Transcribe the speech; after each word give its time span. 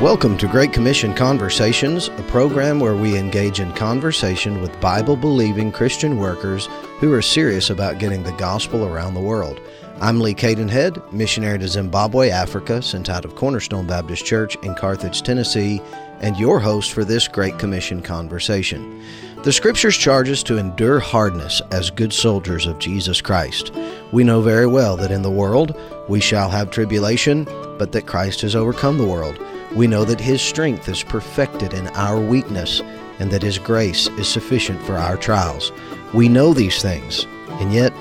Welcome 0.00 0.38
to 0.38 0.48
Great 0.48 0.72
Commission 0.72 1.12
Conversations, 1.12 2.08
a 2.08 2.22
program 2.22 2.80
where 2.80 2.96
we 2.96 3.18
engage 3.18 3.60
in 3.60 3.70
conversation 3.74 4.62
with 4.62 4.80
Bible 4.80 5.14
believing 5.14 5.70
Christian 5.70 6.16
workers 6.16 6.70
who 7.00 7.12
are 7.12 7.20
serious 7.20 7.68
about 7.68 7.98
getting 7.98 8.22
the 8.22 8.32
gospel 8.32 8.86
around 8.86 9.12
the 9.12 9.20
world. 9.20 9.60
I'm 10.00 10.18
Lee 10.18 10.32
Cadenhead, 10.32 11.12
missionary 11.12 11.58
to 11.58 11.68
Zimbabwe, 11.68 12.30
Africa, 12.30 12.80
sent 12.80 13.10
out 13.10 13.26
of 13.26 13.36
Cornerstone 13.36 13.86
Baptist 13.86 14.24
Church 14.24 14.56
in 14.62 14.74
Carthage, 14.74 15.20
Tennessee, 15.20 15.82
and 16.20 16.34
your 16.38 16.60
host 16.60 16.92
for 16.92 17.04
this 17.04 17.28
Great 17.28 17.58
Commission 17.58 18.00
Conversation. 18.00 19.04
The 19.42 19.52
Scriptures 19.52 19.98
charge 19.98 20.30
us 20.30 20.42
to 20.44 20.56
endure 20.56 20.98
hardness 20.98 21.60
as 21.72 21.90
good 21.90 22.14
soldiers 22.14 22.64
of 22.64 22.78
Jesus 22.78 23.20
Christ. 23.20 23.70
We 24.12 24.24
know 24.24 24.40
very 24.40 24.66
well 24.66 24.96
that 24.96 25.12
in 25.12 25.20
the 25.20 25.30
world 25.30 25.78
we 26.08 26.20
shall 26.20 26.48
have 26.48 26.70
tribulation, 26.70 27.44
but 27.78 27.92
that 27.92 28.06
Christ 28.06 28.40
has 28.40 28.56
overcome 28.56 28.96
the 28.96 29.06
world. 29.06 29.38
We 29.74 29.86
know 29.86 30.04
that 30.04 30.20
His 30.20 30.42
strength 30.42 30.88
is 30.88 31.02
perfected 31.02 31.72
in 31.74 31.88
our 31.88 32.18
weakness, 32.18 32.80
and 33.18 33.30
that 33.30 33.42
His 33.42 33.58
grace 33.58 34.08
is 34.18 34.28
sufficient 34.28 34.82
for 34.82 34.96
our 34.96 35.16
trials. 35.16 35.72
We 36.12 36.28
know 36.28 36.52
these 36.52 36.82
things, 36.82 37.26
and 37.60 37.72
yet 37.72 37.92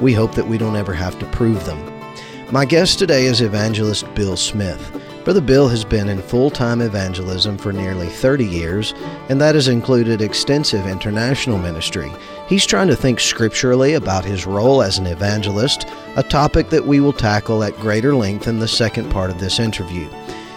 we 0.00 0.12
hope 0.12 0.34
that 0.34 0.46
we 0.46 0.58
don't 0.58 0.76
ever 0.76 0.94
have 0.94 1.18
to 1.18 1.26
prove 1.26 1.64
them. 1.64 1.92
My 2.52 2.64
guest 2.64 3.00
today 3.00 3.24
is 3.24 3.40
evangelist 3.40 4.12
Bill 4.14 4.36
Smith. 4.36 5.02
Brother 5.24 5.40
Bill 5.40 5.66
has 5.66 5.84
been 5.84 6.08
in 6.08 6.22
full 6.22 6.50
time 6.50 6.80
evangelism 6.80 7.58
for 7.58 7.72
nearly 7.72 8.06
30 8.06 8.44
years, 8.44 8.94
and 9.28 9.40
that 9.40 9.56
has 9.56 9.66
included 9.66 10.22
extensive 10.22 10.86
international 10.86 11.58
ministry. 11.58 12.12
He's 12.48 12.64
trying 12.64 12.86
to 12.86 12.94
think 12.94 13.18
scripturally 13.18 13.94
about 13.94 14.24
his 14.24 14.46
role 14.46 14.80
as 14.80 14.98
an 14.98 15.06
evangelist, 15.06 15.88
a 16.14 16.22
topic 16.22 16.68
that 16.70 16.86
we 16.86 17.00
will 17.00 17.12
tackle 17.12 17.64
at 17.64 17.76
greater 17.78 18.14
length 18.14 18.46
in 18.46 18.60
the 18.60 18.68
second 18.68 19.10
part 19.10 19.30
of 19.30 19.40
this 19.40 19.58
interview. 19.58 20.08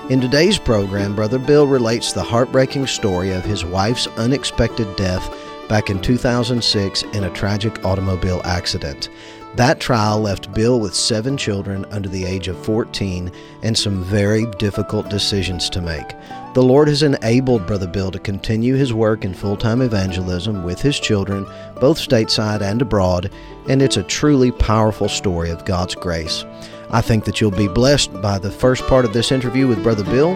In 0.09 0.19
today's 0.19 0.57
program, 0.57 1.15
Brother 1.15 1.37
Bill 1.37 1.67
relates 1.67 2.13
the 2.13 2.23
heartbreaking 2.23 2.87
story 2.87 3.31
of 3.31 3.45
his 3.45 3.63
wife's 3.63 4.07
unexpected 4.17 4.95
death 4.95 5.31
back 5.69 5.91
in 5.91 6.01
2006 6.01 7.03
in 7.03 7.25
a 7.25 7.29
tragic 7.29 7.85
automobile 7.85 8.41
accident. 8.43 9.09
That 9.55 9.79
trial 9.79 10.19
left 10.19 10.51
Bill 10.51 10.79
with 10.79 10.95
seven 10.95 11.37
children 11.37 11.85
under 11.91 12.09
the 12.09 12.25
age 12.25 12.47
of 12.47 12.57
14 12.65 13.31
and 13.61 13.77
some 13.77 14.03
very 14.03 14.47
difficult 14.57 15.09
decisions 15.09 15.69
to 15.69 15.81
make. 15.81 16.15
The 16.55 16.63
Lord 16.63 16.87
has 16.87 17.03
enabled 17.03 17.67
Brother 17.67 17.87
Bill 17.87 18.09
to 18.09 18.17
continue 18.17 18.73
his 18.73 18.91
work 18.91 19.23
in 19.23 19.35
full 19.35 19.57
time 19.57 19.83
evangelism 19.83 20.63
with 20.63 20.81
his 20.81 20.99
children, 20.99 21.45
both 21.79 21.99
stateside 21.99 22.61
and 22.61 22.81
abroad, 22.81 23.31
and 23.67 23.79
it's 23.79 23.97
a 23.97 24.03
truly 24.03 24.51
powerful 24.51 25.07
story 25.07 25.51
of 25.51 25.65
God's 25.65 25.93
grace. 25.93 26.45
I 26.91 27.01
think 27.01 27.25
that 27.25 27.39
you'll 27.39 27.51
be 27.51 27.67
blessed 27.67 28.19
by 28.19 28.39
the 28.39 28.49
first 28.49 28.87
part 28.87 29.05
of 29.05 29.13
this 29.13 29.31
interview 29.31 29.67
with 29.67 29.83
Brother 29.83 30.03
Bill. 30.03 30.33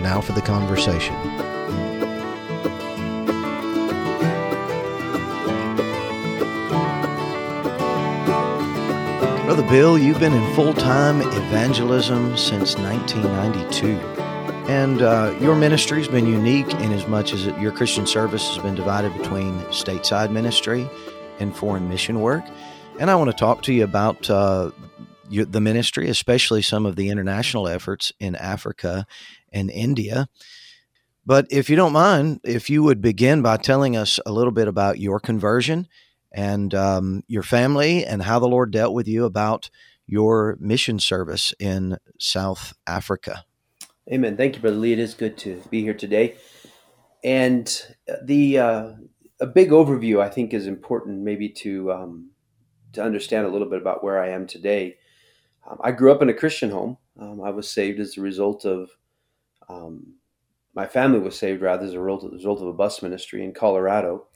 Now 0.00 0.20
for 0.20 0.32
the 0.32 0.40
conversation. 0.40 1.14
Brother 9.46 9.64
Bill, 9.68 9.98
you've 9.98 10.20
been 10.20 10.32
in 10.32 10.54
full 10.54 10.74
time 10.74 11.22
evangelism 11.22 12.36
since 12.36 12.76
1992. 12.76 13.88
And 14.70 15.02
uh, 15.02 15.36
your 15.40 15.56
ministry 15.56 15.98
has 15.98 16.08
been 16.08 16.26
unique 16.26 16.72
in 16.74 16.92
as 16.92 17.08
much 17.08 17.32
as 17.32 17.46
your 17.46 17.72
Christian 17.72 18.06
service 18.06 18.48
has 18.48 18.58
been 18.58 18.76
divided 18.76 19.16
between 19.16 19.58
stateside 19.66 20.30
ministry 20.30 20.88
and 21.40 21.56
foreign 21.56 21.88
mission 21.88 22.20
work. 22.20 22.44
And 23.00 23.10
I 23.10 23.16
want 23.16 23.30
to 23.30 23.36
talk 23.36 23.62
to 23.62 23.72
you 23.72 23.82
about 23.82 24.28
uh, 24.30 24.70
the 25.30 25.60
ministry, 25.60 26.08
especially 26.08 26.62
some 26.62 26.86
of 26.86 26.96
the 26.96 27.08
international 27.08 27.68
efforts 27.68 28.12
in 28.20 28.36
Africa 28.36 29.06
and 29.52 29.70
India. 29.70 30.28
But 31.24 31.46
if 31.50 31.68
you 31.68 31.76
don't 31.76 31.92
mind, 31.92 32.40
if 32.44 32.70
you 32.70 32.82
would 32.84 33.00
begin 33.00 33.42
by 33.42 33.56
telling 33.56 33.96
us 33.96 34.20
a 34.24 34.32
little 34.32 34.52
bit 34.52 34.68
about 34.68 35.00
your 35.00 35.18
conversion 35.18 35.88
and 36.32 36.72
um, 36.74 37.24
your 37.26 37.42
family 37.42 38.04
and 38.04 38.22
how 38.22 38.38
the 38.38 38.46
Lord 38.46 38.70
dealt 38.70 38.94
with 38.94 39.08
you 39.08 39.24
about 39.24 39.70
your 40.06 40.56
mission 40.60 41.00
service 41.00 41.52
in 41.58 41.98
South 42.18 42.74
Africa. 42.86 43.44
Amen. 44.12 44.36
Thank 44.36 44.54
you, 44.54 44.60
Brother 44.60 44.76
Lee. 44.76 44.92
It 44.92 45.00
is 45.00 45.14
good 45.14 45.36
to 45.38 45.60
be 45.68 45.82
here 45.82 45.94
today. 45.94 46.36
And 47.24 47.82
the 48.22 48.58
uh, 48.58 48.90
a 49.40 49.46
big 49.46 49.70
overview, 49.70 50.20
I 50.20 50.28
think, 50.28 50.54
is 50.54 50.68
important, 50.68 51.22
maybe 51.22 51.48
to 51.48 51.92
um, 51.92 52.30
to 52.92 53.02
understand 53.02 53.46
a 53.46 53.50
little 53.50 53.68
bit 53.68 53.80
about 53.80 54.04
where 54.04 54.22
I 54.22 54.28
am 54.28 54.46
today. 54.46 54.96
Um, 55.68 55.78
I 55.82 55.92
grew 55.92 56.12
up 56.12 56.22
in 56.22 56.28
a 56.28 56.34
Christian 56.34 56.70
home. 56.70 56.96
Um, 57.18 57.40
I 57.42 57.50
was 57.50 57.70
saved 57.70 58.00
as 58.00 58.16
a 58.16 58.20
result 58.20 58.64
of 58.64 58.90
um, 59.68 60.14
my 60.74 60.86
family 60.86 61.18
was 61.18 61.38
saved 61.38 61.62
rather 61.62 61.86
as 61.86 61.94
a 61.94 62.00
result, 62.00 62.24
of, 62.24 62.32
result 62.32 62.60
of 62.60 62.68
a 62.68 62.72
bus 62.72 63.02
ministry 63.02 63.42
in 63.42 63.52
Colorado, 63.52 64.26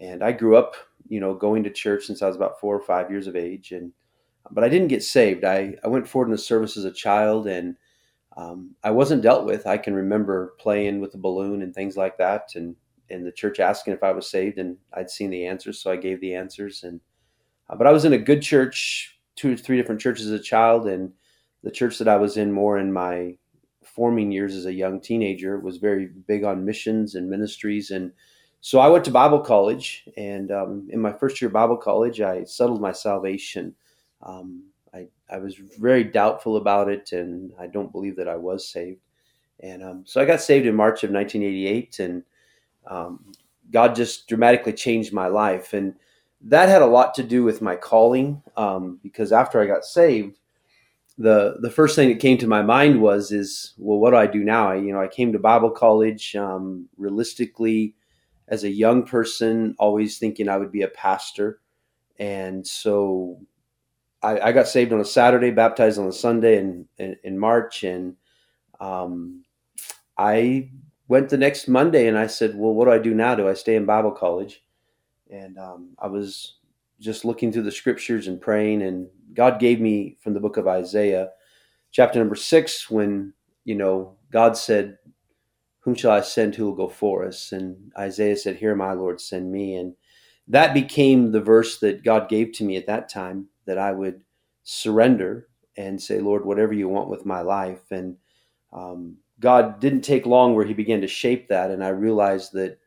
and 0.00 0.22
I 0.22 0.32
grew 0.32 0.56
up, 0.56 0.74
you 1.08 1.20
know, 1.20 1.34
going 1.34 1.62
to 1.64 1.70
church 1.70 2.04
since 2.04 2.20
I 2.20 2.26
was 2.26 2.36
about 2.36 2.60
four 2.60 2.74
or 2.76 2.82
five 2.82 3.10
years 3.10 3.26
of 3.26 3.36
age, 3.36 3.72
and 3.72 3.92
but 4.50 4.64
I 4.64 4.68
didn't 4.68 4.88
get 4.88 5.02
saved. 5.02 5.44
I, 5.44 5.74
I 5.84 5.88
went 5.88 6.06
forward 6.06 6.26
in 6.26 6.32
the 6.32 6.38
service 6.38 6.76
as 6.76 6.84
a 6.84 6.92
child, 6.92 7.46
and 7.46 7.76
um, 8.36 8.74
I 8.82 8.90
wasn't 8.90 9.22
dealt 9.22 9.46
with. 9.46 9.66
I 9.66 9.78
can 9.78 9.94
remember 9.94 10.54
playing 10.58 11.00
with 11.00 11.14
a 11.14 11.18
balloon 11.18 11.62
and 11.62 11.74
things 11.74 11.96
like 11.96 12.18
that, 12.18 12.50
and 12.56 12.74
and 13.08 13.24
the 13.24 13.32
church 13.32 13.60
asking 13.60 13.94
if 13.94 14.02
I 14.02 14.12
was 14.12 14.28
saved, 14.28 14.58
and 14.58 14.76
I'd 14.92 15.10
seen 15.10 15.30
the 15.30 15.46
answers, 15.46 15.80
so 15.80 15.92
I 15.92 15.96
gave 15.96 16.20
the 16.20 16.34
answers, 16.34 16.82
and 16.82 17.00
uh, 17.70 17.76
but 17.76 17.86
I 17.86 17.92
was 17.92 18.04
in 18.04 18.12
a 18.12 18.18
good 18.18 18.42
church 18.42 19.15
two 19.36 19.52
or 19.52 19.56
three 19.56 19.76
different 19.76 20.00
churches 20.00 20.26
as 20.26 20.40
a 20.40 20.42
child, 20.42 20.88
and 20.88 21.12
the 21.62 21.70
church 21.70 21.98
that 21.98 22.08
I 22.08 22.16
was 22.16 22.36
in 22.36 22.52
more 22.52 22.78
in 22.78 22.92
my 22.92 23.36
forming 23.84 24.32
years 24.32 24.54
as 24.54 24.66
a 24.66 24.72
young 24.72 25.00
teenager 25.00 25.58
was 25.58 25.78
very 25.78 26.06
big 26.06 26.44
on 26.44 26.64
missions 26.64 27.14
and 27.14 27.30
ministries 27.30 27.90
and 27.90 28.12
so 28.66 28.80
I 28.80 28.88
went 28.88 29.04
to 29.04 29.12
Bible 29.12 29.38
college, 29.38 30.08
and 30.16 30.50
um, 30.50 30.88
in 30.90 31.00
my 31.00 31.12
first 31.12 31.40
year 31.40 31.46
of 31.46 31.52
Bible 31.52 31.76
college, 31.76 32.20
I 32.20 32.42
settled 32.42 32.80
my 32.80 32.90
salvation. 32.90 33.76
Um, 34.22 34.64
I, 34.92 35.06
I, 35.30 35.38
was 35.38 35.54
very 35.78 36.02
doubtful 36.02 36.56
about 36.56 36.88
it, 36.88 37.12
and 37.12 37.52
I 37.60 37.68
don't 37.68 37.92
believe 37.92 38.16
that 38.16 38.26
I 38.26 38.34
was 38.34 38.68
saved. 38.68 38.98
And 39.60 39.84
um, 39.84 40.02
so 40.04 40.20
I 40.20 40.24
got 40.24 40.40
saved 40.40 40.66
in 40.66 40.74
March 40.74 41.04
of 41.04 41.10
1988, 41.10 42.00
and 42.00 42.24
um, 42.88 43.32
God 43.70 43.94
just 43.94 44.26
dramatically 44.26 44.72
changed 44.72 45.12
my 45.12 45.28
life. 45.28 45.72
And 45.72 45.94
that 46.42 46.68
had 46.68 46.82
a 46.82 46.86
lot 46.86 47.14
to 47.14 47.22
do 47.22 47.44
with 47.44 47.62
my 47.62 47.76
calling 47.76 48.42
um, 48.56 49.00
because 49.02 49.32
after 49.32 49.60
I 49.60 49.66
got 49.66 49.84
saved, 49.84 50.38
the 51.18 51.56
the 51.60 51.70
first 51.70 51.96
thing 51.96 52.08
that 52.10 52.20
came 52.20 52.36
to 52.38 52.46
my 52.46 52.62
mind 52.62 53.00
was 53.00 53.32
is 53.32 53.74
well, 53.78 53.98
what 53.98 54.10
do 54.10 54.16
I 54.16 54.26
do 54.26 54.44
now? 54.44 54.70
I, 54.70 54.76
you 54.76 54.92
know, 54.92 55.00
I 55.00 55.08
came 55.08 55.32
to 55.32 55.38
Bible 55.38 55.70
college 55.70 56.36
um, 56.36 56.88
realistically 56.98 57.94
as 58.48 58.64
a 58.64 58.70
young 58.70 59.04
person, 59.04 59.74
always 59.78 60.18
thinking 60.18 60.48
I 60.48 60.58
would 60.58 60.70
be 60.70 60.82
a 60.82 60.88
pastor, 60.88 61.60
and 62.18 62.66
so 62.66 63.40
I, 64.22 64.38
I 64.40 64.52
got 64.52 64.68
saved 64.68 64.92
on 64.92 65.00
a 65.00 65.04
Saturday, 65.06 65.50
baptized 65.50 65.98
on 65.98 66.06
a 66.06 66.12
Sunday 66.12 66.58
in 66.58 66.86
in, 66.98 67.16
in 67.24 67.38
March, 67.38 67.82
and 67.82 68.16
um, 68.78 69.42
I 70.18 70.70
went 71.08 71.28
the 71.28 71.38
next 71.38 71.68
Monday 71.68 72.08
and 72.08 72.18
I 72.18 72.26
said, 72.26 72.56
well, 72.56 72.74
what 72.74 72.86
do 72.86 72.90
I 72.90 72.98
do 72.98 73.14
now? 73.14 73.34
Do 73.34 73.48
I 73.48 73.54
stay 73.54 73.76
in 73.76 73.84
Bible 73.84 74.10
college? 74.10 74.62
And 75.30 75.58
um, 75.58 75.90
I 75.98 76.06
was 76.06 76.56
just 77.00 77.24
looking 77.24 77.52
through 77.52 77.62
the 77.64 77.72
scriptures 77.72 78.26
and 78.28 78.40
praying, 78.40 78.82
and 78.82 79.08
God 79.34 79.60
gave 79.60 79.80
me 79.80 80.16
from 80.20 80.34
the 80.34 80.40
book 80.40 80.56
of 80.56 80.66
Isaiah, 80.66 81.30
chapter 81.90 82.18
number 82.18 82.34
six, 82.34 82.90
when 82.90 83.32
you 83.64 83.74
know 83.74 84.16
God 84.30 84.56
said, 84.56 84.98
"Whom 85.80 85.94
shall 85.94 86.12
I 86.12 86.20
send? 86.20 86.54
Who 86.54 86.66
will 86.66 86.74
go 86.74 86.88
for 86.88 87.24
us?" 87.24 87.52
And 87.52 87.92
Isaiah 87.98 88.36
said, 88.36 88.56
"Here, 88.56 88.74
my 88.74 88.92
Lord, 88.92 89.20
send 89.20 89.52
me." 89.52 89.76
And 89.76 89.94
that 90.48 90.74
became 90.74 91.32
the 91.32 91.40
verse 91.40 91.78
that 91.80 92.04
God 92.04 92.28
gave 92.28 92.52
to 92.52 92.64
me 92.64 92.76
at 92.76 92.86
that 92.86 93.08
time 93.08 93.48
that 93.66 93.78
I 93.78 93.92
would 93.92 94.22
surrender 94.62 95.48
and 95.76 96.00
say, 96.00 96.20
"Lord, 96.20 96.44
whatever 96.44 96.72
you 96.72 96.88
want 96.88 97.10
with 97.10 97.26
my 97.26 97.42
life." 97.42 97.90
And 97.90 98.16
um, 98.72 99.18
God 99.40 99.80
didn't 99.80 100.02
take 100.02 100.26
long 100.26 100.54
where 100.54 100.64
He 100.66 100.74
began 100.74 101.02
to 101.02 101.08
shape 101.08 101.48
that, 101.48 101.70
and 101.70 101.84
I 101.84 101.88
realized 101.88 102.52
that 102.54 102.78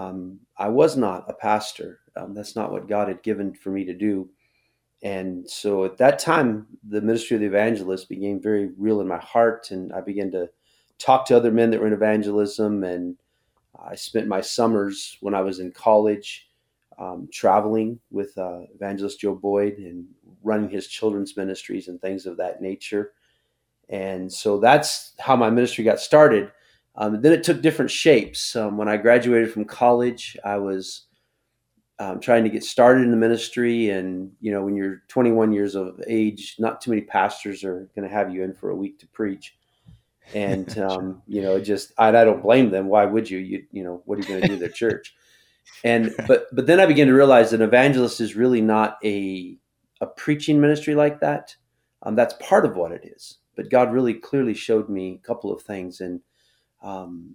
um, 0.00 0.40
I 0.56 0.68
was 0.68 0.96
not 0.96 1.24
a 1.28 1.34
pastor. 1.34 2.00
Um, 2.16 2.34
that's 2.34 2.56
not 2.56 2.72
what 2.72 2.88
God 2.88 3.08
had 3.08 3.22
given 3.22 3.54
for 3.54 3.70
me 3.70 3.84
to 3.84 3.94
do. 3.94 4.28
And 5.02 5.48
so 5.48 5.84
at 5.84 5.96
that 5.98 6.18
time, 6.18 6.66
the 6.86 7.00
ministry 7.00 7.36
of 7.36 7.40
the 7.40 7.46
evangelist 7.46 8.08
became 8.08 8.40
very 8.40 8.70
real 8.76 9.00
in 9.00 9.08
my 9.08 9.18
heart. 9.18 9.70
And 9.70 9.92
I 9.92 10.00
began 10.00 10.30
to 10.32 10.50
talk 10.98 11.26
to 11.26 11.36
other 11.36 11.50
men 11.50 11.70
that 11.70 11.80
were 11.80 11.86
in 11.86 11.92
evangelism. 11.92 12.84
And 12.84 13.16
I 13.82 13.94
spent 13.94 14.28
my 14.28 14.40
summers 14.40 15.16
when 15.20 15.34
I 15.34 15.40
was 15.40 15.58
in 15.58 15.72
college 15.72 16.48
um, 16.98 17.28
traveling 17.32 17.98
with 18.10 18.36
uh, 18.36 18.60
evangelist 18.74 19.20
Joe 19.20 19.34
Boyd 19.34 19.78
and 19.78 20.04
running 20.42 20.68
his 20.68 20.86
children's 20.86 21.36
ministries 21.36 21.88
and 21.88 22.00
things 22.00 22.26
of 22.26 22.36
that 22.36 22.60
nature. 22.60 23.12
And 23.88 24.30
so 24.32 24.58
that's 24.58 25.14
how 25.18 25.34
my 25.36 25.50
ministry 25.50 25.82
got 25.82 26.00
started. 26.00 26.52
Um, 26.96 27.22
then 27.22 27.32
it 27.32 27.44
took 27.44 27.62
different 27.62 27.90
shapes. 27.90 28.56
Um, 28.56 28.76
when 28.76 28.88
I 28.88 28.96
graduated 28.96 29.52
from 29.52 29.64
college, 29.64 30.36
I 30.44 30.56
was 30.56 31.06
um, 31.98 32.20
trying 32.20 32.44
to 32.44 32.50
get 32.50 32.64
started 32.64 33.02
in 33.04 33.10
the 33.10 33.16
ministry. 33.16 33.90
And, 33.90 34.32
you 34.40 34.50
know, 34.50 34.64
when 34.64 34.76
you're 34.76 35.02
21 35.08 35.52
years 35.52 35.74
of 35.74 36.00
age, 36.06 36.56
not 36.58 36.80
too 36.80 36.90
many 36.90 37.02
pastors 37.02 37.62
are 37.64 37.88
going 37.94 38.08
to 38.08 38.14
have 38.14 38.32
you 38.32 38.42
in 38.42 38.54
for 38.54 38.70
a 38.70 38.76
week 38.76 38.98
to 39.00 39.06
preach. 39.08 39.54
and 40.34 40.78
um, 40.90 41.22
you 41.26 41.42
know, 41.42 41.60
just 41.60 41.92
I, 41.98 42.08
I 42.08 42.24
don't 42.24 42.42
blame 42.42 42.70
them. 42.70 42.88
Why 42.88 43.04
would 43.04 43.28
you? 43.30 43.38
You 43.38 43.64
you 43.70 43.84
know, 43.84 44.02
what 44.04 44.18
are 44.18 44.22
you 44.22 44.28
going 44.28 44.42
to 44.42 44.48
do? 44.48 44.56
Their 44.56 44.68
church, 44.68 45.14
and 45.84 46.14
but 46.26 46.46
but 46.52 46.66
then 46.66 46.80
I 46.80 46.86
began 46.86 47.06
to 47.08 47.14
realize 47.14 47.50
that 47.50 47.60
evangelist 47.60 48.20
is 48.20 48.36
really 48.36 48.60
not 48.60 48.98
a 49.04 49.56
a 50.00 50.06
preaching 50.06 50.60
ministry 50.60 50.94
like 50.94 51.20
that. 51.20 51.56
Um, 52.02 52.16
that's 52.16 52.34
part 52.40 52.64
of 52.64 52.76
what 52.76 52.92
it 52.92 53.04
is, 53.04 53.38
but 53.56 53.70
God 53.70 53.92
really 53.92 54.14
clearly 54.14 54.54
showed 54.54 54.88
me 54.88 55.20
a 55.22 55.26
couple 55.26 55.52
of 55.52 55.62
things, 55.62 56.00
and 56.00 56.20
um, 56.82 57.34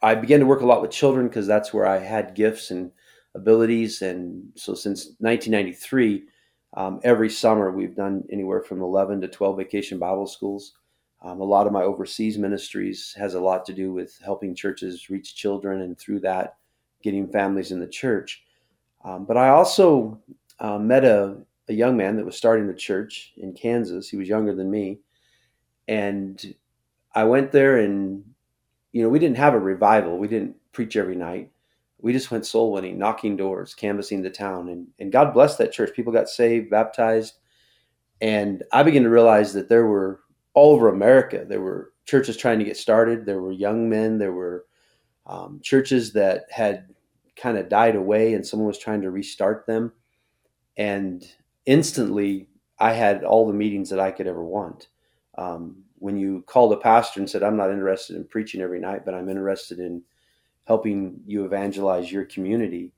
I 0.00 0.14
began 0.14 0.40
to 0.40 0.46
work 0.46 0.60
a 0.60 0.66
lot 0.66 0.82
with 0.82 0.90
children 0.90 1.28
because 1.28 1.46
that's 1.46 1.72
where 1.72 1.86
I 1.86 1.98
had 1.98 2.34
gifts 2.34 2.70
and 2.70 2.90
abilities, 3.34 4.02
and 4.02 4.50
so 4.54 4.74
since 4.74 5.16
1993. 5.18 6.24
Um, 6.76 7.00
every 7.02 7.30
summer, 7.30 7.70
we've 7.70 7.96
done 7.96 8.24
anywhere 8.30 8.60
from 8.60 8.82
11 8.82 9.22
to 9.22 9.28
12 9.28 9.56
vacation 9.56 9.98
Bible 9.98 10.26
schools. 10.26 10.74
Um, 11.22 11.40
a 11.40 11.44
lot 11.44 11.66
of 11.66 11.72
my 11.72 11.82
overseas 11.82 12.38
ministries 12.38 13.14
has 13.18 13.34
a 13.34 13.40
lot 13.40 13.64
to 13.66 13.72
do 13.72 13.92
with 13.92 14.18
helping 14.24 14.54
churches 14.54 15.10
reach 15.10 15.34
children 15.34 15.80
and 15.80 15.98
through 15.98 16.20
that, 16.20 16.56
getting 17.02 17.26
families 17.26 17.72
in 17.72 17.80
the 17.80 17.88
church. 17.88 18.44
Um, 19.04 19.24
but 19.24 19.36
I 19.36 19.48
also 19.48 20.20
uh, 20.60 20.78
met 20.78 21.04
a, 21.04 21.38
a 21.68 21.72
young 21.72 21.96
man 21.96 22.16
that 22.16 22.26
was 22.26 22.36
starting 22.36 22.68
a 22.68 22.74
church 22.74 23.32
in 23.36 23.52
Kansas. 23.52 24.08
He 24.08 24.16
was 24.16 24.28
younger 24.28 24.54
than 24.54 24.70
me. 24.70 25.00
And 25.88 26.54
I 27.18 27.24
went 27.24 27.50
there 27.50 27.78
and, 27.78 28.22
you 28.92 29.02
know, 29.02 29.08
we 29.08 29.18
didn't 29.18 29.38
have 29.38 29.54
a 29.54 29.58
revival. 29.58 30.18
We 30.18 30.28
didn't 30.28 30.54
preach 30.70 30.94
every 30.94 31.16
night. 31.16 31.50
We 32.00 32.12
just 32.12 32.30
went 32.30 32.46
soul 32.46 32.70
winning, 32.70 32.96
knocking 32.96 33.36
doors, 33.36 33.74
canvassing 33.74 34.22
the 34.22 34.30
town. 34.30 34.68
And, 34.68 34.86
and 35.00 35.10
God 35.10 35.34
blessed 35.34 35.58
that 35.58 35.72
church. 35.72 35.96
People 35.96 36.12
got 36.12 36.28
saved, 36.28 36.70
baptized. 36.70 37.38
And 38.20 38.62
I 38.70 38.84
began 38.84 39.02
to 39.02 39.10
realize 39.10 39.52
that 39.54 39.68
there 39.68 39.86
were 39.86 40.20
all 40.54 40.74
over 40.74 40.90
America. 40.90 41.44
There 41.44 41.60
were 41.60 41.90
churches 42.04 42.36
trying 42.36 42.60
to 42.60 42.64
get 42.64 42.76
started. 42.76 43.26
There 43.26 43.42
were 43.42 43.50
young 43.50 43.88
men. 43.88 44.18
There 44.18 44.32
were 44.32 44.66
um, 45.26 45.58
churches 45.60 46.12
that 46.12 46.44
had 46.50 46.86
kind 47.34 47.58
of 47.58 47.68
died 47.68 47.96
away, 47.96 48.34
and 48.34 48.46
someone 48.46 48.68
was 48.68 48.78
trying 48.78 49.02
to 49.02 49.10
restart 49.10 49.66
them. 49.66 49.92
And 50.76 51.26
instantly, 51.66 52.48
I 52.78 52.92
had 52.92 53.24
all 53.24 53.48
the 53.48 53.52
meetings 53.52 53.90
that 53.90 53.98
I 53.98 54.12
could 54.12 54.28
ever 54.28 54.44
want. 54.44 54.86
Um, 55.36 55.82
when 56.00 56.16
you 56.16 56.42
called 56.46 56.72
a 56.72 56.76
pastor 56.76 57.20
and 57.20 57.28
said, 57.28 57.42
"I'm 57.42 57.56
not 57.56 57.70
interested 57.70 58.16
in 58.16 58.24
preaching 58.24 58.60
every 58.60 58.80
night, 58.80 59.04
but 59.04 59.14
I'm 59.14 59.28
interested 59.28 59.78
in 59.78 60.02
helping 60.64 61.20
you 61.26 61.44
evangelize 61.44 62.10
your 62.12 62.24
community," 62.24 62.92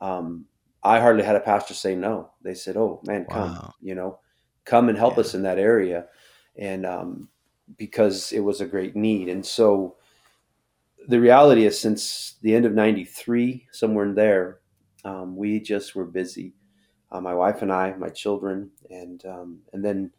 um, 0.00 0.46
I 0.82 1.00
hardly 1.00 1.24
had 1.24 1.36
a 1.36 1.40
pastor 1.40 1.74
say 1.74 1.94
no. 1.94 2.30
They 2.42 2.54
said, 2.54 2.76
"Oh 2.76 3.00
man, 3.04 3.26
come, 3.30 3.50
wow. 3.50 3.74
you 3.80 3.94
know, 3.94 4.20
come 4.64 4.88
and 4.88 4.98
help 4.98 5.14
yeah. 5.14 5.20
us 5.20 5.34
in 5.34 5.42
that 5.42 5.58
area." 5.58 6.06
and 6.58 6.86
um, 6.86 7.28
because 7.76 8.32
it 8.32 8.40
was 8.40 8.60
a 8.60 8.66
great 8.66 8.96
need. 8.96 9.28
And 9.28 9.44
so 9.44 9.96
the 11.08 11.20
reality 11.20 11.66
is, 11.66 11.78
since 11.78 12.36
the 12.42 12.54
end 12.54 12.64
of 12.64 12.74
'93, 12.74 13.66
somewhere 13.72 14.06
in 14.06 14.14
there, 14.14 14.60
um, 15.04 15.36
we 15.36 15.60
just 15.60 15.94
were 15.94 16.04
busy. 16.04 16.54
Uh, 17.12 17.20
my 17.20 17.34
wife 17.34 17.62
and 17.62 17.72
I, 17.72 17.94
my 17.96 18.08
children, 18.08 18.70
and 18.90 19.24
um, 19.26 19.60
and 19.72 19.84
then 19.84 20.10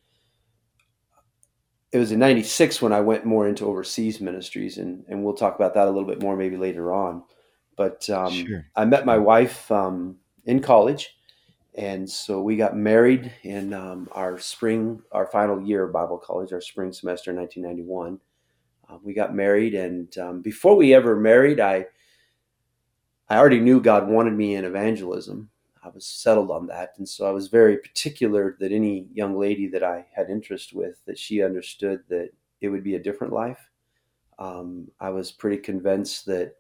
it 1.98 2.02
was 2.02 2.12
in 2.12 2.20
'96 2.20 2.82
when 2.82 2.94
I 2.94 3.02
went 3.02 3.26
more 3.26 3.48
into 3.48 3.66
overseas 3.66 4.22
ministries, 4.22 4.78
and 4.78 5.04
and 5.08 5.24
we'll 5.24 5.34
talk 5.34 5.56
about 5.56 5.74
that 5.74 5.88
a 5.88 5.92
little 5.92 6.08
bit 6.08 6.22
more 6.22 6.38
maybe 6.38 6.56
later 6.56 6.94
on. 6.94 7.24
But 7.76 8.08
um, 8.10 8.32
sure. 8.32 8.66
I 8.76 8.86
met 8.86 9.06
my 9.06 9.18
wife 9.18 9.70
um, 9.72 10.18
in 10.46 10.62
college, 10.62 11.18
and 11.74 12.08
so 12.08 12.42
we 12.42 12.56
got 12.56 12.78
married 12.78 13.34
in 13.44 13.74
um, 13.74 14.08
our 14.12 14.38
spring, 14.38 15.02
our 15.12 15.26
final 15.26 15.60
year 15.60 15.86
of 15.86 15.94
Bible 15.94 16.20
college, 16.20 16.54
our 16.54 16.62
spring 16.62 16.94
semester 16.94 17.32
in 17.32 17.38
1991. 17.38 18.20
Uh, 18.90 19.00
we 19.04 19.16
got 19.16 19.34
married, 19.34 19.74
and 19.74 20.16
um, 20.20 20.42
before 20.42 20.76
we 20.76 20.94
ever 20.94 21.16
married, 21.16 21.60
I 21.60 21.88
I 23.28 23.38
already 23.38 23.60
knew 23.60 23.82
God 23.82 24.08
wanted 24.08 24.34
me 24.34 24.54
in 24.54 24.66
evangelism. 24.66 25.50
I 25.88 25.90
was 25.94 26.06
settled 26.06 26.52
on 26.52 26.68
that, 26.68 26.94
and 26.98 27.08
so 27.08 27.26
I 27.26 27.32
was 27.32 27.48
very 27.48 27.78
particular 27.78 28.58
that 28.60 28.72
any 28.72 29.08
young 29.14 29.38
lady 29.40 29.68
that 29.68 29.84
I 29.84 30.06
had 30.14 30.30
interest 30.30 30.74
with, 30.74 31.04
that 31.06 31.18
she 31.18 31.44
understood 31.44 32.02
that 32.10 32.30
it 32.62 32.70
would 32.70 32.84
be 32.84 32.96
a 32.96 33.04
different 33.04 33.34
life. 33.34 33.70
Um, 34.40 34.90
I 35.00 35.10
was 35.10 35.32
pretty 35.32 35.58
convinced 35.58 36.26
that 36.28 36.56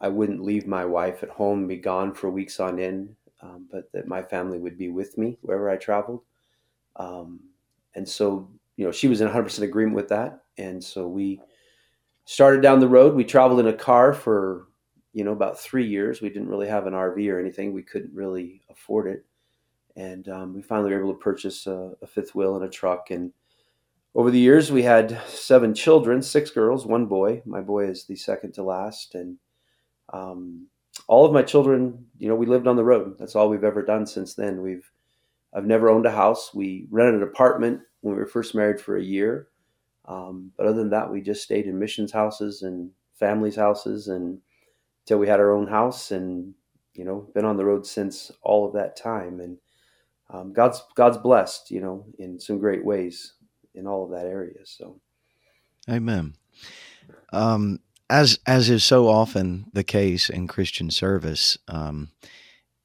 I 0.00 0.08
wouldn't 0.08 0.42
leave 0.42 0.66
my 0.66 0.84
wife 0.84 1.22
at 1.22 1.28
home 1.28 1.68
be 1.68 1.76
gone 1.76 2.12
for 2.12 2.30
weeks 2.30 2.60
on 2.60 2.78
end 2.78 3.14
um, 3.42 3.66
but 3.70 3.90
that 3.92 4.06
my 4.06 4.22
family 4.22 4.58
would 4.58 4.78
be 4.78 4.88
with 4.88 5.16
me 5.18 5.38
wherever 5.42 5.70
I 5.70 5.76
traveled. 5.76 6.22
Um, 6.96 7.40
and 7.94 8.08
so, 8.08 8.48
you 8.76 8.84
know, 8.84 8.92
she 8.92 9.08
was 9.08 9.20
in 9.20 9.28
100% 9.28 9.62
agreement 9.62 9.96
with 9.96 10.08
that. 10.08 10.42
And 10.58 10.82
so 10.82 11.06
we 11.06 11.40
started 12.24 12.62
down 12.62 12.80
the 12.80 12.88
road. 12.88 13.14
We 13.14 13.24
traveled 13.24 13.60
in 13.60 13.68
a 13.68 13.72
car 13.72 14.12
for, 14.12 14.68
you 15.16 15.24
know, 15.24 15.32
about 15.32 15.58
three 15.58 15.86
years. 15.86 16.20
We 16.20 16.28
didn't 16.28 16.50
really 16.50 16.68
have 16.68 16.86
an 16.86 16.92
RV 16.92 17.32
or 17.32 17.40
anything. 17.40 17.72
We 17.72 17.82
couldn't 17.82 18.14
really 18.14 18.60
afford 18.68 19.06
it. 19.06 19.24
And 19.96 20.28
um, 20.28 20.52
we 20.52 20.60
finally 20.60 20.90
were 20.90 21.00
able 21.00 21.14
to 21.14 21.18
purchase 21.18 21.66
a, 21.66 21.92
a 22.02 22.06
fifth 22.06 22.34
wheel 22.34 22.54
and 22.54 22.66
a 22.66 22.68
truck. 22.68 23.10
And 23.10 23.32
over 24.14 24.30
the 24.30 24.38
years, 24.38 24.70
we 24.70 24.82
had 24.82 25.18
seven 25.26 25.72
children, 25.72 26.20
six 26.20 26.50
girls, 26.50 26.84
one 26.84 27.06
boy. 27.06 27.40
My 27.46 27.62
boy 27.62 27.86
is 27.88 28.04
the 28.04 28.14
second 28.14 28.52
to 28.52 28.62
last. 28.62 29.14
And 29.14 29.38
um, 30.12 30.66
all 31.08 31.24
of 31.24 31.32
my 31.32 31.42
children, 31.42 32.04
you 32.18 32.28
know, 32.28 32.34
we 32.36 32.44
lived 32.44 32.66
on 32.66 32.76
the 32.76 32.84
road. 32.84 33.16
That's 33.18 33.34
all 33.34 33.48
we've 33.48 33.64
ever 33.64 33.82
done 33.82 34.04
since 34.04 34.34
then. 34.34 34.60
We've 34.60 34.84
I've 35.54 35.64
never 35.64 35.88
owned 35.88 36.04
a 36.04 36.10
house. 36.10 36.52
We 36.52 36.88
rented 36.90 37.22
an 37.22 37.22
apartment 37.22 37.80
when 38.02 38.14
we 38.14 38.20
were 38.20 38.26
first 38.26 38.54
married 38.54 38.82
for 38.82 38.98
a 38.98 39.02
year. 39.02 39.48
Um, 40.04 40.52
but 40.58 40.66
other 40.66 40.76
than 40.76 40.90
that, 40.90 41.10
we 41.10 41.22
just 41.22 41.42
stayed 41.42 41.64
in 41.64 41.78
missions 41.78 42.12
houses 42.12 42.60
and 42.60 42.90
families' 43.14 43.56
houses 43.56 44.08
and 44.08 44.42
until 45.06 45.18
we 45.18 45.28
had 45.28 45.38
our 45.38 45.52
own 45.52 45.68
house 45.68 46.10
and 46.10 46.54
you 46.94 47.04
know 47.04 47.28
been 47.32 47.44
on 47.44 47.56
the 47.56 47.64
road 47.64 47.86
since 47.86 48.32
all 48.42 48.66
of 48.66 48.74
that 48.74 48.96
time. 48.96 49.40
And 49.40 49.58
um, 50.30 50.52
God's 50.52 50.82
God's 50.96 51.18
blessed 51.18 51.70
you 51.70 51.80
know 51.80 52.06
in 52.18 52.40
some 52.40 52.58
great 52.58 52.84
ways 52.84 53.34
in 53.74 53.86
all 53.86 54.04
of 54.04 54.10
that 54.10 54.26
area. 54.26 54.58
So 54.64 55.00
amen. 55.88 56.34
Um, 57.32 57.78
as 58.10 58.38
as 58.46 58.68
is 58.68 58.82
so 58.82 59.08
often 59.08 59.66
the 59.72 59.84
case 59.84 60.28
in 60.28 60.48
Christian 60.48 60.90
service, 60.90 61.56
um, 61.68 62.10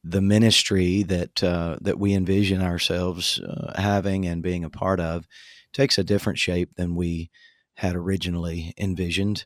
the 0.03 0.21
ministry 0.21 1.01
that 1.03 1.43
uh, 1.43 1.77
that 1.81 1.99
we 1.99 2.13
envision 2.13 2.61
ourselves 2.61 3.39
uh, 3.39 3.73
having 3.81 4.27
and 4.27 4.43
being 4.43 4.63
a 4.63 4.69
part 4.69 4.99
of 4.99 5.25
takes 5.73 5.97
a 5.97 6.03
different 6.03 6.37
shape 6.37 6.75
than 6.75 6.95
we 6.95 7.31
had 7.75 7.95
originally 7.95 8.73
envisioned 8.77 9.45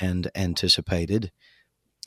and 0.00 0.30
anticipated. 0.34 1.30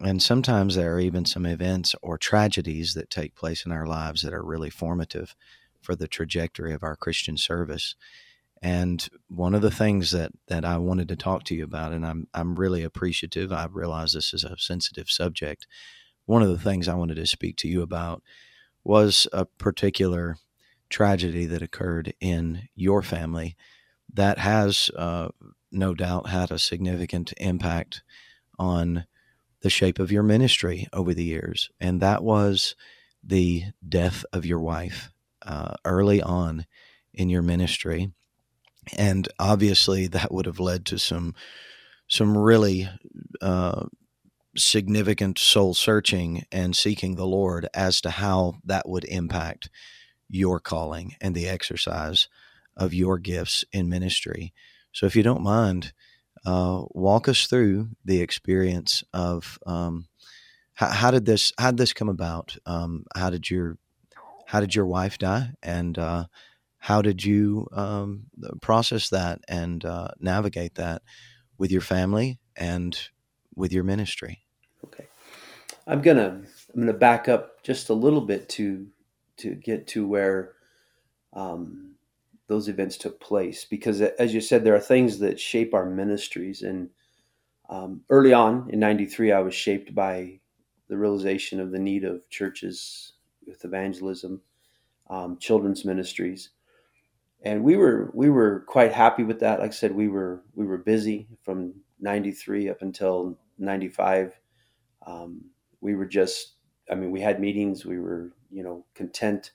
And 0.02 0.22
sometimes 0.22 0.76
there 0.76 0.96
are 0.96 1.00
even 1.00 1.26
some 1.26 1.46
events 1.46 1.96
or 2.04 2.18
tragedies 2.18 2.94
that 2.94 3.10
take 3.10 3.36
place 3.36 3.66
in 3.66 3.72
our 3.72 3.88
lives 3.88 4.22
that 4.22 4.34
are 4.34 4.44
really 4.44 4.70
formative 4.70 5.36
for 5.82 5.96
the 5.96 6.08
trajectory 6.08 6.74
of 6.74 6.84
our 6.84 6.96
Christian 6.96 7.38
service. 7.38 7.96
And 8.62 9.08
one 9.28 9.56
of 9.56 9.62
the 9.62 9.72
things 9.72 10.12
that, 10.12 10.32
that 10.48 10.66
I 10.66 10.78
wanted 10.78 11.08
to 11.10 11.16
talk 11.16 11.44
to 11.46 11.56
you 11.56 11.64
about, 11.64 11.94
and 11.94 12.06
I'm, 12.06 12.28
I'm 12.34 12.56
really 12.56 12.84
appreciative, 12.84 13.52
I 13.52 13.68
realize 13.72 14.14
this 14.14 14.34
is 14.34 14.44
a 14.44 14.58
sensitive 14.58 15.10
subject. 15.10 15.66
One 16.26 16.44
of 16.44 16.50
the 16.50 16.60
things 16.60 16.88
I 16.88 16.96
wanted 16.96 17.16
to 17.16 17.26
speak 17.26 17.58
to 17.58 17.68
you 17.68 17.82
about 17.82 18.22
was 18.84 19.28
a 19.34 19.46
particular 19.46 20.38
tragedy 20.90 21.46
that 21.46 21.62
occurred 21.62 22.14
in 22.20 22.70
your 22.76 23.02
family 23.02 23.56
that 24.14 24.38
has 24.38 24.90
uh, 24.96 25.30
no 25.72 25.94
doubt 25.94 26.30
had 26.30 26.52
a 26.52 26.60
significant 26.60 27.34
impact 27.38 28.04
on 28.58 29.06
the 29.68 29.72
shape 29.72 30.00
of 30.00 30.12
your 30.12 30.24
ministry 30.24 30.88
over 30.94 31.14
the 31.14 31.26
years. 31.26 31.70
And 31.78 32.02
that 32.02 32.24
was 32.24 32.74
the 33.22 33.66
death 33.88 34.24
of 34.32 34.46
your 34.46 34.60
wife 34.60 35.12
uh, 35.42 35.76
early 35.84 36.22
on 36.22 36.66
in 37.14 37.28
your 37.28 37.42
ministry 37.42 38.12
and 38.96 39.28
obviously 39.40 40.08
that 40.08 40.32
would 40.32 40.46
have 40.46 40.60
led 40.60 40.86
to 40.86 41.00
some 41.00 41.36
some 42.08 42.38
really 42.38 42.88
uh, 43.42 43.86
significant 44.56 45.38
soul 45.38 45.74
searching 45.74 46.46
and 46.52 46.76
seeking 46.76 47.16
the 47.16 47.28
Lord 47.28 47.68
as 47.74 48.00
to 48.02 48.10
how 48.10 48.56
that 48.64 48.88
would 48.88 49.04
impact 49.06 49.70
your 50.30 50.62
calling 50.62 51.16
and 51.20 51.36
the 51.36 51.50
exercise 51.50 52.30
of 52.78 52.94
your 52.94 53.18
gifts 53.18 53.66
in 53.74 53.90
ministry. 53.90 54.54
So, 54.94 55.06
if 55.06 55.18
you 55.18 55.24
don't 55.24 55.44
mind, 55.44 55.92
uh, 56.46 56.84
walk 56.92 57.28
us 57.28 57.48
through 57.48 57.90
the 58.06 58.22
experience 58.22 59.04
of 59.14 59.60
um, 59.66 60.08
how, 60.74 60.88
how, 60.88 61.12
did 61.12 61.26
this 61.26 61.54
how 61.58 61.72
did 61.72 61.78
this 61.78 61.94
come 61.94 62.10
about? 62.10 62.56
Um, 62.66 63.06
how 63.16 63.30
did 63.30 63.50
your 63.50 63.78
how 64.46 64.60
did 64.60 64.76
your 64.76 64.86
wife 64.86 65.18
die, 65.18 65.52
and 65.62 65.98
uh, 65.98 66.26
how 66.78 67.02
did 67.02 67.24
you 67.24 67.68
um, 67.74 68.28
process 68.62 69.10
that 69.10 69.40
and 69.48 69.84
uh, 69.84 70.10
navigate 70.20 70.76
that 70.76 71.02
with 71.58 71.72
your 71.72 71.82
family 71.82 72.40
and 72.56 72.98
with 73.56 73.74
your 73.74 73.84
ministry? 73.84 74.44
Okay, 74.86 75.08
I'm 75.86 76.02
gonna 76.02 76.44
I'm 76.74 76.80
gonna 76.80 76.94
back 76.94 77.28
up 77.28 77.64
just 77.64 77.90
a 77.90 77.94
little 77.94 78.22
bit 78.22 78.48
to 78.50 78.88
to 79.38 79.56
get 79.56 79.88
to 79.88 80.08
where 80.08 80.54
um, 81.34 81.87
those 82.48 82.70
events 82.70 82.98
took 82.98 83.20
place 83.20 83.66
because, 83.66 84.02
as 84.02 84.34
you 84.34 84.42
said, 84.42 84.64
there 84.64 84.76
are 84.76 84.80
things 84.80 85.20
that 85.20 85.40
shape 85.40 85.74
our 85.74 85.86
ministries. 85.86 86.62
And 86.62 86.90
um, 87.70 88.02
early 88.10 88.34
on 88.34 88.70
in 88.72 88.80
'93, 88.80 89.32
I 89.32 89.40
was 89.40 89.54
shaped 89.54 89.94
by 89.94 90.40
the 90.88 90.98
realization 90.98 91.60
of 91.60 91.72
the 91.72 91.80
need 91.80 92.06
of 92.06 92.28
churches 92.30 93.14
with 93.46 93.66
evangelism, 93.66 94.42
um, 95.10 95.38
children's 95.38 95.84
ministries, 95.84 96.50
and 97.44 97.64
we 97.64 97.76
were 97.76 98.12
we 98.14 98.30
were 98.30 98.64
quite 98.68 98.94
happy 98.94 99.24
with 99.24 99.40
that. 99.42 99.60
Like 99.60 99.72
I 99.72 99.74
said, 99.74 99.94
we 99.94 100.08
were 100.08 100.44
we 100.56 100.66
were 100.66 100.78
busy 100.78 101.28
from 101.44 101.74
'93 102.00 102.70
up 102.70 102.82
until 102.82 103.38
'95. 103.58 104.40
Um, 105.06 105.42
we 105.82 105.96
were 105.96 106.06
just, 106.06 106.56
I 106.92 106.96
mean, 106.96 107.12
we 107.12 107.22
had 107.22 107.40
meetings. 107.40 107.86
We 107.86 108.00
were, 108.00 108.32
you 108.52 108.64
know, 108.64 108.86
content 108.96 109.52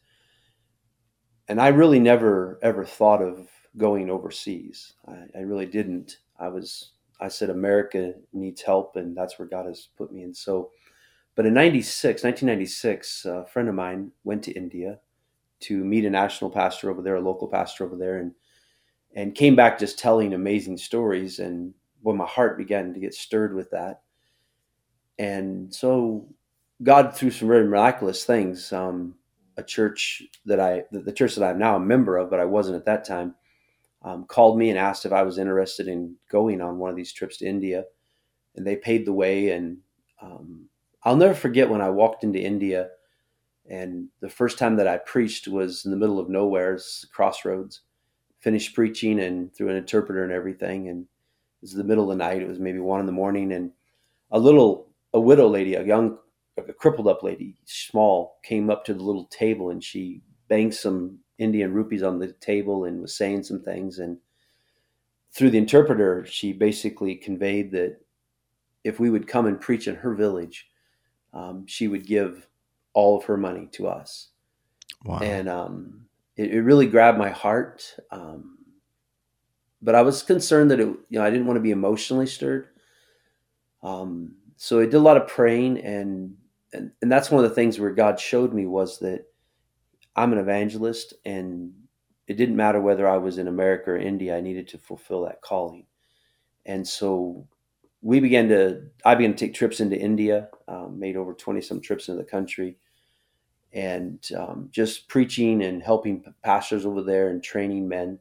and 1.49 1.61
I 1.61 1.69
really 1.69 1.99
never 1.99 2.59
ever 2.63 2.85
thought 2.85 3.23
of 3.23 3.49
going 3.77 4.11
overseas. 4.11 4.95
I, 5.07 5.39
I, 5.39 5.41
really 5.41 5.67
didn't. 5.67 6.19
I 6.39 6.49
was 6.49 6.93
I 7.21 7.29
said 7.29 7.51
America 7.51 8.15
needs 8.33 8.63
help, 8.63 8.97
and 8.97 9.17
that's 9.17 9.39
where 9.39 9.49
God 9.49 9.67
has 9.67 9.89
put 9.97 10.13
me. 10.13 10.23
And 10.23 10.37
so, 10.37 10.71
but 11.35 11.47
in 11.47 11.55
96, 11.55 12.23
1996, 12.25 13.25
a 13.25 13.45
friend 13.47 13.69
of 13.69 13.75
mine 13.75 14.13
went 14.25 14.43
to 14.45 14.53
India 14.53 14.99
to 15.61 15.85
meet 15.85 16.05
a 16.05 16.11
national 16.11 16.51
pastor 16.51 16.91
over 16.91 17.01
there, 17.01 17.17
a 17.17 17.21
local 17.21 17.49
pastor 17.49 17.85
over 17.85 17.97
there, 17.97 18.19
and 18.19 18.33
and 19.15 19.35
came 19.35 19.55
back 19.57 19.79
just 19.79 19.99
telling 19.99 20.35
amazing 20.35 20.79
stories. 20.79 21.39
And 21.39 21.75
when 22.01 22.17
my 22.17 22.27
heart 22.27 22.59
began 22.59 22.93
to 22.95 23.01
get 23.01 23.15
stirred 23.15 23.55
with 23.55 23.71
that, 23.71 24.03
and 25.19 25.73
so 25.73 26.29
God 26.83 27.15
through 27.15 27.31
some 27.31 27.49
very 27.49 27.67
miraculous 27.67 28.25
things. 28.25 28.73
Um, 28.73 29.15
a 29.57 29.63
church 29.63 30.23
that 30.47 30.61
I, 30.61 30.85
the 30.91 31.13
church 31.13 31.35
that 31.35 31.49
I'm 31.49 31.59
now 31.59 31.77
a 31.77 31.81
member 31.81 32.17
of, 32.17 32.31
but 32.31 32.41
I 32.41 32.45
wasn't 32.45 32.77
at 32.77 32.87
that 32.87 33.05
time, 33.05 33.35
um, 34.03 34.25
called 34.25 34.59
me 34.59 34.71
and 34.71 34.79
asked 34.79 35.07
if 35.07 35.13
I 35.13 35.23
was 35.23 35.39
interested 35.39 35.89
in 35.89 36.17
going 36.31 36.61
on 36.61 36.79
one 36.79 36.91
of 36.91 36.97
these 36.97 37.13
trips 37.13 37.39
to 37.39 37.47
India, 37.47 37.85
and 38.57 38.67
they 38.67 38.77
paid 38.77 39.07
the 39.07 39.13
way. 39.13 39.51
And 39.51 39.79
um, 40.21 40.67
I'll 41.05 41.17
never 41.17 41.35
forget 41.35 41.69
when 41.69 41.81
I 41.81 41.91
walked 41.91 42.25
into 42.25 42.41
India, 42.41 42.89
and 43.69 44.09
the 44.21 44.29
first 44.29 44.59
time 44.59 44.77
that 44.77 44.89
I 44.89 44.99
preached 44.99 45.49
was 45.49 45.85
in 45.85 45.91
the 45.91 45.97
middle 45.97 46.19
of 46.19 46.29
nowhere, 46.29 46.79
crossroads. 47.13 47.83
Finished 48.41 48.75
preaching 48.75 49.21
and 49.21 49.55
through 49.55 49.69
an 49.69 49.77
interpreter 49.77 50.25
and 50.25 50.33
everything, 50.33 50.89
and 50.89 51.03
it 51.03 51.63
was 51.63 51.75
the 51.75 51.85
middle 51.85 52.11
of 52.11 52.19
the 52.19 52.25
night. 52.25 52.43
It 52.43 52.49
was 52.49 52.59
maybe 52.59 52.81
one 52.81 52.99
in 52.99 53.07
the 53.07 53.13
morning, 53.13 53.53
and 53.53 53.71
a 54.33 54.39
little 54.39 54.89
a 55.15 55.21
widow 55.21 55.47
lady, 55.47 55.75
a 55.75 55.85
young 55.85 56.19
a 56.59 56.73
crippled 56.73 57.09
up 57.09 57.23
lady, 57.23 57.57
small, 57.65 58.39
came 58.43 58.71
up 58.71 58.85
to 58.85 58.95
the 58.95 59.03
little 59.03 59.27
table 59.27 59.71
and 59.71 59.83
she 59.83 60.21
banged 60.49 60.75
some 60.75 61.19
Indian 61.39 61.73
rupees 61.73 62.03
on 62.03 62.19
the 62.19 62.33
table 62.35 62.85
and 62.85 63.01
was 63.01 63.17
saying 63.17 63.43
some 63.43 63.61
things. 63.61 63.99
And 63.99 64.19
through 65.33 65.51
the 65.51 65.59
interpreter, 65.59 66.27
she 66.27 66.53
basically 66.53 67.15
conveyed 67.15 67.73
that 67.73 67.99
if 68.85 69.01
we 69.01 69.11
would 69.11 69.27
come 69.27 69.47
and 69.47 69.61
preach 69.61 69.89
in 69.89 69.95
her 69.97 70.15
village, 70.15 70.69
um, 71.33 71.67
she 71.67 71.89
would 71.89 72.07
give 72.07 72.49
all 72.93 73.17
of 73.17 73.25
her 73.25 73.37
money 73.37 73.69
to 73.73 73.89
us. 73.89 74.29
Wow. 75.05 75.19
And 75.19 75.49
um, 75.49 76.07
it, 76.37 76.53
it, 76.53 76.63
really 76.63 76.87
grabbed 76.87 77.19
my 77.19 77.31
heart. 77.31 77.97
Um, 78.11 78.59
but 79.81 79.95
I 79.95 80.03
was 80.03 80.23
concerned 80.23 80.71
that 80.71 80.81
it, 80.81 80.87
you 80.87 81.19
know, 81.19 81.25
I 81.25 81.31
didn't 81.31 81.47
want 81.47 81.57
to 81.57 81.63
be 81.63 81.71
emotionally 81.71 82.27
stirred. 82.27 82.69
Um, 83.83 84.35
so 84.57 84.81
I 84.81 84.85
did 84.85 84.95
a 84.95 85.01
lot 85.01 85.17
of 85.17 85.27
praying 85.27 85.79
and 85.79 86.37
and, 86.73 86.91
and 87.03 87.11
that's 87.13 87.31
one 87.31 87.45
of 87.45 87.49
the 87.49 87.55
things 87.55 87.79
where 87.79 87.91
God 87.91 88.19
showed 88.19 88.53
me 88.53 88.67
was 88.67 88.99
that 89.01 89.27
I'm 90.17 90.33
an 90.33 90.39
evangelist 90.39 91.15
and 91.25 91.73
it 92.27 92.37
didn't 92.37 92.57
matter 92.57 92.81
whether 92.81 93.09
I 93.09 93.19
was 93.19 93.39
in 93.39 93.49
America 93.49 93.91
or 93.91 93.99
India, 93.99 94.37
I 94.37 94.41
needed 94.41 94.69
to 94.69 94.79
fulfill 94.79 95.25
that 95.25 95.43
calling. 95.43 95.87
And 96.65 96.87
so 96.87 97.47
we 98.01 98.21
began 98.21 98.49
to, 98.49 98.83
I 99.05 99.15
began 99.15 99.35
to 99.35 99.47
take 99.47 99.55
trips 99.55 99.81
into 99.81 99.99
India, 99.99 100.49
um, 100.69 100.99
made 100.99 101.17
over 101.17 101.35
20 101.35 101.61
some 101.61 101.81
trips 101.81 102.09
into 102.09 102.23
the 102.23 102.29
country, 102.29 102.79
and 103.73 104.27
um, 104.37 104.69
just 104.71 105.09
preaching 105.09 105.63
and 105.63 105.83
helping 105.83 106.23
pastors 106.43 106.87
over 106.87 107.03
there 107.03 107.29
and 107.29 107.43
training 107.43 107.89
men. 107.89 108.19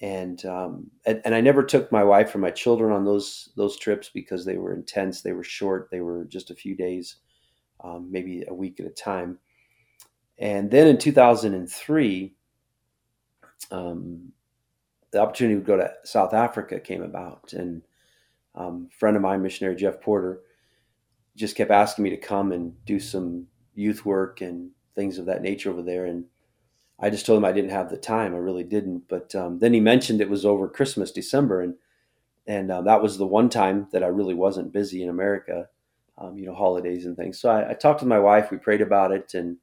And, 0.00 0.44
um, 0.46 0.90
and, 1.06 1.20
and 1.24 1.34
I 1.34 1.40
never 1.40 1.62
took 1.62 1.90
my 1.92 2.04
wife 2.04 2.34
or 2.34 2.38
my 2.38 2.50
children 2.50 2.92
on 2.92 3.04
those 3.04 3.50
those 3.56 3.76
trips 3.76 4.10
because 4.12 4.44
they 4.44 4.56
were 4.56 4.72
intense. 4.72 5.22
They 5.22 5.32
were 5.32 5.44
short. 5.44 5.88
They 5.90 6.00
were 6.00 6.24
just 6.24 6.50
a 6.50 6.54
few 6.54 6.76
days 6.76 7.16
um, 7.82 8.08
maybe 8.10 8.44
a 8.48 8.54
week 8.54 8.80
at 8.80 8.86
a 8.86 8.90
time. 8.90 9.38
And 10.38 10.70
then 10.70 10.86
in 10.86 10.98
2003, 10.98 12.34
um, 13.70 14.32
the 15.10 15.20
opportunity 15.20 15.58
to 15.58 15.66
go 15.66 15.76
to 15.76 15.92
South 16.04 16.34
Africa 16.34 16.78
came 16.78 17.02
about, 17.02 17.52
and 17.52 17.82
um, 18.54 18.88
a 18.92 18.96
friend 18.96 19.16
of 19.16 19.22
mine, 19.22 19.42
missionary 19.42 19.74
Jeff 19.74 20.00
Porter, 20.00 20.40
just 21.36 21.56
kept 21.56 21.70
asking 21.70 22.04
me 22.04 22.10
to 22.10 22.16
come 22.16 22.52
and 22.52 22.74
do 22.84 23.00
some 23.00 23.46
youth 23.74 24.04
work 24.04 24.40
and 24.40 24.70
things 24.94 25.18
of 25.18 25.26
that 25.26 25.42
nature 25.42 25.70
over 25.70 25.82
there. 25.82 26.06
And 26.06 26.24
I 26.98 27.10
just 27.10 27.24
told 27.24 27.38
him 27.38 27.44
I 27.44 27.52
didn't 27.52 27.70
have 27.70 27.90
the 27.90 27.96
time. 27.96 28.34
I 28.34 28.38
really 28.38 28.64
didn't. 28.64 29.08
But 29.08 29.34
um, 29.34 29.60
then 29.60 29.72
he 29.72 29.80
mentioned 29.80 30.20
it 30.20 30.28
was 30.28 30.44
over 30.44 30.68
Christmas, 30.68 31.12
December, 31.12 31.62
and 31.62 31.74
and 32.46 32.70
uh, 32.70 32.80
that 32.82 33.02
was 33.02 33.18
the 33.18 33.26
one 33.26 33.50
time 33.50 33.88
that 33.92 34.02
I 34.02 34.06
really 34.06 34.34
wasn't 34.34 34.72
busy 34.72 35.02
in 35.02 35.10
America 35.10 35.68
um, 36.20 36.36
you 36.36 36.46
know, 36.46 36.54
holidays 36.54 37.06
and 37.06 37.16
things. 37.16 37.40
So 37.40 37.50
I, 37.50 37.70
I, 37.70 37.74
talked 37.74 38.00
to 38.00 38.06
my 38.06 38.18
wife. 38.18 38.50
We 38.50 38.58
prayed 38.58 38.80
about 38.80 39.12
it 39.12 39.34
and 39.34 39.56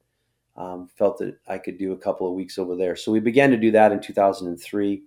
um, 0.55 0.87
felt 0.95 1.17
that 1.19 1.37
I 1.47 1.57
could 1.57 1.77
do 1.77 1.91
a 1.91 1.97
couple 1.97 2.27
of 2.27 2.33
weeks 2.33 2.57
over 2.57 2.75
there. 2.75 2.95
So 2.95 3.11
we 3.11 3.19
began 3.19 3.51
to 3.51 3.57
do 3.57 3.71
that 3.71 3.91
in 3.91 3.99
2003. 3.99 5.03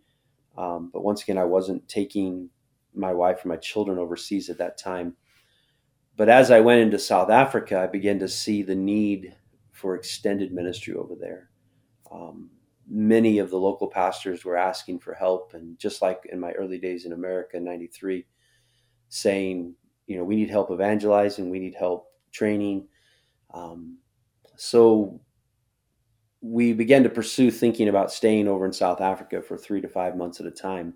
Um, 0.56 0.90
but 0.92 1.02
once 1.02 1.22
again, 1.22 1.38
I 1.38 1.44
wasn't 1.44 1.88
taking 1.88 2.50
my 2.94 3.12
wife 3.12 3.44
or 3.44 3.48
my 3.48 3.56
children 3.56 3.98
overseas 3.98 4.50
at 4.50 4.58
that 4.58 4.76
time. 4.76 5.16
But 6.16 6.28
as 6.28 6.50
I 6.50 6.60
went 6.60 6.80
into 6.80 6.98
South 6.98 7.30
Africa, 7.30 7.78
I 7.78 7.86
began 7.86 8.18
to 8.18 8.28
see 8.28 8.62
the 8.62 8.74
need 8.74 9.34
for 9.72 9.94
extended 9.94 10.52
ministry 10.52 10.94
over 10.94 11.14
there. 11.14 11.48
Um, 12.10 12.50
many 12.88 13.38
of 13.38 13.50
the 13.50 13.58
local 13.58 13.86
pastors 13.86 14.44
were 14.44 14.56
asking 14.56 14.98
for 14.98 15.14
help, 15.14 15.54
and 15.54 15.78
just 15.78 16.02
like 16.02 16.26
in 16.32 16.40
my 16.40 16.50
early 16.52 16.78
days 16.78 17.04
in 17.04 17.12
America 17.12 17.56
in 17.56 17.64
'93, 17.64 18.26
saying, 19.08 19.74
you 20.08 20.16
know, 20.16 20.24
we 20.24 20.34
need 20.34 20.50
help 20.50 20.72
evangelizing, 20.72 21.50
we 21.50 21.60
need 21.60 21.76
help 21.78 22.10
training. 22.32 22.88
Um, 23.54 23.98
so 24.56 25.20
we 26.40 26.72
began 26.72 27.02
to 27.02 27.10
pursue 27.10 27.50
thinking 27.50 27.88
about 27.88 28.10
staying 28.10 28.48
over 28.48 28.64
in 28.64 28.72
South 28.72 29.00
Africa 29.00 29.42
for 29.42 29.56
three 29.56 29.80
to 29.82 29.88
five 29.88 30.16
months 30.16 30.40
at 30.40 30.46
a 30.46 30.50
time, 30.50 30.94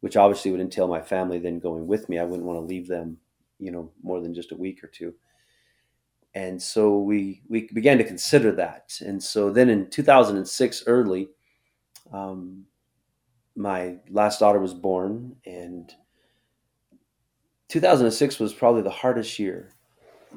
which 0.00 0.16
obviously 0.16 0.52
would 0.52 0.60
entail 0.60 0.86
my 0.86 1.00
family 1.00 1.38
then 1.38 1.58
going 1.58 1.86
with 1.86 2.08
me. 2.08 2.18
I 2.18 2.24
wouldn't 2.24 2.46
want 2.46 2.58
to 2.58 2.64
leave 2.64 2.86
them, 2.86 3.18
you 3.58 3.72
know, 3.72 3.90
more 4.02 4.20
than 4.20 4.32
just 4.32 4.52
a 4.52 4.56
week 4.56 4.82
or 4.84 4.88
two. 4.88 5.12
And 6.34 6.62
so 6.62 6.98
we 6.98 7.42
we 7.48 7.68
began 7.72 7.98
to 7.98 8.04
consider 8.04 8.52
that. 8.52 8.92
And 9.00 9.20
so 9.20 9.50
then 9.50 9.70
in 9.70 9.90
2006, 9.90 10.84
early, 10.86 11.30
um, 12.12 12.66
my 13.56 13.96
last 14.10 14.38
daughter 14.38 14.60
was 14.60 14.74
born, 14.74 15.34
and 15.46 15.90
2006 17.68 18.38
was 18.38 18.54
probably 18.54 18.82
the 18.82 18.90
hardest 18.90 19.38
year 19.38 19.70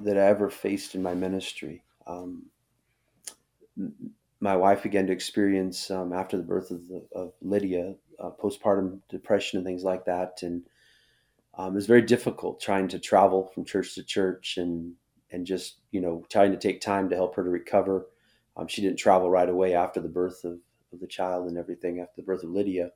that 0.04 0.18
I 0.18 0.26
ever 0.28 0.50
faced 0.50 0.96
in 0.96 1.04
my 1.04 1.14
ministry. 1.14 1.84
Um, 2.08 2.46
my 4.40 4.56
wife 4.56 4.84
began 4.84 5.08
to 5.08 5.14
experience 5.14 5.92
um, 5.92 6.14
after 6.14 6.38
the 6.38 6.44
birth 6.44 6.72
of, 6.72 6.88
the, 6.88 7.06
of 7.14 7.34
Lydia 7.42 7.96
uh, 8.20 8.32
postpartum 8.42 9.00
depression 9.10 9.58
and 9.58 9.66
things 9.66 9.84
like 9.84 10.06
that, 10.06 10.40
and 10.42 10.64
um, 11.58 11.74
it 11.74 11.76
was 11.76 11.88
very 11.88 12.02
difficult 12.02 12.60
trying 12.62 12.88
to 12.88 13.00
travel 13.00 13.52
from 13.54 13.66
church 13.66 13.96
to 13.96 14.04
church 14.04 14.58
and 14.58 14.94
and 15.32 15.46
just 15.46 15.78
you 15.92 16.02
know 16.02 16.26
trying 16.30 16.52
to 16.52 16.58
take 16.58 16.82
time 16.82 17.10
to 17.10 17.16
help 17.16 17.36
her 17.36 17.44
to 17.44 17.50
recover. 17.50 18.08
Um, 18.58 18.68
she 18.68 18.82
didn't 18.82 18.98
travel 18.98 19.30
right 19.30 19.50
away 19.50 19.74
after 19.74 20.02
the 20.02 20.10
birth 20.10 20.44
of, 20.44 20.60
of, 20.92 21.00
the 21.00 21.08
child 21.08 21.48
and 21.48 21.58
everything 21.58 22.00
after 22.00 22.14
the 22.18 22.26
birth 22.26 22.44
of 22.44 22.50
Lydia, 22.50 22.92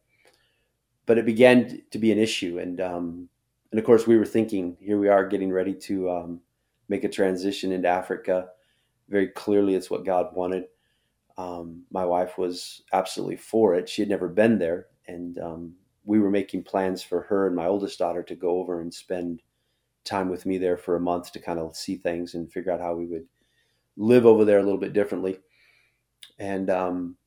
but 1.06 1.18
it 1.18 1.25
began 1.25 1.82
to 1.92 2.00
be 2.00 2.12
an 2.12 2.20
issue, 2.20 2.60
and 2.60 2.82
um, 2.82 3.30
and 3.74 3.80
of 3.80 3.86
course, 3.86 4.06
we 4.06 4.18
were 4.18 4.25
thinking 4.25 4.77
here 4.80 5.00
we 5.00 5.08
are 5.10 5.27
getting 5.27 5.51
ready 5.51 5.74
to 5.74 6.08
um, 6.12 6.42
make 6.89 7.03
a 7.03 7.10
transition 7.10 7.72
into 7.72 7.88
Africa. 7.88 8.50
Very 9.10 9.30
clearly, 9.30 9.74
it's 9.74 9.89
what 9.89 10.06
God 10.06 10.27
wanted. 10.36 10.65
Um, 11.39 11.82
my 11.89 12.06
wife 12.06 12.38
was 12.38 12.84
absolutely 12.94 13.38
for 13.38 13.74
it. 13.74 13.89
She 13.89 14.03
had 14.03 14.10
never 14.10 14.30
been 14.30 14.60
there, 14.60 14.89
and 15.08 15.39
um, 15.39 15.74
we 16.06 16.20
were 16.20 16.30
making 16.30 16.65
plans 16.65 17.01
for 17.01 17.22
her 17.22 17.48
and 17.48 17.56
my 17.56 17.65
oldest 17.65 17.98
daughter 17.98 18.22
to 18.22 18.36
go 18.36 18.60
over 18.60 18.80
and 18.80 18.94
spend 18.94 19.42
time 20.03 20.30
with 20.30 20.46
me 20.46 20.60
there 20.60 20.77
for 20.77 20.96
a 20.96 21.01
month 21.01 21.32
to 21.32 21.39
kind 21.39 21.58
of 21.58 21.75
see 21.75 21.96
things 21.96 22.36
and 22.36 22.51
figure 22.51 22.72
out 22.72 22.80
how 22.80 22.94
we 22.94 23.08
would 23.08 23.25
live 23.98 24.27
over 24.27 24.46
there 24.46 24.60
a 24.60 24.63
little 24.63 24.80
bit 24.80 24.94
differently. 24.94 25.39
And 26.38 26.70
um, 26.70 27.18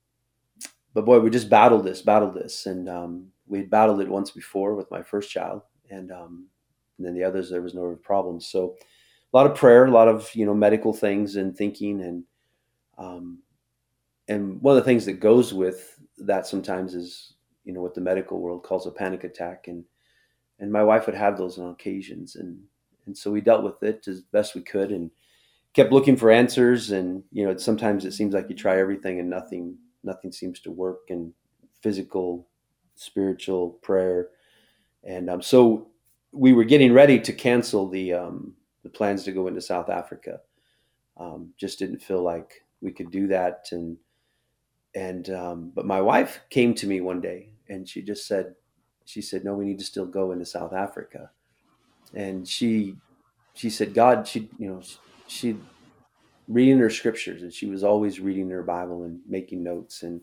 but 0.95 1.07
boy, 1.07 1.19
we 1.19 1.29
just 1.29 1.51
battled 1.51 1.83
this, 1.83 2.03
battled 2.03 2.35
this, 2.35 2.67
and 2.67 2.89
um, 2.89 3.33
we 3.49 3.59
had 3.59 3.69
battled 3.69 4.01
it 4.01 4.09
once 4.09 4.31
before 4.31 4.77
with 4.77 4.93
my 4.93 5.03
first 5.03 5.29
child, 5.29 5.63
and 5.91 6.11
um, 6.13 6.47
and 6.99 7.07
then 7.07 7.15
the 7.15 7.25
others 7.25 7.51
there 7.51 7.63
was 7.63 7.75
no 7.75 7.97
problems. 8.03 8.47
So 8.47 8.77
a 9.33 9.37
lot 9.37 9.47
of 9.47 9.57
prayer, 9.57 9.85
a 9.85 9.91
lot 9.91 10.09
of 10.09 10.35
you 10.35 10.47
know 10.47 10.55
medical 10.55 10.93
things 10.93 11.37
and 11.37 11.57
thinking, 11.57 12.01
and 12.03 12.25
um, 12.99 13.39
and 14.29 14.61
one 14.63 14.77
of 14.77 14.83
the 14.83 14.89
things 14.89 15.05
that 15.07 15.21
goes 15.21 15.53
with 15.53 15.99
that 16.19 16.47
sometimes 16.47 16.95
is 16.95 17.35
you 17.65 17.73
know 17.73 17.83
what 17.83 17.95
the 17.95 18.01
medical 18.01 18.41
world 18.41 18.63
calls 18.63 18.87
a 18.87 18.91
panic 18.91 19.25
attack, 19.25 19.69
and 19.69 19.85
and 20.59 20.73
my 20.73 20.83
wife 20.83 21.07
would 21.07 21.15
have 21.15 21.37
those 21.37 21.59
on 21.59 21.71
occasions, 21.71 22.37
and 22.37 22.59
and 23.07 23.17
so 23.17 23.31
we 23.31 23.41
dealt 23.41 23.63
with 23.63 23.83
it 23.83 24.07
as 24.09 24.21
best 24.21 24.55
we 24.55 24.63
could, 24.63 24.91
and 24.91 25.11
kept 25.75 25.93
looking 25.93 26.17
for 26.17 26.31
answers. 26.31 26.93
And 26.93 27.23
you 27.33 27.45
know, 27.45 27.57
sometimes 27.57 28.05
it 28.05 28.13
seems 28.13 28.35
like 28.35 28.49
you 28.49 28.57
try 28.57 28.79
everything 28.79 29.21
and 29.21 29.29
nothing 29.29 29.77
nothing 30.03 30.33
seems 30.33 30.61
to 30.61 30.71
work, 30.71 31.11
and 31.11 31.33
physical, 31.83 32.47
spiritual, 32.95 33.71
prayer, 33.83 34.29
and 35.07 35.31
um, 35.31 35.43
so 35.43 35.89
we 36.33 36.53
were 36.53 36.65
getting 36.65 36.93
ready 36.93 37.19
to 37.21 37.33
cancel 37.33 37.89
the 37.89 38.13
um, 38.13 38.55
the 38.83 38.91
plans 38.91 39.25
to 39.25 39.33
go 39.33 39.47
into 39.47 39.61
South 39.61 39.89
Africa. 39.89 40.41
Um, 41.17 41.55
just 41.57 41.79
didn't 41.79 42.03
feel 42.03 42.23
like 42.23 42.63
we 42.83 42.93
could 42.93 43.11
do 43.11 43.29
that, 43.29 43.69
and 43.73 43.97
and 44.95 45.31
um, 45.31 45.73
but 45.75 45.87
my 45.87 46.01
wife 46.01 46.41
came 46.51 46.75
to 46.75 46.87
me 46.87 47.01
one 47.01 47.21
day 47.21 47.51
and 47.69 47.89
she 47.89 48.01
just 48.03 48.27
said, 48.27 48.55
she 49.05 49.21
said, 49.21 49.45
no, 49.45 49.55
we 49.55 49.65
need 49.65 49.79
to 49.79 49.85
still 49.85 50.07
go 50.07 50.33
into 50.33 50.47
South 50.47 50.73
Africa, 50.73 51.31
and 52.13 52.47
she 52.47 52.97
she 53.55 53.71
said, 53.71 53.95
God, 53.95 54.27
she 54.27 54.51
you 54.59 54.69
know 54.69 54.83
she 55.29 55.57
reading 56.49 56.79
her 56.79 56.91
scriptures 56.91 57.43
and 57.43 57.53
she 57.53 57.67
was 57.67 57.83
always 57.83 58.21
reading 58.21 58.49
her 58.51 58.63
Bible 58.63 59.05
and 59.05 59.21
making 59.29 59.65
notes 59.65 60.05
and 60.05 60.21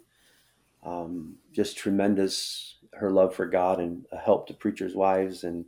um, 0.84 1.36
just 1.52 1.78
tremendous 1.78 2.78
her 2.97 3.12
love 3.12 3.33
for 3.35 3.45
God 3.45 3.79
and 3.79 4.05
a 4.12 4.17
help 4.17 4.47
to 4.47 4.53
preachers' 4.53 4.95
wives 4.95 5.43
and 5.43 5.65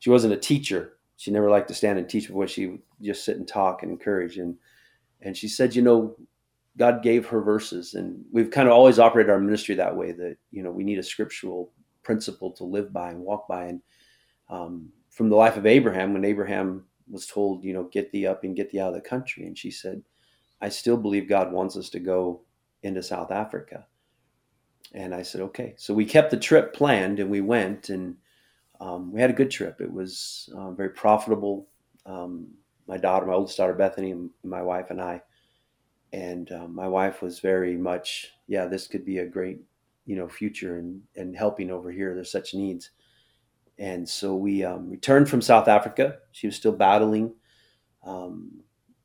she 0.00 0.10
wasn't 0.10 0.32
a 0.34 0.38
teacher. 0.38 0.94
She 1.16 1.30
never 1.30 1.50
liked 1.50 1.68
to 1.68 1.74
stand 1.74 1.98
and 1.98 2.08
teach 2.08 2.26
before 2.26 2.48
she 2.48 2.66
would 2.66 2.82
just 3.00 3.24
sit 3.24 3.36
and 3.36 3.46
talk 3.46 3.82
and 3.82 3.92
encourage. 3.92 4.38
And 4.38 4.56
and 5.22 5.36
she 5.36 5.46
said, 5.48 5.76
you 5.76 5.82
know, 5.82 6.16
God 6.78 7.02
gave 7.02 7.26
her 7.26 7.42
verses, 7.42 7.94
and 7.94 8.24
we've 8.32 8.50
kind 8.50 8.66
of 8.66 8.72
always 8.74 8.98
operated 8.98 9.30
our 9.30 9.38
ministry 9.38 9.74
that 9.74 9.94
way. 9.94 10.12
That 10.12 10.38
you 10.50 10.62
know, 10.62 10.70
we 10.70 10.82
need 10.82 10.98
a 10.98 11.02
scriptural 11.02 11.72
principle 12.02 12.50
to 12.52 12.64
live 12.64 12.92
by 12.92 13.10
and 13.10 13.20
walk 13.20 13.46
by. 13.46 13.66
And 13.66 13.82
um, 14.48 14.88
from 15.10 15.28
the 15.28 15.36
life 15.36 15.58
of 15.58 15.66
Abraham, 15.66 16.14
when 16.14 16.24
Abraham 16.24 16.86
was 17.10 17.26
told, 17.26 17.62
you 17.62 17.74
know, 17.74 17.84
get 17.84 18.10
thee 18.10 18.26
up 18.26 18.44
and 18.44 18.56
get 18.56 18.70
thee 18.70 18.80
out 18.80 18.88
of 18.88 18.94
the 18.94 19.08
country, 19.08 19.46
and 19.46 19.58
she 19.58 19.70
said, 19.70 20.02
I 20.62 20.70
still 20.70 20.96
believe 20.96 21.28
God 21.28 21.52
wants 21.52 21.76
us 21.76 21.90
to 21.90 22.00
go 22.00 22.40
into 22.82 23.02
South 23.02 23.30
Africa. 23.30 23.86
And 24.92 25.14
I 25.14 25.22
said, 25.22 25.40
okay. 25.42 25.74
So 25.76 25.94
we 25.94 26.04
kept 26.04 26.30
the 26.30 26.36
trip 26.36 26.74
planned, 26.74 27.20
and 27.20 27.30
we 27.30 27.40
went, 27.40 27.90
and 27.90 28.16
um, 28.80 29.12
we 29.12 29.20
had 29.20 29.30
a 29.30 29.34
good 29.34 29.50
trip. 29.50 29.80
It 29.80 29.92
was 29.92 30.50
uh, 30.56 30.72
very 30.72 30.90
profitable. 30.90 31.68
Um, 32.06 32.48
my 32.88 32.96
daughter, 32.96 33.26
my 33.26 33.34
oldest 33.34 33.56
daughter 33.56 33.74
Bethany, 33.74 34.10
and 34.10 34.30
my 34.42 34.62
wife 34.62 34.90
and 34.90 35.00
I, 35.00 35.22
and 36.12 36.50
um, 36.50 36.74
my 36.74 36.88
wife 36.88 37.22
was 37.22 37.38
very 37.38 37.76
much, 37.76 38.32
yeah, 38.48 38.66
this 38.66 38.88
could 38.88 39.04
be 39.04 39.18
a 39.18 39.26
great, 39.26 39.60
you 40.06 40.16
know, 40.16 40.28
future 40.28 40.78
and 40.78 41.02
and 41.14 41.36
helping 41.36 41.70
over 41.70 41.92
here. 41.92 42.14
There's 42.14 42.32
such 42.32 42.54
needs, 42.54 42.90
and 43.78 44.08
so 44.08 44.34
we 44.34 44.64
um, 44.64 44.90
returned 44.90 45.28
from 45.28 45.40
South 45.40 45.68
Africa. 45.68 46.16
She 46.32 46.48
was 46.48 46.56
still 46.56 46.72
battling 46.72 47.32
um, 48.02 48.60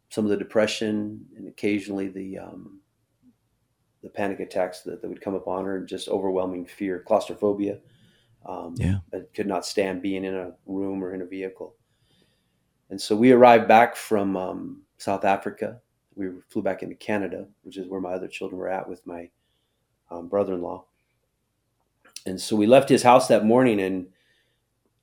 some 0.09 0.23
of 0.23 0.31
the 0.31 0.37
depression 0.37 1.25
and 1.35 1.47
occasionally 1.47 2.07
the 2.07 2.37
the 4.05 4.09
panic 4.09 4.39
attacks 4.39 4.81
that, 4.81 5.01
that 5.01 5.09
would 5.09 5.21
come 5.21 5.35
upon 5.35 5.65
her, 5.65 5.77
and 5.77 5.87
just 5.87 6.07
overwhelming 6.07 6.65
fear, 6.65 7.03
claustrophobia 7.05 7.79
um, 8.45 8.75
yeah. 8.77 8.97
I 9.13 9.21
could 9.33 9.47
not 9.47 9.65
stand 9.65 10.01
being 10.01 10.23
in 10.23 10.35
a 10.35 10.53
room 10.65 11.03
or 11.03 11.13
in 11.13 11.21
a 11.21 11.25
vehicle. 11.25 11.75
And 12.89 13.01
so 13.01 13.15
we 13.15 13.31
arrived 13.31 13.67
back 13.67 13.95
from 13.95 14.37
um, 14.37 14.81
South 14.97 15.25
Africa. 15.25 15.81
We 16.15 16.29
flew 16.49 16.61
back 16.61 16.83
into 16.83 16.95
Canada, 16.95 17.47
which 17.63 17.77
is 17.77 17.87
where 17.87 17.99
my 17.99 18.13
other 18.13 18.27
children 18.27 18.59
were 18.59 18.69
at 18.69 18.87
with 18.87 19.05
my 19.07 19.29
um, 20.11 20.27
brother-in-law. 20.27 20.85
And 22.27 22.39
so 22.39 22.55
we 22.55 22.67
left 22.67 22.89
his 22.89 23.03
house 23.03 23.27
that 23.27 23.45
morning, 23.45 23.81
and 23.81 24.07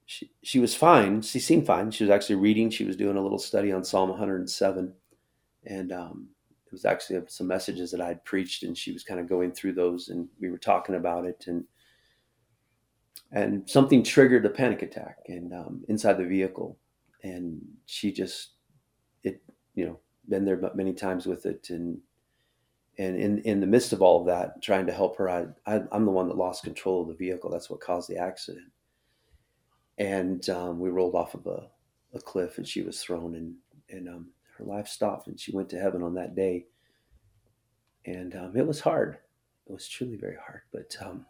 she 0.07 0.31
she 0.43 0.59
was 0.59 0.75
fine. 0.75 1.23
She 1.23 1.39
seemed 1.39 1.67
fine. 1.67 1.91
She 1.91 2.05
was 2.05 2.11
actually 2.11 2.37
reading. 2.37 2.71
She 2.71 2.85
was 2.85 2.97
doing 2.97 3.17
a 3.17 3.21
little 3.21 3.39
study 3.39 3.73
on 3.73 3.85
Psalm 3.85 4.09
107, 4.09 4.93
and 5.67 5.93
um, 5.93 6.29
it 6.73 6.77
was 6.77 6.87
actually 6.87 7.21
some 7.29 7.47
messages 7.47 7.91
that 7.91 8.01
I 8.01 8.09
had 8.09 8.25
preached, 8.25 8.63
and 8.63 8.77
she 8.77 8.93
was 8.93 9.05
kind 9.05 9.21
of 9.21 9.29
going 9.29 9.53
through 9.53 9.75
those, 9.75 10.09
and 10.09 10.27
we 10.41 10.51
were 10.51 10.57
talking 10.57 10.95
about 10.95 11.27
it, 11.27 11.45
and 11.47 11.65
and 13.31 13.69
something 13.69 14.03
triggered 14.03 14.47
a 14.47 14.51
panic 14.51 14.81
attack 14.81 15.19
and 15.27 15.53
um, 15.53 15.85
inside 15.89 16.15
the 16.15 16.25
vehicle. 16.25 16.79
And 17.25 17.61
she 17.85 18.11
just 18.11 18.53
it 19.23 19.43
you 19.75 19.85
know 19.85 19.99
been 20.31 20.47
there 20.47 20.61
many 20.75 20.95
times 20.95 21.27
with 21.27 21.45
it 21.45 21.69
and 21.69 21.99
and 22.99 23.17
in 23.17 23.39
in 23.41 23.61
the 23.61 23.67
midst 23.67 23.93
of 23.93 24.01
all 24.01 24.21
of 24.21 24.27
that 24.27 24.63
trying 24.63 24.87
to 24.87 24.93
help 24.93 25.19
her 25.19 25.29
I, 25.29 25.47
I 25.67 25.83
am 25.93 26.07
the 26.07 26.11
one 26.11 26.29
that 26.29 26.39
lost 26.39 26.65
control 26.65 27.03
of 27.03 27.09
the 27.09 27.15
vehicle. 27.15 27.51
That's 27.51 27.69
what 27.69 27.81
caused 27.81 28.09
the 28.09 28.17
accident. 28.17 28.73
And 29.99 30.49
um, 30.49 30.81
we 30.81 30.89
rolled 30.89 31.15
off 31.15 31.35
of 31.35 31.47
a, 31.47 31.69
a 32.15 32.19
cliff 32.19 32.57
and 32.57 32.67
she 32.67 32.81
was 32.81 33.03
thrown 33.03 33.35
and 33.35 33.55
and 33.91 34.09
um, 34.09 34.29
her 34.63 34.71
life 34.71 34.89
stopped 34.89 35.29
and 35.29 35.39
she 35.39 35.53
went 35.53 35.69
to 35.69 35.79
heaven 35.79 36.03
on 36.03 36.15
that 36.15 36.35
day 36.35 36.67
and 38.07 38.35
um, 38.35 38.57
it 38.57 38.67
was 38.67 38.81
hard 38.81 39.19
it 39.67 39.73
was 39.73 39.89
truly 39.89 40.17
very 40.17 40.37
hard 40.45 40.63
but 40.73 40.97
um, 41.05 41.25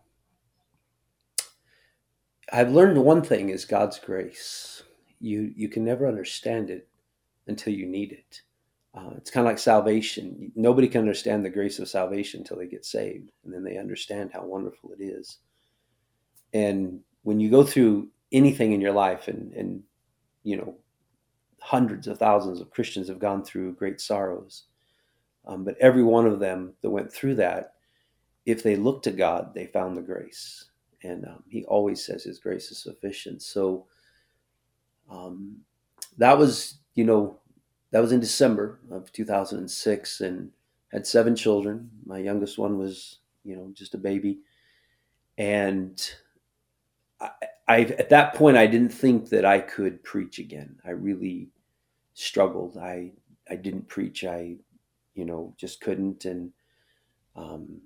I've 2.52 2.72
learned 2.72 3.02
one 3.02 3.22
thing 3.22 3.48
is 3.48 3.64
God's 3.64 3.98
grace. 3.98 4.82
You 5.20 5.52
you 5.56 5.68
can 5.68 5.84
never 5.84 6.06
understand 6.06 6.68
it 6.68 6.88
until 7.46 7.72
you 7.72 7.86
need 7.86 8.12
it. 8.12 8.42
Uh, 8.94 9.12
it's 9.16 9.30
kind 9.30 9.46
of 9.46 9.50
like 9.50 9.58
salvation. 9.58 10.52
Nobody 10.54 10.86
can 10.86 11.00
understand 11.00 11.44
the 11.44 11.50
grace 11.50 11.78
of 11.78 11.88
salvation 11.88 12.40
until 12.40 12.58
they 12.58 12.66
get 12.66 12.84
saved, 12.84 13.30
and 13.44 13.54
then 13.54 13.64
they 13.64 13.78
understand 13.78 14.30
how 14.32 14.44
wonderful 14.44 14.92
it 14.92 15.02
is. 15.02 15.38
And 16.52 17.00
when 17.22 17.40
you 17.40 17.50
go 17.50 17.64
through 17.64 18.08
anything 18.32 18.72
in 18.72 18.82
your 18.82 18.92
life, 18.92 19.28
and 19.28 19.52
and 19.54 19.82
you 20.42 20.58
know, 20.58 20.74
hundreds 21.62 22.06
of 22.06 22.18
thousands 22.18 22.60
of 22.60 22.70
Christians 22.70 23.08
have 23.08 23.18
gone 23.18 23.44
through 23.44 23.74
great 23.74 24.00
sorrows, 24.00 24.64
um, 25.46 25.64
but 25.64 25.78
every 25.78 26.02
one 26.02 26.26
of 26.26 26.40
them 26.40 26.74
that 26.82 26.90
went 26.90 27.12
through 27.12 27.36
that, 27.36 27.74
if 28.44 28.62
they 28.62 28.76
looked 28.76 29.04
to 29.04 29.12
God, 29.12 29.54
they 29.54 29.66
found 29.66 29.96
the 29.96 30.02
grace 30.02 30.66
and 31.04 31.26
um, 31.26 31.42
he 31.48 31.64
always 31.64 32.04
says 32.04 32.24
his 32.24 32.38
grace 32.38 32.70
is 32.70 32.78
sufficient. 32.78 33.42
So 33.42 33.86
um, 35.10 35.58
that 36.18 36.38
was, 36.38 36.78
you 36.94 37.04
know, 37.04 37.38
that 37.90 38.00
was 38.00 38.12
in 38.12 38.20
December 38.20 38.80
of 38.90 39.12
2006, 39.12 40.20
and 40.20 40.50
had 40.92 41.06
seven 41.06 41.36
children. 41.36 41.90
My 42.06 42.18
youngest 42.18 42.58
one 42.58 42.78
was, 42.78 43.18
you 43.44 43.56
know, 43.56 43.70
just 43.74 43.94
a 43.94 43.98
baby, 43.98 44.38
and 45.36 46.14
I, 47.22 47.30
I 47.68 47.80
at 47.82 48.10
that 48.10 48.34
point 48.34 48.56
I 48.56 48.66
didn't 48.66 48.92
think 48.92 49.28
that 49.30 49.44
I 49.44 49.60
could 49.60 50.02
preach 50.02 50.38
again. 50.38 50.78
I 50.84 50.90
really 50.90 51.48
struggled. 52.14 52.76
I 52.76 53.12
I 53.50 53.56
didn't 53.56 53.88
preach. 53.88 54.24
I, 54.24 54.56
you 55.14 55.24
know, 55.24 55.54
just 55.58 55.80
couldn't, 55.80 56.24
and 56.24 56.52
um, 57.36 57.80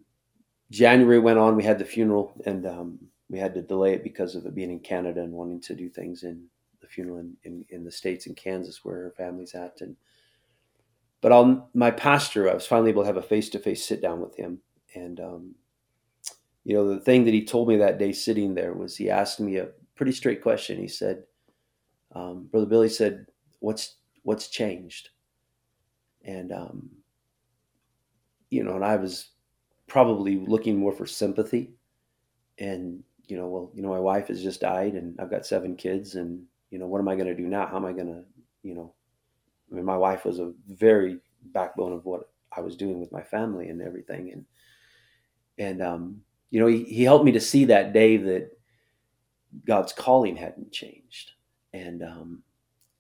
January 0.71 1.19
went 1.19 1.39
on. 1.39 1.57
We 1.57 1.65
had 1.65 1.79
the 1.79 1.85
funeral, 1.85 2.33
and 2.47 2.67
um, 2.67 2.99
we 3.29 3.39
had 3.39 3.55
to 3.55 3.63
delay 3.63 3.95
it 3.95 4.05
because 4.05 4.35
of 4.35 4.47
it 4.47 4.55
being 4.55 4.71
in 4.71 4.81
Canada 4.81 5.23
and 5.23 5.33
wanting 5.33 5.61
to 5.63 5.75
do 5.75 5.89
things 5.89 6.23
in 6.23 6.45
the 6.81 6.87
funeral 6.87 7.19
in, 7.19 7.37
in, 7.45 7.65
in 7.71 7.85
the 7.85 7.91
states 7.91 8.27
in 8.27 8.35
Kansas 8.35 8.85
where 8.85 8.97
her 8.97 9.15
family's 9.17 9.55
at. 9.55 9.81
And 9.81 9.97
but 11.21 11.33
on 11.33 11.65
my 11.75 11.91
pastor, 11.91 12.51
I 12.51 12.55
was 12.55 12.67
finally 12.67 12.91
able 12.91 13.03
to 13.03 13.07
have 13.07 13.17
a 13.17 13.23
face 13.23 13.49
to 13.51 13.59
face 13.59 13.85
sit 13.85 14.03
down 14.03 14.21
with 14.21 14.37
him, 14.37 14.61
and 14.95 15.19
um, 15.21 15.55
you 16.67 16.75
know 16.75 16.89
the 16.89 17.01
thing 17.01 17.25
that 17.25 17.35
he 17.35 17.45
told 17.45 17.69
me 17.69 17.77
that 17.77 17.99
day 17.99 18.13
sitting 18.13 18.55
there 18.55 18.75
was 18.75 18.97
he 18.97 19.09
asked 19.09 19.39
me 19.39 19.57
a 19.57 19.69
pretty 19.95 20.13
straight 20.13 20.43
question. 20.43 20.79
He 20.79 20.89
said, 20.89 21.23
um, 22.13 22.49
"Brother 22.51 22.67
Billy 22.67 22.89
said, 22.89 23.27
what's 23.61 23.97
what's 24.25 24.49
changed?" 24.49 25.11
And 26.25 26.51
um, 26.53 26.91
you 28.51 28.65
know, 28.65 28.75
and 28.75 28.85
I 28.85 28.97
was 28.97 29.29
probably 29.87 30.37
looking 30.37 30.77
more 30.77 30.93
for 30.93 31.07
sympathy. 31.07 31.73
And, 32.59 33.03
you 33.29 33.37
know, 33.37 33.47
well, 33.47 33.71
you 33.75 33.83
know, 33.83 33.91
my 33.91 34.01
wife 34.01 34.29
has 34.29 34.43
just 34.43 34.61
died 34.61 34.95
and 34.95 35.19
I've 35.21 35.31
got 35.31 35.47
seven 35.47 35.77
kids 35.77 36.15
and, 36.15 36.43
you 36.71 36.79
know, 36.79 36.87
what 36.87 37.01
am 37.01 37.09
I 37.09 37.15
going 37.15 37.29
to 37.29 37.35
do 37.35 37.47
now? 37.47 37.67
How 37.67 37.77
am 37.77 37.85
I 37.85 37.93
going 37.93 38.07
to, 38.09 38.25
you 38.63 38.75
know, 38.75 38.95
I 39.71 39.75
mean, 39.75 39.85
my 39.85 39.97
wife 39.97 40.25
was 40.25 40.39
a 40.39 40.53
very 40.69 41.19
backbone 41.53 41.93
of 41.93 42.05
what 42.05 42.31
I 42.57 42.61
was 42.61 42.77
doing 42.77 42.99
with 42.99 43.13
my 43.13 43.23
family 43.23 43.69
and 43.69 43.83
everything. 43.83 44.33
And, 44.33 44.45
and, 45.59 45.83
um, 45.83 46.23
you 46.51 46.61
know, 46.61 46.67
he, 46.67 46.85
he 46.85 47.05
helped 47.05 47.25
me 47.25 47.33
to 47.33 47.41
see 47.41 47.65
that 47.67 47.93
day 47.93 48.17
that 48.17 48.51
God's 49.67 49.93
calling 49.93 50.37
hadn't 50.37 50.73
changed. 50.73 51.33
And, 51.73 52.03
um, 52.03 52.43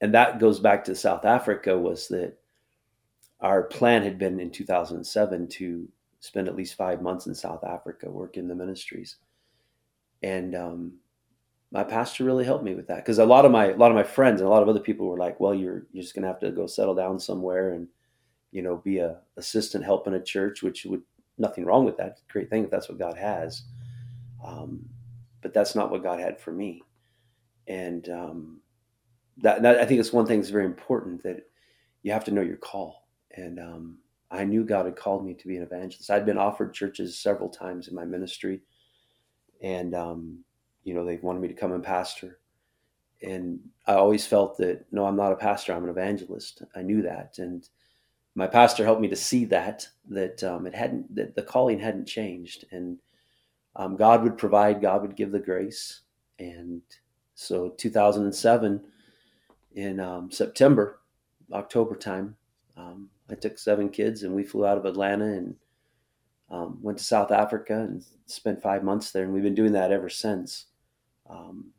and 0.00 0.14
that 0.14 0.38
goes 0.38 0.60
back 0.60 0.84
to 0.84 0.94
South 0.94 1.24
Africa 1.24 1.76
was 1.76 2.08
that 2.08 2.34
our 3.40 3.62
plan 3.64 4.02
had 4.02 4.18
been 4.18 4.40
in 4.40 4.50
2007 4.50 5.48
to 5.48 5.88
spend 6.20 6.48
at 6.48 6.56
least 6.56 6.74
five 6.74 7.02
months 7.02 7.26
in 7.26 7.34
South 7.34 7.64
Africa 7.64 8.10
working 8.10 8.48
the 8.48 8.54
ministries. 8.54 9.16
And 10.22 10.54
um, 10.54 10.92
my 11.70 11.84
pastor 11.84 12.24
really 12.24 12.44
helped 12.44 12.64
me 12.64 12.74
with 12.74 12.86
that 12.88 13.04
because 13.04 13.18
a 13.18 13.24
lot 13.24 13.44
of 13.44 13.52
my 13.52 13.66
a 13.66 13.76
lot 13.76 13.90
of 13.90 13.96
my 13.96 14.02
friends 14.02 14.40
and 14.40 14.48
a 14.48 14.50
lot 14.50 14.62
of 14.62 14.68
other 14.68 14.80
people 14.80 15.06
were 15.06 15.18
like, 15.18 15.38
"Well, 15.40 15.54
you're 15.54 15.86
you're 15.92 16.02
just 16.02 16.14
gonna 16.14 16.26
have 16.26 16.40
to 16.40 16.50
go 16.50 16.66
settle 16.66 16.94
down 16.94 17.18
somewhere 17.20 17.72
and 17.72 17.88
you 18.52 18.62
know 18.62 18.78
be 18.78 18.98
a 18.98 19.18
assistant 19.36 19.84
helping 19.84 20.14
a 20.14 20.22
church," 20.22 20.62
which 20.62 20.84
would 20.86 21.02
nothing 21.38 21.64
wrong 21.64 21.84
with 21.84 21.96
that. 21.98 22.18
Great 22.28 22.50
thing 22.50 22.64
if 22.64 22.70
that's 22.70 22.88
what 22.88 22.98
God 22.98 23.16
has. 23.16 23.62
Um, 24.44 24.88
but 25.42 25.54
that's 25.54 25.74
not 25.74 25.90
what 25.90 26.02
God 26.02 26.20
had 26.20 26.40
for 26.40 26.52
me. 26.52 26.82
And 27.68 28.08
um, 28.08 28.60
that, 29.38 29.62
that, 29.62 29.78
I 29.78 29.84
think 29.84 30.00
it's 30.00 30.12
one 30.12 30.26
thing 30.26 30.40
that's 30.40 30.50
very 30.50 30.64
important 30.64 31.22
that 31.22 31.48
you 32.02 32.12
have 32.12 32.24
to 32.24 32.30
know 32.30 32.42
your 32.42 32.56
call. 32.56 33.06
And 33.36 33.58
um, 33.58 33.98
I 34.30 34.44
knew 34.44 34.64
God 34.64 34.86
had 34.86 34.96
called 34.96 35.24
me 35.24 35.34
to 35.34 35.48
be 35.48 35.56
an 35.56 35.62
evangelist. 35.62 36.10
I'd 36.10 36.26
been 36.26 36.38
offered 36.38 36.74
churches 36.74 37.18
several 37.18 37.48
times 37.48 37.88
in 37.88 37.94
my 37.94 38.04
ministry, 38.04 38.62
and 39.62 39.94
um, 39.94 40.44
you 40.84 40.94
know 40.94 41.04
they 41.04 41.16
wanted 41.16 41.40
me 41.40 41.48
to 41.48 41.54
come 41.54 41.72
and 41.72 41.82
pastor. 41.82 42.38
And 43.22 43.60
I 43.86 43.94
always 43.94 44.26
felt 44.26 44.56
that 44.58 44.84
no, 44.92 45.06
I'm 45.06 45.16
not 45.16 45.32
a 45.32 45.36
pastor. 45.36 45.72
I'm 45.72 45.84
an 45.84 45.90
evangelist. 45.90 46.62
I 46.74 46.82
knew 46.82 47.02
that, 47.02 47.38
and 47.38 47.68
my 48.36 48.46
pastor 48.46 48.84
helped 48.84 49.00
me 49.00 49.08
to 49.08 49.16
see 49.16 49.44
that 49.46 49.88
that 50.08 50.44
um, 50.44 50.66
it 50.66 50.74
hadn't 50.74 51.12
that 51.16 51.34
the 51.34 51.42
calling 51.42 51.80
hadn't 51.80 52.06
changed, 52.06 52.66
and 52.70 52.98
um, 53.74 53.96
God 53.96 54.22
would 54.22 54.38
provide. 54.38 54.80
God 54.80 55.02
would 55.02 55.16
give 55.16 55.32
the 55.32 55.40
grace, 55.40 56.02
and 56.38 56.82
so 57.34 57.70
2007 57.70 58.80
in 59.74 60.00
um, 60.00 60.30
September, 60.30 61.00
October 61.52 61.96
time. 61.96 62.36
Um, 62.76 63.10
I 63.30 63.34
took 63.34 63.58
seven 63.58 63.88
kids 63.88 64.22
and 64.22 64.34
we 64.34 64.44
flew 64.44 64.66
out 64.66 64.78
of 64.78 64.84
Atlanta 64.84 65.24
and 65.24 65.56
um, 66.50 66.78
went 66.82 66.98
to 66.98 67.04
South 67.04 67.30
Africa 67.30 67.74
and 67.74 68.04
spent 68.26 68.62
five 68.62 68.84
months 68.84 69.10
there. 69.10 69.24
And 69.24 69.32
we've 69.32 69.42
been 69.42 69.54
doing 69.54 69.72
that 69.72 69.92
ever 69.92 70.08
since, 70.08 70.66
um, 71.28 71.72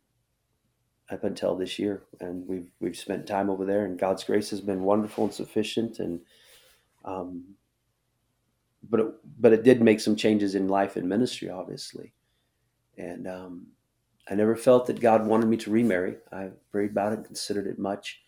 up 1.10 1.24
until 1.24 1.56
this 1.56 1.80
year. 1.80 2.04
And 2.20 2.48
we've 2.48 2.70
we've 2.80 2.98
spent 2.98 3.28
time 3.28 3.50
over 3.50 3.66
there, 3.66 3.86
and 3.86 3.98
God's 3.98 4.24
grace 4.24 4.50
has 4.50 4.62
been 4.62 4.84
wonderful 4.84 5.26
and 5.26 5.34
sufficient. 5.34 6.00
And 6.00 6.20
um, 7.08 7.56
but 8.88 9.00
it, 9.00 9.08
but 9.40 9.54
it 9.54 9.64
did 9.64 9.82
make 9.82 10.00
some 10.00 10.16
changes 10.16 10.54
in 10.54 10.68
life 10.68 10.96
and 10.96 11.10
ministry, 11.10 11.50
obviously. 11.50 12.14
And 12.98 13.28
um, 13.28 13.68
I 14.30 14.36
never 14.36 14.56
felt 14.56 14.88
that 14.88 15.00
God 15.00 15.26
wanted 15.26 15.48
me 15.48 15.58
to 15.58 15.72
remarry. 15.72 16.18
I 16.32 16.50
prayed 16.72 16.92
about 16.92 17.14
it, 17.14 17.26
considered 17.26 17.68
it 17.68 17.80
much, 17.80 18.22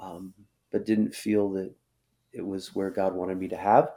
um, 0.00 0.34
but 0.72 0.86
didn't 0.86 1.14
feel 1.14 1.50
that 1.50 1.72
it 2.32 2.44
was 2.44 2.74
where 2.74 2.90
God 2.90 3.14
wanted 3.14 3.38
me 3.38 3.48
to 3.48 3.56
have. 3.56 3.90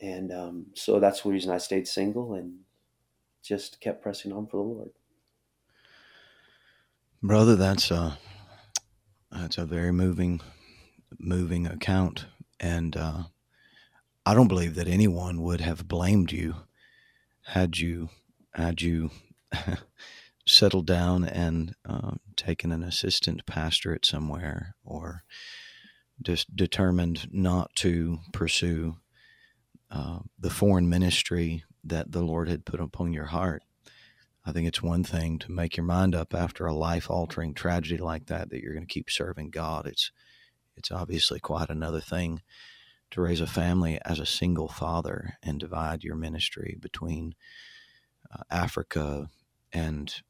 And 0.00 0.32
um, 0.32 0.66
so 0.74 0.98
that's 0.98 1.22
the 1.22 1.28
reason 1.28 1.52
I 1.52 1.58
stayed 1.58 1.86
single 1.86 2.34
and 2.34 2.60
just 3.42 3.80
kept 3.80 4.02
pressing 4.02 4.32
on 4.32 4.46
for 4.46 4.56
the 4.56 4.62
Lord. 4.62 4.90
Brother, 7.22 7.56
that's 7.56 7.90
a 7.90 8.18
that's 9.30 9.58
a 9.58 9.64
very 9.64 9.92
moving 9.92 10.40
moving 11.18 11.66
account, 11.66 12.26
and 12.60 12.96
uh, 12.96 13.22
I 14.26 14.32
don't 14.32 14.48
believe 14.48 14.74
that 14.76 14.88
anyone 14.88 15.42
would 15.42 15.60
have 15.60 15.86
blamed 15.86 16.32
you 16.32 16.54
had 17.42 17.78
you 17.78 18.08
had 18.54 18.80
you 18.80 19.10
settled 20.46 20.86
down 20.86 21.24
and 21.24 21.74
uh, 21.86 22.12
taken 22.36 22.72
an 22.72 22.82
assistant 22.82 23.44
pastorate 23.44 24.06
somewhere 24.06 24.76
or 24.82 25.24
just 26.22 26.56
determined 26.56 27.28
not 27.32 27.70
to 27.76 28.18
pursue 28.32 28.96
uh, 29.90 30.20
the 30.38 30.50
foreign 30.50 30.88
ministry 30.88 31.64
that 31.82 32.12
the 32.12 32.22
Lord 32.22 32.48
had 32.48 32.64
put 32.64 32.80
upon 32.80 33.12
your 33.12 33.26
heart. 33.26 33.62
I 34.46 34.52
think 34.52 34.66
it's 34.66 34.82
one 34.82 35.04
thing 35.04 35.38
to 35.40 35.52
make 35.52 35.76
your 35.76 35.84
mind 35.84 36.14
up 36.14 36.34
after 36.34 36.66
a 36.66 36.74
life 36.74 37.10
altering 37.10 37.52
tragedy 37.52 37.98
like 37.98 38.26
that 38.26 38.50
that 38.50 38.60
you're 38.60 38.74
going 38.74 38.86
to 38.86 38.92
keep 38.92 39.10
serving 39.10 39.50
God. 39.50 39.86
It's 39.86 40.10
it's 40.76 40.90
obviously 40.90 41.40
quite 41.40 41.70
another 41.70 42.00
thing 42.00 42.40
to 43.14 43.22
raise 43.22 43.40
a 43.40 43.46
family 43.46 43.98
as 44.04 44.18
a 44.18 44.26
single 44.26 44.68
father 44.68 45.38
and 45.42 45.58
divide 45.58 46.04
your 46.04 46.16
ministry 46.16 46.76
between 46.80 47.34
uh, 48.32 48.42
Africa 48.50 49.28
and 49.72 50.22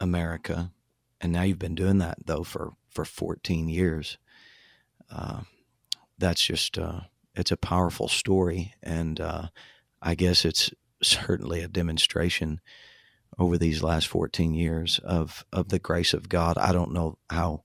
America. 0.00 0.72
And 1.20 1.32
now 1.32 1.42
you've 1.42 1.58
been 1.58 1.74
doing 1.74 1.98
that 1.98 2.18
though 2.26 2.42
for 2.42 2.72
for 2.90 3.04
14 3.04 3.68
years 3.68 4.18
uh, 5.10 5.42
that's 6.18 6.44
just 6.44 6.78
uh, 6.78 7.00
it's 7.34 7.52
a 7.52 7.56
powerful 7.56 8.08
story, 8.08 8.74
and 8.82 9.20
uh, 9.20 9.48
I 10.00 10.14
guess 10.14 10.44
it's 10.44 10.70
certainly 11.02 11.60
a 11.60 11.68
demonstration 11.68 12.60
over 13.38 13.58
these 13.58 13.82
last 13.82 14.08
14 14.08 14.54
years 14.54 14.98
of 15.04 15.44
of 15.52 15.68
the 15.68 15.78
grace 15.78 16.14
of 16.14 16.28
God. 16.28 16.58
I 16.58 16.72
don't 16.72 16.92
know 16.92 17.18
how 17.30 17.64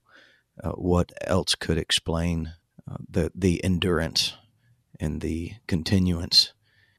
uh, 0.62 0.72
what 0.72 1.12
else 1.22 1.54
could 1.54 1.78
explain 1.78 2.52
uh, 2.90 2.98
the 3.08 3.32
the 3.34 3.62
endurance 3.64 4.34
and 5.02 5.20
the 5.20 5.52
continuance, 5.66 6.52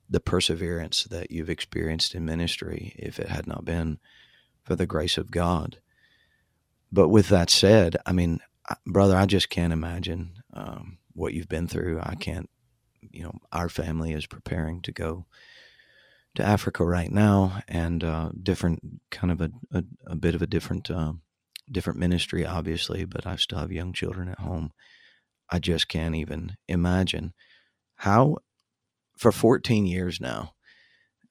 the 0.10 0.20
perseverance 0.20 1.06
that 1.06 1.32
you've 1.32 1.50
experienced 1.50 2.13
in 2.13 2.26
ministry 2.26 2.94
if 3.00 3.18
it 3.18 3.30
had 3.30 3.48
not 3.48 3.63
been 3.63 3.98
for 4.62 4.76
the 4.76 4.86
grace 4.86 5.18
of 5.18 5.32
God. 5.32 5.78
But 6.92 7.08
with 7.08 7.30
that 7.30 7.50
said, 7.50 7.96
I 8.06 8.12
mean, 8.12 8.42
brother, 8.86 9.16
I 9.16 9.26
just 9.26 9.50
can't 9.50 9.72
imagine 9.72 10.34
um, 10.54 10.98
what 11.13 11.34
you've 11.34 11.48
been 11.48 11.70
through. 11.70 12.02
I 12.04 12.16
can't, 12.16 12.50
you 13.00 13.24
know, 13.24 13.39
our 13.54 13.70
family 13.70 14.12
is 14.12 14.26
preparing 14.26 14.82
to 14.82 14.92
go 14.92 15.26
to 16.36 16.44
Africa 16.44 16.84
right 16.84 17.12
now, 17.12 17.62
and 17.70 18.04
uh, 18.04 18.32
different 18.42 18.82
kind 19.12 19.32
of 19.32 19.39
a, 19.39 19.52
a, 19.72 19.84
a, 20.08 20.16
bit 20.16 20.36
of 20.36 20.42
a 20.42 20.48
different 20.48 20.92
uh, 20.92 21.13
different 21.72 22.00
ministry, 22.00 22.46
obviously. 22.46 23.06
But 23.06 23.26
I 23.26 23.38
still 23.38 23.60
have 23.60 23.72
young 23.72 23.94
children 23.94 24.28
at 24.28 24.39
home. 24.39 24.74
I 25.50 25.60
just 25.60 25.88
can't 25.88 26.16
even 26.16 26.58
imagine 26.68 27.34
how, 28.04 28.36
for 29.18 29.32
14 29.32 29.86
years 29.86 30.20
now, 30.20 30.52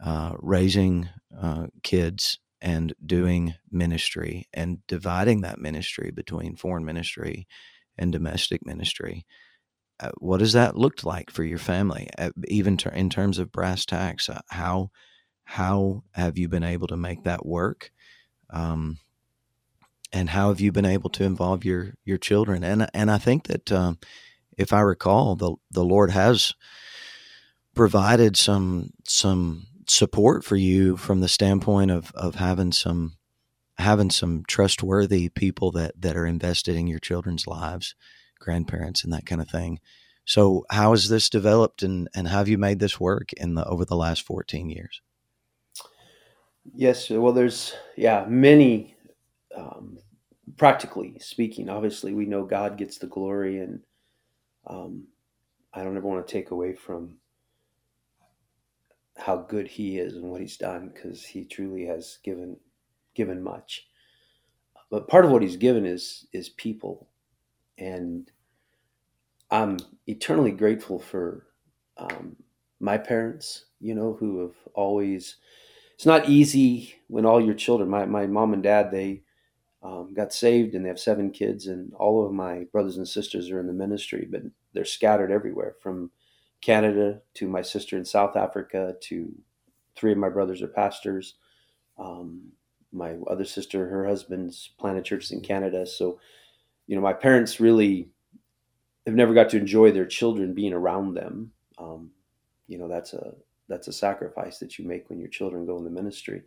uh, 0.02 0.32
raising 0.38 1.10
uh, 1.38 1.66
kids 1.82 2.38
and 2.62 2.94
doing 3.04 3.52
ministry 3.70 4.48
and 4.54 4.78
dividing 4.86 5.42
that 5.42 5.60
ministry 5.60 6.10
between 6.10 6.56
foreign 6.56 6.82
ministry 6.82 7.46
and 7.98 8.10
domestic 8.10 8.64
ministry. 8.64 9.26
Uh, 10.00 10.12
what 10.16 10.40
has 10.40 10.54
that 10.54 10.74
looked 10.74 11.04
like 11.04 11.30
for 11.30 11.44
your 11.44 11.58
family, 11.58 12.08
uh, 12.16 12.30
even 12.48 12.78
ter- 12.78 12.88
in 12.88 13.10
terms 13.10 13.38
of 13.38 13.52
brass 13.52 13.84
tacks? 13.84 14.30
Uh, 14.30 14.40
how 14.48 14.88
how 15.44 16.02
have 16.12 16.38
you 16.38 16.48
been 16.48 16.64
able 16.64 16.86
to 16.86 16.96
make 16.96 17.24
that 17.24 17.44
work? 17.44 17.90
Um, 18.48 18.98
and 20.10 20.30
how 20.30 20.48
have 20.48 20.60
you 20.62 20.72
been 20.72 20.86
able 20.86 21.10
to 21.10 21.24
involve 21.24 21.66
your 21.66 21.92
your 22.06 22.16
children? 22.18 22.64
And 22.64 22.88
and 22.94 23.10
I 23.10 23.18
think 23.18 23.48
that 23.48 23.70
um, 23.70 23.98
if 24.56 24.72
I 24.72 24.80
recall, 24.80 25.36
the 25.36 25.54
the 25.70 25.84
Lord 25.84 26.10
has 26.10 26.54
provided 27.74 28.36
some 28.36 28.90
some 29.06 29.66
support 29.88 30.44
for 30.44 30.56
you 30.56 30.96
from 30.96 31.20
the 31.20 31.28
standpoint 31.28 31.90
of 31.90 32.12
of 32.14 32.36
having 32.36 32.72
some 32.72 33.16
having 33.78 34.10
some 34.10 34.44
trustworthy 34.46 35.28
people 35.28 35.70
that 35.72 36.00
that 36.00 36.16
are 36.16 36.26
invested 36.26 36.76
in 36.76 36.86
your 36.86 36.98
children's 36.98 37.46
lives, 37.46 37.94
grandparents 38.38 39.04
and 39.04 39.12
that 39.12 39.26
kind 39.26 39.40
of 39.40 39.48
thing. 39.48 39.80
So, 40.24 40.64
how 40.70 40.92
has 40.92 41.08
this 41.08 41.28
developed, 41.28 41.82
and 41.82 42.08
and 42.14 42.28
have 42.28 42.48
you 42.48 42.58
made 42.58 42.78
this 42.78 43.00
work 43.00 43.32
in 43.34 43.54
the 43.54 43.64
over 43.66 43.84
the 43.84 43.96
last 43.96 44.22
fourteen 44.22 44.70
years? 44.70 45.00
Yes, 46.74 47.10
well, 47.10 47.32
there's 47.32 47.74
yeah 47.96 48.24
many. 48.28 48.94
Um, 49.56 49.98
practically 50.56 51.18
speaking, 51.18 51.68
obviously, 51.68 52.14
we 52.14 52.24
know 52.24 52.44
God 52.44 52.78
gets 52.78 52.98
the 52.98 53.06
glory, 53.06 53.58
and 53.58 53.80
um, 54.66 55.04
I 55.74 55.82
don't 55.82 55.96
ever 55.96 56.06
want 56.06 56.26
to 56.26 56.32
take 56.32 56.50
away 56.50 56.74
from 56.74 57.18
how 59.16 59.36
good 59.36 59.68
he 59.68 59.98
is 59.98 60.14
and 60.16 60.24
what 60.24 60.40
he's 60.40 60.56
done 60.56 60.90
because 60.92 61.24
he 61.24 61.44
truly 61.44 61.86
has 61.86 62.18
given 62.24 62.56
given 63.14 63.42
much. 63.42 63.86
But 64.90 65.08
part 65.08 65.24
of 65.24 65.30
what 65.30 65.42
he's 65.42 65.56
given 65.56 65.86
is 65.86 66.26
is 66.32 66.48
people, 66.48 67.08
and 67.78 68.30
I'm 69.50 69.78
eternally 70.06 70.52
grateful 70.52 70.98
for 70.98 71.46
um, 71.96 72.36
my 72.80 72.98
parents. 72.98 73.66
You 73.80 73.94
know, 73.94 74.14
who 74.18 74.40
have 74.42 74.54
always. 74.74 75.36
It's 75.94 76.06
not 76.06 76.28
easy 76.28 76.96
when 77.08 77.26
all 77.26 77.40
your 77.40 77.54
children. 77.54 77.88
My 77.90 78.06
my 78.06 78.26
mom 78.26 78.52
and 78.54 78.62
dad 78.62 78.90
they 78.90 79.22
um, 79.82 80.14
got 80.14 80.32
saved 80.32 80.74
and 80.74 80.84
they 80.84 80.88
have 80.88 81.00
seven 81.00 81.30
kids, 81.30 81.66
and 81.66 81.92
all 81.94 82.24
of 82.24 82.32
my 82.32 82.64
brothers 82.72 82.96
and 82.96 83.08
sisters 83.08 83.50
are 83.50 83.60
in 83.60 83.66
the 83.66 83.72
ministry, 83.72 84.28
but 84.30 84.42
they're 84.72 84.84
scattered 84.84 85.32
everywhere 85.32 85.74
from 85.80 86.10
Canada 86.60 87.20
to 87.34 87.48
my 87.48 87.62
sister 87.62 87.96
in 87.96 88.04
South 88.04 88.36
Africa 88.36 88.94
to 89.00 89.34
three 89.96 90.12
of 90.12 90.18
my 90.18 90.28
brothers 90.28 90.62
are 90.62 90.68
pastors. 90.68 91.34
Um, 91.98 92.52
my 92.92 93.16
other 93.28 93.44
sister, 93.44 93.88
her 93.88 94.06
husband's 94.06 94.70
planted 94.78 95.04
churches 95.04 95.32
in 95.32 95.40
Canada. 95.40 95.86
So, 95.86 96.20
you 96.86 96.94
know, 96.94 97.02
my 97.02 97.12
parents 97.12 97.58
really 97.58 98.10
have 99.06 99.14
never 99.14 99.34
got 99.34 99.50
to 99.50 99.56
enjoy 99.56 99.90
their 99.90 100.06
children 100.06 100.54
being 100.54 100.72
around 100.72 101.14
them. 101.14 101.52
Um, 101.78 102.10
you 102.68 102.78
know, 102.78 102.88
that's 102.88 103.12
a 103.12 103.34
that's 103.68 103.88
a 103.88 103.92
sacrifice 103.92 104.58
that 104.58 104.78
you 104.78 104.86
make 104.86 105.08
when 105.08 105.18
your 105.18 105.28
children 105.28 105.66
go 105.66 105.78
in 105.78 105.84
the 105.84 105.90
ministry, 105.90 106.42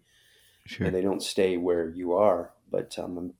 sure. 0.65 0.85
and 0.85 0.95
they 0.95 1.01
don't 1.01 1.23
stay 1.23 1.57
where 1.57 1.89
you 1.89 2.13
are. 2.13 2.51
But 2.71 2.97
um, 2.99 3.17
I'm 3.17 3.33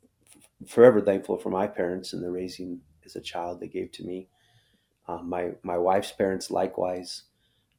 forever 0.68 1.02
thankful 1.02 1.38
for 1.38 1.50
my 1.50 1.68
parents 1.68 2.14
and 2.14 2.24
the 2.24 2.30
raising 2.30 2.82
as 3.06 3.16
a 3.16 3.22
child 3.22 3.60
they 3.60 3.68
gave 3.68 3.92
to 3.94 4.04
me. 4.04 4.28
Um, 5.08 5.30
my 5.30 5.52
my 5.64 5.78
wife's 5.78 6.12
parents 6.12 6.50
likewise. 6.50 7.24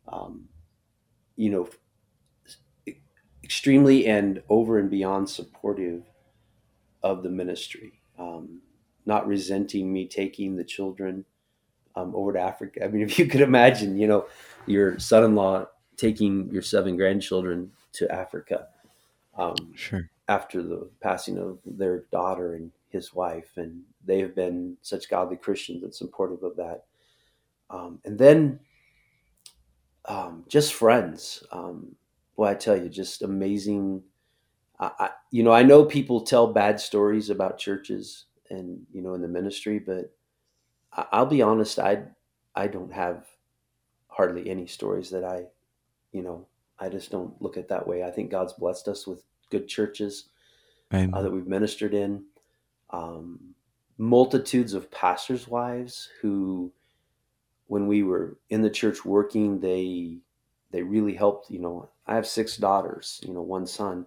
Um, 0.08 0.48
you 1.36 1.50
know, 1.50 1.68
extremely 3.42 4.06
and 4.06 4.42
over 4.48 4.78
and 4.78 4.90
beyond 4.90 5.28
supportive 5.28 6.02
of 7.02 7.22
the 7.22 7.28
ministry, 7.28 8.00
um, 8.18 8.60
not 9.04 9.26
resenting 9.26 9.92
me 9.92 10.06
taking 10.06 10.56
the 10.56 10.64
children 10.64 11.24
um, 11.94 12.14
over 12.14 12.32
to 12.32 12.40
Africa. 12.40 12.84
I 12.84 12.88
mean, 12.88 13.02
if 13.08 13.18
you 13.18 13.26
could 13.26 13.40
imagine, 13.40 13.98
you 13.98 14.06
know, 14.06 14.26
your 14.66 14.98
son-in-law 14.98 15.66
taking 15.96 16.50
your 16.50 16.62
seven 16.62 16.96
grandchildren 16.96 17.70
to 17.92 18.10
Africa. 18.12 18.66
Um, 19.38 19.54
sure. 19.74 20.10
After 20.28 20.62
the 20.62 20.90
passing 21.00 21.38
of 21.38 21.58
their 21.64 22.04
daughter 22.10 22.54
and 22.54 22.72
his 22.88 23.14
wife, 23.14 23.50
and 23.56 23.82
they 24.04 24.20
have 24.20 24.34
been 24.34 24.76
such 24.82 25.08
godly 25.08 25.36
Christians 25.36 25.82
and 25.84 25.94
supportive 25.94 26.42
of 26.42 26.56
that. 26.56 26.84
Um, 27.70 28.00
and 28.04 28.18
then 28.18 28.60
um, 30.06 30.44
just 30.48 30.74
friends. 30.74 31.44
Um, 31.52 31.94
boy, 32.36 32.46
I 32.46 32.54
tell 32.54 32.76
you, 32.76 32.88
just 32.88 33.22
amazing. 33.22 34.02
I, 34.78 35.10
you 35.30 35.42
know, 35.42 35.52
I 35.52 35.62
know 35.62 35.84
people 35.84 36.20
tell 36.20 36.52
bad 36.52 36.78
stories 36.80 37.30
about 37.30 37.58
churches 37.58 38.26
and 38.50 38.80
you 38.92 39.02
know 39.02 39.14
in 39.14 39.22
the 39.22 39.28
ministry, 39.28 39.78
but 39.78 40.12
I, 40.92 41.06
I'll 41.12 41.26
be 41.26 41.42
honest, 41.42 41.78
I 41.78 42.02
I 42.54 42.66
don't 42.66 42.92
have 42.92 43.24
hardly 44.08 44.48
any 44.48 44.66
stories 44.66 45.10
that 45.10 45.24
I, 45.24 45.44
you 46.12 46.22
know, 46.22 46.46
I 46.78 46.88
just 46.88 47.10
don't 47.10 47.40
look 47.40 47.56
at 47.56 47.68
that 47.68 47.86
way. 47.86 48.02
I 48.04 48.10
think 48.10 48.30
God's 48.30 48.52
blessed 48.54 48.88
us 48.88 49.06
with 49.06 49.22
good 49.50 49.68
churches 49.68 50.28
uh, 51.12 51.22
that 51.22 51.32
we've 51.32 51.46
ministered 51.46 51.94
in. 51.94 52.24
Um, 52.90 53.54
multitudes 53.98 54.74
of 54.74 54.90
pastors' 54.90 55.48
wives 55.48 56.08
who, 56.20 56.72
when 57.66 57.86
we 57.86 58.02
were 58.02 58.38
in 58.50 58.62
the 58.62 58.70
church 58.70 59.04
working, 59.04 59.60
they 59.60 60.18
they 60.70 60.82
really 60.82 61.14
helped. 61.14 61.50
You 61.50 61.60
know, 61.60 61.88
I 62.06 62.14
have 62.14 62.26
six 62.26 62.56
daughters. 62.56 63.20
You 63.26 63.34
know, 63.34 63.42
one 63.42 63.66
son, 63.66 64.06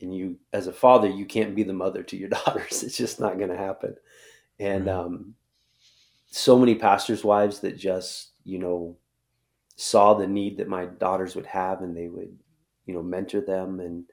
and 0.00 0.14
you 0.14 0.36
as 0.52 0.66
a 0.66 0.72
father, 0.72 1.08
you 1.08 1.24
can't 1.24 1.54
be 1.54 1.62
the 1.62 1.72
mother 1.72 2.02
to 2.02 2.16
your 2.16 2.28
daughters. 2.44 2.82
It's 2.82 2.96
just 2.96 3.20
not 3.20 3.38
going 3.38 3.50
to 3.50 3.56
happen. 3.56 3.96
And 4.58 4.86
right. 4.86 4.94
um, 4.94 5.34
so 6.26 6.58
many 6.58 6.74
pastors' 6.74 7.24
wives 7.24 7.60
that 7.60 7.76
just 7.76 8.30
you 8.44 8.58
know 8.58 8.96
saw 9.76 10.14
the 10.14 10.26
need 10.26 10.56
that 10.58 10.68
my 10.68 10.84
daughters 10.84 11.34
would 11.34 11.46
have 11.46 11.82
and 11.82 11.96
they 11.96 12.08
would 12.08 12.36
you 12.86 12.94
know 12.94 13.02
mentor 13.02 13.40
them 13.40 13.80
and 13.80 14.04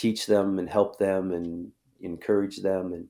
teach 0.00 0.26
them 0.26 0.58
and 0.58 0.68
help 0.68 0.98
them 0.98 1.32
and 1.32 1.72
encourage 2.00 2.58
them 2.58 2.92
and 2.92 3.08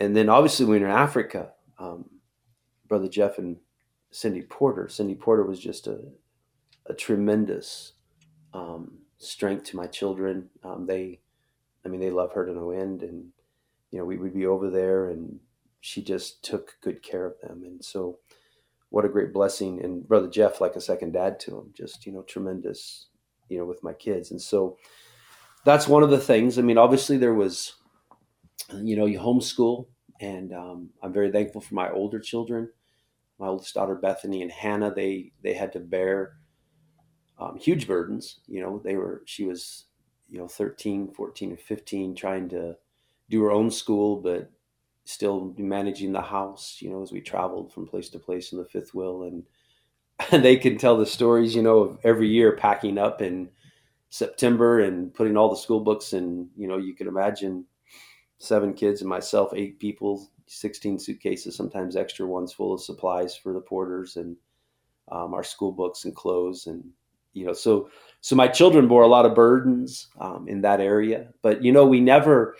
and 0.00 0.16
then 0.16 0.30
obviously 0.30 0.64
when 0.64 0.82
are 0.82 0.86
in 0.86 0.92
Africa, 0.92 1.50
um, 1.78 2.06
brother 2.88 3.06
Jeff 3.08 3.38
and 3.38 3.58
Cindy 4.10 4.42
Porter. 4.42 4.88
Cindy 4.88 5.14
Porter 5.14 5.44
was 5.44 5.60
just 5.60 5.86
a 5.86 6.00
a 6.86 6.94
tremendous 6.94 7.92
um, 8.54 8.98
strength 9.18 9.64
to 9.64 9.76
my 9.76 9.86
children. 9.86 10.48
Um, 10.64 10.86
they, 10.86 11.20
I 11.84 11.88
mean, 11.88 12.00
they 12.00 12.10
love 12.10 12.32
her 12.32 12.46
to 12.46 12.52
no 12.52 12.70
end, 12.70 13.02
and 13.02 13.26
you 13.90 13.98
know 13.98 14.04
we 14.06 14.16
would 14.16 14.34
be 14.34 14.46
over 14.46 14.70
there, 14.70 15.08
and 15.08 15.38
she 15.80 16.02
just 16.02 16.42
took 16.42 16.76
good 16.80 17.02
care 17.02 17.26
of 17.26 17.38
them, 17.42 17.62
and 17.64 17.84
so 17.84 18.18
what 18.88 19.04
a 19.04 19.08
great 19.08 19.32
blessing. 19.32 19.84
And 19.84 20.08
brother 20.08 20.28
Jeff, 20.28 20.60
like 20.60 20.76
a 20.76 20.80
second 20.80 21.12
dad 21.12 21.38
to 21.40 21.58
him, 21.58 21.70
just 21.74 22.06
you 22.06 22.12
know 22.12 22.22
tremendous, 22.22 23.06
you 23.50 23.58
know, 23.58 23.66
with 23.66 23.84
my 23.84 23.92
kids, 23.92 24.30
and 24.30 24.40
so 24.40 24.78
that's 25.64 25.88
one 25.88 26.02
of 26.02 26.10
the 26.10 26.18
things. 26.18 26.58
I 26.58 26.62
mean, 26.62 26.78
obviously 26.78 27.16
there 27.16 27.34
was, 27.34 27.74
you 28.74 28.96
know, 28.96 29.06
you 29.06 29.18
homeschool, 29.18 29.86
and 30.20 30.52
um, 30.52 30.90
I'm 31.02 31.12
very 31.12 31.30
thankful 31.30 31.60
for 31.60 31.74
my 31.74 31.90
older 31.90 32.18
children. 32.18 32.70
My 33.38 33.48
oldest 33.48 33.74
daughter 33.74 33.94
Bethany 33.94 34.42
and 34.42 34.50
Hannah, 34.50 34.92
they 34.94 35.32
they 35.42 35.54
had 35.54 35.72
to 35.72 35.80
bear 35.80 36.36
um, 37.38 37.58
huge 37.58 37.86
burdens. 37.86 38.40
You 38.46 38.62
know, 38.62 38.80
they 38.84 38.96
were 38.96 39.22
she 39.24 39.44
was 39.44 39.86
you 40.28 40.38
know 40.38 40.48
13, 40.48 41.12
14, 41.12 41.50
and 41.50 41.60
15, 41.60 42.14
trying 42.14 42.48
to 42.50 42.76
do 43.28 43.42
her 43.42 43.50
own 43.50 43.70
school, 43.70 44.16
but 44.16 44.50
still 45.04 45.54
managing 45.56 46.12
the 46.12 46.20
house. 46.20 46.78
You 46.80 46.90
know, 46.90 47.02
as 47.02 47.12
we 47.12 47.20
traveled 47.20 47.72
from 47.72 47.86
place 47.86 48.10
to 48.10 48.18
place 48.18 48.52
in 48.52 48.58
the 48.58 48.66
fifth 48.66 48.94
wheel, 48.94 49.22
and 49.22 49.44
and 50.32 50.44
they 50.44 50.56
can 50.56 50.76
tell 50.76 50.96
the 50.96 51.06
stories. 51.06 51.54
You 51.54 51.62
know, 51.62 51.78
of 51.80 51.98
every 52.04 52.28
year 52.28 52.56
packing 52.56 52.98
up 52.98 53.22
in 53.22 53.48
September 54.10 54.80
and 54.80 55.14
putting 55.14 55.36
all 55.36 55.48
the 55.48 55.56
school 55.56 55.80
books, 55.80 56.12
and 56.12 56.48
you 56.56 56.68
know, 56.68 56.76
you 56.76 56.94
can 56.94 57.08
imagine 57.08 57.64
seven 58.38 58.74
kids 58.74 59.00
and 59.00 59.08
myself, 59.08 59.52
eight 59.54 59.78
people, 59.78 60.30
16 60.46 60.98
suitcases, 60.98 61.54
sometimes 61.54 61.94
extra 61.94 62.26
ones 62.26 62.52
full 62.52 62.74
of 62.74 62.80
supplies 62.80 63.36
for 63.36 63.52
the 63.52 63.60
Porters 63.60 64.16
and 64.16 64.36
um, 65.12 65.34
our 65.34 65.44
school 65.44 65.70
books 65.70 66.04
and 66.04 66.16
clothes. 66.16 66.66
And, 66.66 66.82
you 67.34 67.46
know, 67.46 67.52
so, 67.52 67.90
so 68.20 68.34
my 68.34 68.48
children 68.48 68.88
bore 68.88 69.02
a 69.02 69.08
lot 69.08 69.26
of 69.26 69.34
burdens 69.34 70.08
um, 70.20 70.48
in 70.48 70.62
that 70.62 70.80
area, 70.80 71.28
but, 71.42 71.62
you 71.62 71.70
know, 71.70 71.86
we 71.86 72.00
never, 72.00 72.56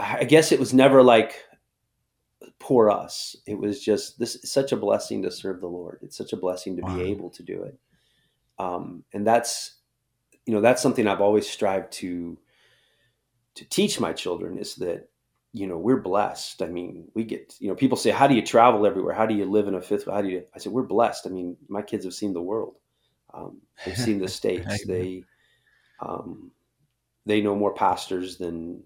I 0.00 0.24
guess 0.24 0.52
it 0.52 0.60
was 0.60 0.72
never 0.72 1.02
like 1.02 1.34
poor 2.60 2.90
us. 2.90 3.36
It 3.46 3.58
was 3.58 3.84
just 3.84 4.18
this 4.18 4.36
is 4.36 4.50
such 4.50 4.72
a 4.72 4.76
blessing 4.76 5.22
to 5.22 5.30
serve 5.30 5.60
the 5.60 5.66
Lord. 5.66 5.98
It's 6.02 6.16
such 6.16 6.32
a 6.32 6.36
blessing 6.36 6.76
to 6.76 6.82
wow. 6.82 6.96
be 6.96 7.02
able 7.02 7.30
to 7.30 7.42
do 7.42 7.64
it. 7.64 7.78
Um, 8.58 9.04
and 9.12 9.26
that's, 9.26 9.77
you 10.48 10.54
know, 10.54 10.62
that's 10.62 10.80
something 10.80 11.06
I've 11.06 11.20
always 11.20 11.46
strived 11.46 11.92
to, 12.00 12.38
to 13.56 13.68
teach 13.68 14.00
my 14.00 14.14
children 14.14 14.56
is 14.56 14.76
that 14.76 15.10
you 15.52 15.66
know 15.66 15.76
we're 15.76 16.00
blessed. 16.00 16.62
I 16.62 16.68
mean 16.68 17.08
we 17.14 17.24
get 17.24 17.54
you 17.58 17.68
know 17.68 17.74
people 17.74 17.98
say 17.98 18.10
how 18.10 18.26
do 18.26 18.34
you 18.34 18.40
travel 18.40 18.86
everywhere? 18.86 19.14
How 19.14 19.26
do 19.26 19.34
you 19.34 19.44
live 19.44 19.68
in 19.68 19.74
a 19.74 19.82
fifth 19.82 20.06
how 20.06 20.22
do 20.22 20.28
you 20.28 20.44
i 20.54 20.58
said 20.58 20.72
we're 20.72 20.84
blessed. 20.84 21.26
I 21.26 21.30
mean 21.30 21.56
my 21.68 21.82
kids 21.82 22.04
have 22.04 22.14
seen 22.14 22.32
the 22.32 22.40
world. 22.40 22.76
Um, 23.34 23.60
they've 23.84 23.96
seen 23.96 24.18
the 24.18 24.28
states. 24.40 24.86
they 24.86 25.24
um, 26.00 26.50
they 27.26 27.42
know 27.42 27.54
more 27.54 27.74
pastors 27.74 28.38
than 28.38 28.82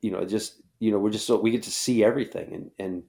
you 0.00 0.12
know 0.12 0.24
just 0.24 0.60
you 0.78 0.92
know 0.92 0.98
we're 0.98 1.10
just 1.10 1.26
so 1.26 1.40
we 1.40 1.50
get 1.50 1.64
to 1.64 1.70
see 1.70 2.04
everything 2.04 2.52
and 2.54 2.70
and 2.78 3.02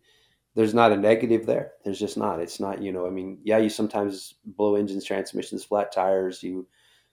there's 0.56 0.74
not 0.74 0.92
a 0.92 0.98
negative 0.98 1.46
there. 1.46 1.74
There's 1.84 2.00
just 2.00 2.18
not. 2.18 2.40
It's 2.40 2.60
not 2.60 2.82
you 2.82 2.92
know 2.92 3.06
i 3.06 3.12
mean 3.12 3.40
yeah 3.44 3.60
you 3.60 3.70
sometimes 3.70 4.36
blow 4.44 4.76
engines 4.76 5.06
transmissions 5.06 5.64
flat 5.64 5.92
tires 5.92 6.42
you 6.42 6.68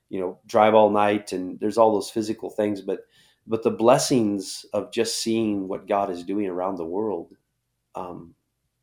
you 0.08 0.20
know 0.20 0.38
drive 0.46 0.74
all 0.74 0.90
night 0.90 1.32
and 1.32 1.58
there's 1.60 1.78
all 1.78 1.92
those 1.92 2.10
physical 2.10 2.50
things 2.50 2.80
but 2.80 3.00
but 3.46 3.62
the 3.62 3.70
blessings 3.70 4.66
of 4.72 4.92
just 4.92 5.22
seeing 5.22 5.68
what 5.68 5.86
God 5.86 6.10
is 6.10 6.24
doing 6.24 6.46
around 6.46 6.76
the 6.76 6.84
world 6.84 7.32
um, 7.94 8.34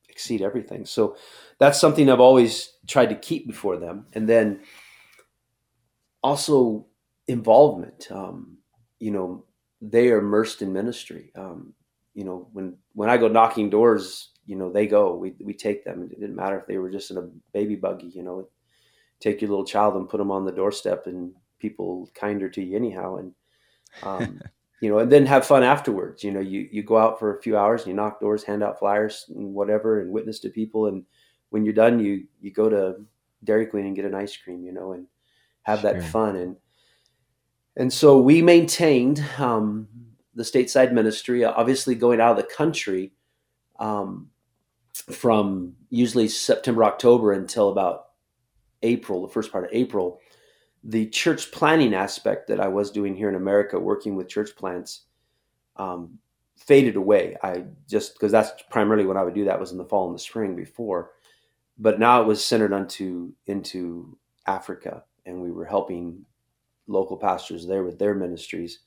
exceed 0.09 0.41
everything. 0.41 0.85
So 0.85 1.17
that's 1.59 1.79
something 1.79 2.09
I've 2.09 2.19
always 2.19 2.73
tried 2.87 3.09
to 3.09 3.15
keep 3.15 3.47
before 3.47 3.77
them. 3.77 4.05
And 4.13 4.27
then 4.29 4.61
also 6.21 6.85
involvement. 7.27 8.07
Um, 8.11 8.57
you 8.99 9.11
know, 9.11 9.45
they 9.81 10.09
are 10.09 10.19
immersed 10.19 10.61
in 10.61 10.71
ministry. 10.71 11.31
Um, 11.35 11.73
you 12.13 12.23
know, 12.23 12.47
when 12.53 12.77
when 12.93 13.09
I 13.09 13.17
go 13.17 13.27
knocking 13.27 13.69
doors, 13.69 14.29
you 14.45 14.55
know, 14.55 14.71
they 14.71 14.87
go. 14.87 15.15
We 15.15 15.33
we 15.43 15.53
take 15.53 15.83
them. 15.83 16.03
It 16.03 16.19
didn't 16.19 16.35
matter 16.35 16.59
if 16.59 16.67
they 16.67 16.77
were 16.77 16.91
just 16.91 17.11
in 17.11 17.17
a 17.17 17.27
baby 17.53 17.75
buggy. 17.75 18.07
You 18.07 18.23
know, 18.23 18.47
take 19.23 19.41
your 19.41 19.49
little 19.49 19.65
child 19.65 19.95
and 19.95 20.09
put 20.09 20.17
them 20.17 20.31
on 20.31 20.43
the 20.45 20.51
doorstep, 20.51 21.07
and 21.07 21.31
people 21.59 22.09
kinder 22.13 22.49
to 22.49 22.61
you 22.61 22.75
anyhow. 22.75 23.15
And 23.15 23.33
um, 24.03 24.41
you 24.81 24.89
know, 24.89 24.99
and 24.99 25.11
then 25.11 25.25
have 25.25 25.47
fun 25.47 25.63
afterwards. 25.63 26.23
You 26.23 26.31
know, 26.31 26.41
you 26.41 26.67
you 26.71 26.83
go 26.83 26.97
out 26.97 27.17
for 27.17 27.35
a 27.35 27.41
few 27.41 27.57
hours 27.57 27.81
and 27.81 27.87
you 27.89 27.93
knock 27.95 28.19
doors, 28.19 28.43
hand 28.43 28.61
out 28.61 28.79
flyers 28.79 29.25
and 29.33 29.53
whatever, 29.53 30.01
and 30.01 30.11
witness 30.11 30.39
to 30.39 30.49
people. 30.49 30.87
And 30.87 31.05
when 31.49 31.63
you're 31.63 31.73
done, 31.73 31.99
you 31.99 32.25
you 32.41 32.51
go 32.51 32.69
to 32.69 32.97
Dairy 33.45 33.65
Queen 33.65 33.85
and 33.85 33.95
get 33.95 34.05
an 34.05 34.13
ice 34.15 34.35
cream. 34.35 34.65
You 34.65 34.73
know, 34.73 34.91
and 34.91 35.07
have 35.63 35.79
sure. 35.79 35.93
that 35.93 36.03
fun. 36.03 36.35
And 36.35 36.57
and 37.77 37.91
so 37.91 38.19
we 38.21 38.41
maintained 38.41 39.23
um, 39.37 39.87
the 40.35 40.43
stateside 40.43 40.91
ministry, 40.91 41.45
obviously 41.45 41.95
going 41.95 42.19
out 42.19 42.31
of 42.31 42.37
the 42.37 42.53
country 42.53 43.13
um, 43.79 44.29
from 44.93 45.75
usually 45.89 46.27
September, 46.27 46.83
October 46.83 47.31
until 47.31 47.69
about 47.69 48.07
April, 48.83 49.21
the 49.21 49.33
first 49.33 49.51
part 49.51 49.65
of 49.65 49.71
April 49.73 50.19
the 50.83 51.07
church 51.07 51.51
planting 51.51 51.93
aspect 51.93 52.47
that 52.47 52.59
I 52.59 52.67
was 52.67 52.91
doing 52.91 53.15
here 53.15 53.29
in 53.29 53.35
America, 53.35 53.79
working 53.79 54.15
with 54.15 54.27
church 54.27 54.55
plants, 54.55 55.03
um, 55.77 56.19
faded 56.57 56.95
away. 56.95 57.37
I 57.41 57.63
just 57.89 58.13
because 58.15 58.31
that's 58.31 58.51
primarily 58.69 59.05
when 59.05 59.17
I 59.17 59.23
would 59.23 59.33
do 59.33 59.45
that 59.45 59.59
was 59.59 59.71
in 59.71 59.77
the 59.77 59.85
fall 59.85 60.07
and 60.07 60.15
the 60.15 60.19
spring 60.19 60.55
before, 60.55 61.11
but 61.77 61.99
now 61.99 62.21
it 62.21 62.27
was 62.27 62.43
centered 62.43 62.73
onto 62.73 63.31
into 63.45 64.17
Africa, 64.45 65.03
and 65.25 65.41
we 65.41 65.51
were 65.51 65.65
helping 65.65 66.25
local 66.87 67.15
pastors 67.17 67.65
there 67.65 67.83
with 67.83 67.97
their 67.97 68.13
ministries. 68.13 68.79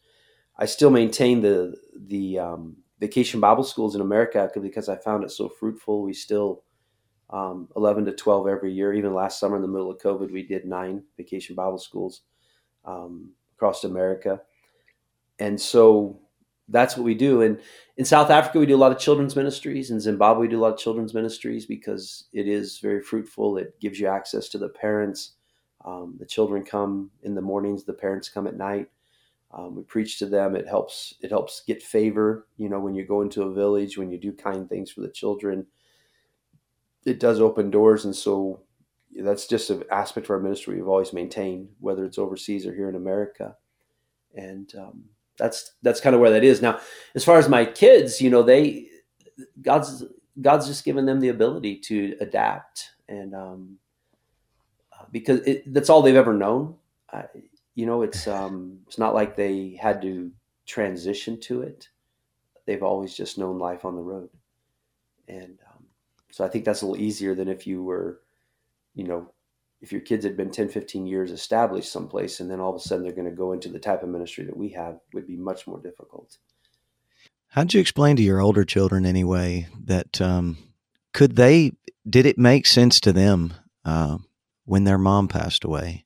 I 0.58 0.66
still 0.66 0.90
maintain 0.90 1.40
the 1.40 1.76
the 1.96 2.38
um, 2.38 2.76
vacation 3.00 3.40
Bible 3.40 3.64
schools 3.64 3.94
in 3.94 4.02
America 4.02 4.50
because 4.60 4.90
I 4.90 4.96
found 4.96 5.24
it 5.24 5.30
so 5.30 5.48
fruitful. 5.48 6.02
We 6.02 6.12
still 6.12 6.62
um, 7.30 7.68
11 7.76 8.04
to 8.06 8.12
12 8.12 8.48
every 8.48 8.72
year. 8.72 8.92
Even 8.92 9.14
last 9.14 9.40
summer 9.40 9.56
in 9.56 9.62
the 9.62 9.68
middle 9.68 9.90
of 9.90 9.98
COVID, 9.98 10.30
we 10.30 10.42
did 10.42 10.64
nine 10.64 11.02
vacation 11.16 11.54
Bible 11.54 11.78
schools 11.78 12.22
um, 12.84 13.30
across 13.54 13.84
America. 13.84 14.40
And 15.38 15.60
so 15.60 16.20
that's 16.68 16.96
what 16.96 17.04
we 17.04 17.14
do. 17.14 17.42
And 17.42 17.60
in 17.96 18.04
South 18.04 18.30
Africa, 18.30 18.58
we 18.58 18.66
do 18.66 18.76
a 18.76 18.78
lot 18.78 18.92
of 18.92 18.98
children's 18.98 19.36
ministries. 19.36 19.90
In 19.90 20.00
Zimbabwe, 20.00 20.42
we 20.42 20.48
do 20.48 20.58
a 20.58 20.62
lot 20.62 20.72
of 20.72 20.78
children's 20.78 21.14
ministries 21.14 21.66
because 21.66 22.24
it 22.32 22.48
is 22.48 22.78
very 22.78 23.00
fruitful. 23.00 23.58
It 23.58 23.78
gives 23.80 24.00
you 24.00 24.08
access 24.08 24.48
to 24.50 24.58
the 24.58 24.68
parents. 24.68 25.32
Um, 25.84 26.16
the 26.18 26.26
children 26.26 26.64
come 26.64 27.10
in 27.22 27.34
the 27.34 27.40
mornings, 27.40 27.84
the 27.84 27.92
parents 27.92 28.28
come 28.28 28.46
at 28.46 28.56
night. 28.56 28.88
Um, 29.52 29.76
we 29.76 29.82
preach 29.84 30.18
to 30.18 30.26
them. 30.26 30.56
It 30.56 30.66
helps. 30.66 31.14
It 31.20 31.30
helps 31.30 31.62
get 31.66 31.82
favor. 31.82 32.48
You 32.56 32.68
know, 32.68 32.80
when 32.80 32.94
you 32.94 33.04
go 33.04 33.22
into 33.22 33.42
a 33.42 33.52
village, 33.52 33.96
when 33.96 34.10
you 34.10 34.18
do 34.18 34.32
kind 34.32 34.68
things 34.68 34.90
for 34.90 35.02
the 35.02 35.08
children, 35.08 35.66
it 37.06 37.20
does 37.20 37.40
open 37.40 37.70
doors. 37.70 38.04
And 38.04 38.14
so, 38.14 38.60
that's 39.18 39.46
just 39.46 39.70
an 39.70 39.84
aspect 39.90 40.26
of 40.26 40.30
our 40.30 40.40
ministry 40.40 40.76
we've 40.76 40.88
always 40.88 41.12
maintained, 41.12 41.68
whether 41.80 42.04
it's 42.04 42.18
overseas 42.18 42.66
or 42.66 42.74
here 42.74 42.88
in 42.88 42.96
America. 42.96 43.56
And 44.34 44.70
um, 44.76 45.04
that's 45.38 45.72
that's 45.82 46.00
kind 46.00 46.14
of 46.14 46.20
where 46.20 46.30
that 46.30 46.44
is 46.44 46.62
now. 46.62 46.80
As 47.14 47.24
far 47.24 47.38
as 47.38 47.48
my 47.48 47.64
kids, 47.64 48.20
you 48.20 48.30
know, 48.30 48.42
they 48.42 48.88
God's 49.62 50.04
God's 50.40 50.66
just 50.66 50.84
given 50.84 51.06
them 51.06 51.20
the 51.20 51.28
ability 51.28 51.78
to 51.80 52.16
adapt, 52.20 52.90
and 53.08 53.34
um, 53.34 53.78
uh, 54.92 55.04
because 55.10 55.40
it, 55.40 55.72
that's 55.72 55.88
all 55.88 56.02
they've 56.02 56.16
ever 56.16 56.34
known. 56.34 56.74
I, 57.12 57.24
you 57.74 57.86
know, 57.86 58.02
it's 58.02 58.26
um, 58.26 58.80
it's 58.86 58.98
not 58.98 59.14
like 59.14 59.36
they 59.36 59.78
had 59.80 60.02
to 60.02 60.30
transition 60.66 61.40
to 61.40 61.62
it. 61.62 61.88
They've 62.66 62.82
always 62.82 63.14
just 63.14 63.38
known 63.38 63.58
life 63.58 63.84
on 63.84 63.96
the 63.96 64.02
road, 64.02 64.28
and 65.28 65.58
so 66.36 66.44
I 66.44 66.48
think 66.48 66.66
that's 66.66 66.82
a 66.82 66.86
little 66.86 67.02
easier 67.02 67.34
than 67.34 67.48
if 67.48 67.66
you 67.66 67.82
were, 67.82 68.20
you 68.94 69.04
know, 69.04 69.32
if 69.80 69.90
your 69.90 70.02
kids 70.02 70.22
had 70.22 70.36
been 70.36 70.50
10, 70.50 70.68
15 70.68 71.06
years 71.06 71.30
established 71.30 71.90
someplace, 71.90 72.40
and 72.40 72.50
then 72.50 72.60
all 72.60 72.68
of 72.68 72.76
a 72.76 72.78
sudden 72.78 73.04
they're 73.04 73.14
going 73.14 73.30
to 73.30 73.34
go 73.34 73.52
into 73.52 73.70
the 73.70 73.78
type 73.78 74.02
of 74.02 74.10
ministry 74.10 74.44
that 74.44 74.54
we 74.54 74.68
have, 74.68 74.98
would 75.14 75.26
be 75.26 75.38
much 75.38 75.66
more 75.66 75.80
difficult. 75.80 76.36
How'd 77.48 77.72
you 77.72 77.80
explain 77.80 78.16
to 78.16 78.22
your 78.22 78.40
older 78.40 78.66
children 78.66 79.06
anyway 79.06 79.68
that 79.82 80.20
um, 80.20 80.58
could 81.14 81.36
they? 81.36 81.72
Did 82.06 82.26
it 82.26 82.36
make 82.36 82.66
sense 82.66 83.00
to 83.00 83.14
them 83.14 83.54
uh, 83.86 84.18
when 84.66 84.84
their 84.84 84.98
mom 84.98 85.28
passed 85.28 85.64
away 85.64 86.04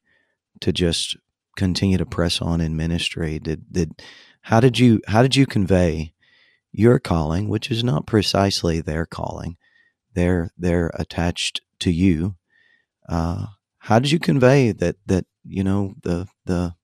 to 0.60 0.72
just 0.72 1.16
continue 1.56 1.98
to 1.98 2.06
press 2.06 2.40
on 2.40 2.60
in 2.60 2.76
ministry? 2.76 3.40
Did 3.40 3.72
did 3.72 4.00
how 4.42 4.60
did 4.60 4.78
you 4.78 5.00
how 5.08 5.22
did 5.22 5.34
you 5.34 5.44
convey 5.44 6.12
your 6.70 7.00
calling, 7.00 7.48
which 7.48 7.68
is 7.68 7.82
not 7.82 8.06
precisely 8.06 8.80
their 8.80 9.06
calling? 9.06 9.56
They're 10.14 10.50
they're 10.58 10.90
attached 10.94 11.60
to 11.80 11.90
you. 11.90 12.36
Uh, 13.08 13.46
how 13.78 13.98
did 13.98 14.10
you 14.10 14.18
convey 14.18 14.72
that 14.72 14.96
that 15.06 15.26
you 15.44 15.64
know 15.64 15.94
the 16.02 16.28
the 16.44 16.74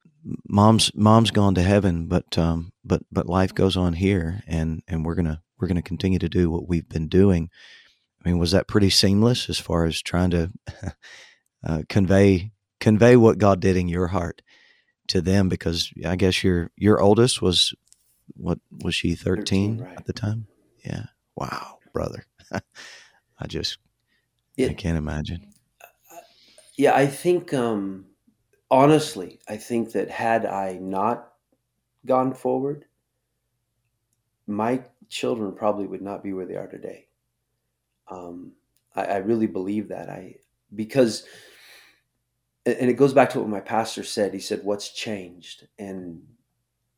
mom's 0.49 0.91
mom's 0.95 1.31
gone 1.31 1.55
to 1.55 1.62
heaven, 1.62 2.07
but 2.07 2.37
um, 2.39 2.73
but 2.85 3.03
but 3.11 3.27
life 3.29 3.55
goes 3.55 3.77
on 3.77 3.95
here, 3.95 4.43
and 4.47 4.83
and 4.89 5.05
we're 5.05 5.15
gonna 5.15 5.43
we're 5.59 5.69
gonna 5.69 5.83
continue 5.83 6.19
to 6.19 6.29
do 6.29 6.51
what 6.51 6.69
we've 6.69 6.89
been 6.89 7.09
doing. 7.09 7.51
I 8.25 8.29
mean, 8.29 8.39
was 8.39 8.51
that 8.53 8.69
pretty 8.69 8.91
seamless 8.91 9.49
as 9.49 9.59
far 9.59 9.85
as 9.85 10.03
trying 10.03 10.31
to 10.31 10.51
uh, 11.67 11.83
convey 11.89 12.53
convey 12.81 13.17
what 13.17 13.39
God 13.39 13.61
did 13.61 13.77
in 13.77 13.89
your 13.89 14.09
heart 14.09 14.43
to 15.09 15.21
them? 15.21 15.49
Because 15.49 15.93
I 16.05 16.17
guess 16.17 16.43
your 16.43 16.71
your 16.77 17.01
oldest 17.01 17.41
was 17.43 17.75
what 18.35 18.59
was 18.83 18.95
she 18.95 19.15
13, 19.15 19.77
13 19.77 19.79
right. 19.79 19.97
at 19.97 20.07
the 20.07 20.12
time? 20.12 20.47
Yeah. 20.85 21.07
Wow, 21.37 21.79
brother. 21.93 22.27
I 23.38 23.46
just 23.46 23.79
it, 24.57 24.70
I 24.70 24.75
can't 24.75 24.99
imagine. 24.99 25.53
Yeah, 26.77 26.94
I 26.94 27.07
think 27.07 27.55
um, 27.55 28.07
honestly, 28.70 29.40
I 29.49 29.57
think 29.57 29.92
that 29.92 30.11
had 30.11 30.46
I 30.46 30.79
not 30.81 31.33
gone 32.05 32.35
forward, 32.35 32.85
my 34.46 34.83
children 35.09 35.53
probably 35.53 35.87
would 35.87 36.03
not 36.03 36.22
be 36.22 36.33
where 36.33 36.46
they 36.46 36.57
are 36.57 36.68
today. 36.68 37.07
Um, 38.09 38.53
I, 38.94 39.05
I 39.05 39.16
really 39.18 39.46
believe 39.46 39.88
that. 39.88 40.09
I 40.09 40.37
because 40.75 41.25
and 42.64 42.90
it 42.90 42.94
goes 42.94 43.12
back 43.12 43.31
to 43.31 43.40
what 43.40 43.49
my 43.49 43.61
pastor 43.61 44.03
said. 44.03 44.35
He 44.35 44.40
said, 44.40 44.64
"What's 44.64 44.90
changed?" 44.90 45.66
And 45.79 46.22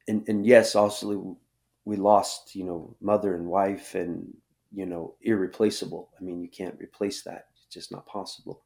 and 0.06 0.26
and 0.28 0.46
yes, 0.46 0.74
also 0.74 1.36
we 1.84 1.96
lost, 1.96 2.54
you 2.54 2.64
know, 2.64 2.96
mother 3.00 3.34
and 3.34 3.46
wife, 3.46 3.94
and 3.94 4.34
you 4.72 4.86
know, 4.86 5.14
irreplaceable. 5.22 6.10
I 6.18 6.22
mean, 6.22 6.40
you 6.42 6.48
can't 6.48 6.78
replace 6.80 7.22
that. 7.22 7.48
It's 7.54 7.66
just 7.74 7.92
not 7.92 8.06
possible. 8.06 8.62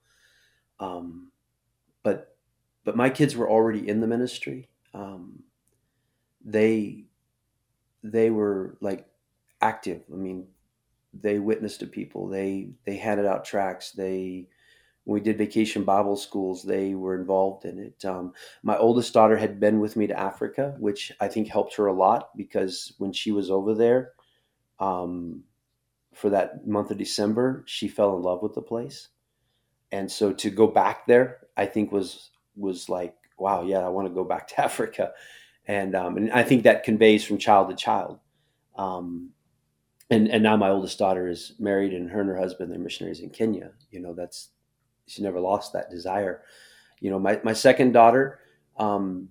Um, 0.81 1.31
but 2.03 2.37
but 2.85 2.97
my 2.97 3.11
kids 3.11 3.37
were 3.37 3.49
already 3.49 3.89
in 3.89 4.01
the 4.01 4.07
ministry. 4.07 4.69
Um, 4.95 5.45
they 6.45 7.05
they 8.03 8.31
were 8.31 8.77
like 8.81 9.07
active. 9.61 10.03
I 10.13 10.17
mean, 10.17 10.49
they 11.15 11.39
witnessed 11.39 11.81
to 11.81 11.87
people. 11.87 12.29
They 12.29 12.71
they 12.85 12.97
handed 12.97 13.27
out 13.27 13.45
tracts. 13.45 13.93
They 13.93 14.49
when 15.05 15.15
we 15.15 15.21
did 15.21 15.39
vacation 15.39 15.85
Bible 15.85 16.17
schools, 16.17 16.63
they 16.63 16.95
were 16.95 17.19
involved 17.19 17.65
in 17.65 17.79
it. 17.79 18.05
Um, 18.05 18.35
my 18.63 18.77
oldest 18.77 19.13
daughter 19.13 19.37
had 19.37 19.59
been 19.59 19.81
with 19.81 19.97
me 19.97 20.07
to 20.07 20.19
Africa, 20.19 20.77
which 20.79 21.11
I 21.21 21.29
think 21.29 21.49
helped 21.49 21.75
her 21.77 21.87
a 21.87 21.93
lot 21.93 22.37
because 22.37 22.93
when 22.99 23.13
she 23.13 23.33
was 23.33 23.51
over 23.51 23.75
there 23.75 24.13
um, 24.79 25.45
for 26.15 26.31
that 26.31 26.67
month 26.67 26.91
of 26.91 26.99
December, 26.99 27.65
she 27.67 27.89
fell 27.89 28.17
in 28.17 28.23
love 28.23 28.43
with 28.43 28.55
the 28.55 28.63
place 28.63 29.09
and 29.93 30.11
so 30.11 30.33
to 30.33 30.51
go 30.51 30.67
back 30.67 31.07
there, 31.07 31.47
I 31.57 31.67
think 31.67 31.93
was 31.93 32.31
was 32.57 32.89
like, 32.89 33.15
wow, 33.39 33.63
yeah, 33.63 33.81
I 33.81 33.89
want 33.89 34.09
to 34.09 34.15
go 34.15 34.25
back 34.25 34.49
to 34.49 34.61
Africa, 34.61 35.13
and 35.67 35.95
um, 35.95 36.17
and 36.17 36.33
I 36.33 36.43
think 36.43 36.65
that 36.65 36.83
conveys 36.83 37.25
from 37.25 37.39
child 37.39 37.69
to 37.69 37.77
child. 37.77 38.19
Um, 38.77 39.31
and 40.11 40.29
and 40.29 40.43
now 40.43 40.57
my 40.57 40.71
oldest 40.71 40.99
daughter 40.99 41.29
is 41.29 41.53
married, 41.59 41.93
and 41.93 42.11
her 42.11 42.21
and 42.21 42.31
her 42.31 42.37
husband 42.37 42.73
they're 42.73 42.79
missionaries 42.79 43.21
in 43.21 43.31
Kenya. 43.31 43.73
You 43.91 44.01
know, 44.01 44.15
that's 44.15 44.49
she 45.07 45.23
never 45.23 45.41
lost 45.41 45.75
that 45.75 45.91
desire. 45.91 46.43
You 47.01 47.11
know, 47.11 47.19
my 47.19 47.39
my 47.45 47.53
second 47.53 47.93
daughter, 47.93 48.41
um, 48.79 49.29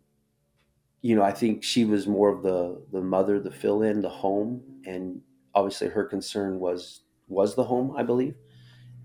you 1.01 1.15
know, 1.15 1.23
I 1.23 1.31
think 1.31 1.63
she 1.63 1.85
was 1.85 2.05
more 2.05 2.29
of 2.29 2.43
the 2.43 2.83
the 2.91 3.01
mother, 3.01 3.39
the 3.39 3.51
fill 3.51 3.81
in, 3.81 4.01
the 4.01 4.09
home, 4.09 4.61
and 4.85 5.21
obviously 5.55 5.89
her 5.89 6.03
concern 6.03 6.59
was 6.59 7.01
was 7.27 7.55
the 7.55 7.63
home, 7.63 7.95
I 7.95 8.03
believe. 8.03 8.35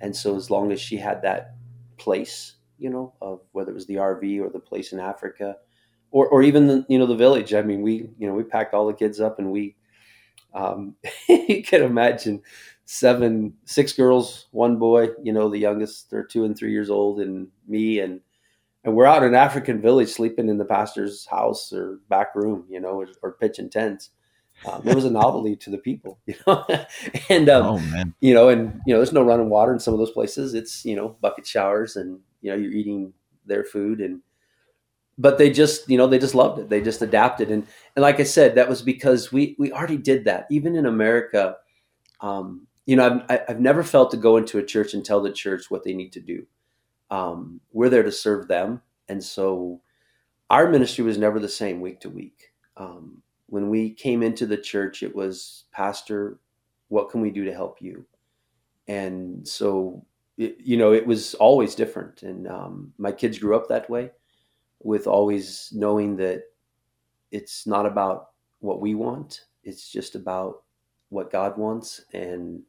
And 0.00 0.14
so 0.14 0.36
as 0.36 0.50
long 0.50 0.72
as 0.72 0.80
she 0.80 0.96
had 0.96 1.22
that 1.22 1.54
place, 1.96 2.56
you 2.78 2.90
know, 2.90 3.14
of 3.22 3.40
whether 3.52 3.70
it 3.70 3.74
was 3.74 3.86
the 3.86 3.94
RV 3.94 4.40
or 4.40 4.50
the 4.50 4.60
place 4.60 4.92
in 4.92 5.00
Africa, 5.00 5.56
or 6.10 6.28
or 6.28 6.42
even 6.42 6.66
the 6.66 6.84
you 6.88 6.98
know 6.98 7.06
the 7.06 7.16
village. 7.16 7.54
I 7.54 7.62
mean, 7.62 7.82
we 7.82 8.10
you 8.18 8.26
know 8.26 8.34
we 8.34 8.44
packed 8.44 8.74
all 8.74 8.86
the 8.86 8.94
kids 8.94 9.20
up 9.20 9.38
and 9.38 9.50
we, 9.50 9.76
um, 10.54 10.94
you 11.28 11.62
can 11.62 11.82
imagine 11.82 12.42
seven 12.84 13.54
six 13.64 13.92
girls, 13.92 14.46
one 14.50 14.78
boy. 14.78 15.08
You 15.22 15.32
know, 15.32 15.48
the 15.48 15.58
youngest 15.58 16.10
they're 16.10 16.24
two 16.24 16.44
and 16.44 16.56
three 16.56 16.72
years 16.72 16.90
old, 16.90 17.20
and 17.20 17.48
me 17.66 18.00
and 18.00 18.20
and 18.84 18.94
we're 18.94 19.06
out 19.06 19.22
in 19.22 19.30
an 19.30 19.34
African 19.34 19.80
village 19.80 20.10
sleeping 20.10 20.48
in 20.48 20.58
the 20.58 20.64
pastor's 20.64 21.26
house 21.26 21.72
or 21.72 21.98
back 22.08 22.34
room, 22.36 22.64
you 22.68 22.80
know, 22.80 23.00
or, 23.00 23.08
or 23.22 23.32
pitching 23.32 23.68
tents 23.68 24.10
um, 24.64 24.82
it 24.86 24.94
was 24.94 25.04
a 25.04 25.10
novelty 25.10 25.54
to 25.56 25.70
the 25.70 25.78
people, 25.78 26.18
you 26.26 26.34
know. 26.46 26.64
and 27.28 27.48
um, 27.48 27.66
oh, 27.66 28.04
you 28.20 28.32
know, 28.32 28.48
and 28.48 28.80
you 28.86 28.94
know, 28.94 28.98
there's 28.98 29.12
no 29.12 29.22
running 29.22 29.50
water 29.50 29.72
in 29.72 29.80
some 29.80 29.94
of 29.94 29.98
those 29.98 30.12
places. 30.12 30.54
It's 30.54 30.84
you 30.84 30.96
know 30.96 31.16
bucket 31.20 31.46
showers, 31.46 31.96
and 31.96 32.20
you 32.40 32.50
know 32.50 32.56
you're 32.56 32.72
eating 32.72 33.12
their 33.44 33.64
food, 33.64 34.00
and 34.00 34.20
but 35.18 35.38
they 35.38 35.50
just 35.50 35.88
you 35.90 35.98
know 35.98 36.06
they 36.06 36.18
just 36.18 36.34
loved 36.34 36.58
it. 36.58 36.68
They 36.68 36.80
just 36.80 37.02
adapted, 37.02 37.50
and 37.50 37.66
and 37.94 38.02
like 38.02 38.18
I 38.18 38.24
said, 38.24 38.54
that 38.54 38.68
was 38.68 38.82
because 38.82 39.30
we 39.30 39.56
we 39.58 39.72
already 39.72 39.98
did 39.98 40.24
that. 40.24 40.46
Even 40.50 40.74
in 40.74 40.86
America, 40.86 41.56
um, 42.20 42.66
you 42.86 42.96
know, 42.96 43.24
I've 43.28 43.42
I've 43.48 43.60
never 43.60 43.82
felt 43.82 44.10
to 44.12 44.16
go 44.16 44.36
into 44.36 44.58
a 44.58 44.64
church 44.64 44.94
and 44.94 45.04
tell 45.04 45.20
the 45.20 45.32
church 45.32 45.70
what 45.70 45.84
they 45.84 45.92
need 45.92 46.12
to 46.12 46.20
do. 46.20 46.46
Um, 47.10 47.60
we're 47.72 47.90
there 47.90 48.02
to 48.02 48.12
serve 48.12 48.48
them, 48.48 48.80
and 49.08 49.22
so 49.22 49.80
our 50.48 50.68
ministry 50.68 51.04
was 51.04 51.18
never 51.18 51.38
the 51.38 51.48
same 51.48 51.80
week 51.80 52.00
to 52.00 52.10
week. 52.10 52.52
Um, 52.76 53.22
when 53.46 53.68
we 53.68 53.90
came 53.90 54.22
into 54.22 54.46
the 54.46 54.56
church, 54.56 55.02
it 55.02 55.14
was, 55.14 55.64
Pastor, 55.72 56.38
what 56.88 57.10
can 57.10 57.20
we 57.20 57.30
do 57.30 57.44
to 57.44 57.54
help 57.54 57.80
you? 57.80 58.04
And 58.88 59.46
so, 59.46 60.04
it, 60.36 60.56
you 60.60 60.76
know, 60.76 60.92
it 60.92 61.06
was 61.06 61.34
always 61.34 61.74
different. 61.74 62.22
And 62.22 62.46
um, 62.48 62.92
my 62.98 63.12
kids 63.12 63.38
grew 63.38 63.56
up 63.56 63.68
that 63.68 63.88
way 63.88 64.10
with 64.82 65.06
always 65.06 65.70
knowing 65.72 66.16
that 66.16 66.42
it's 67.30 67.66
not 67.66 67.86
about 67.86 68.28
what 68.60 68.80
we 68.80 68.94
want, 68.94 69.42
it's 69.64 69.90
just 69.90 70.14
about 70.14 70.62
what 71.08 71.30
God 71.30 71.56
wants 71.56 72.04
and 72.12 72.62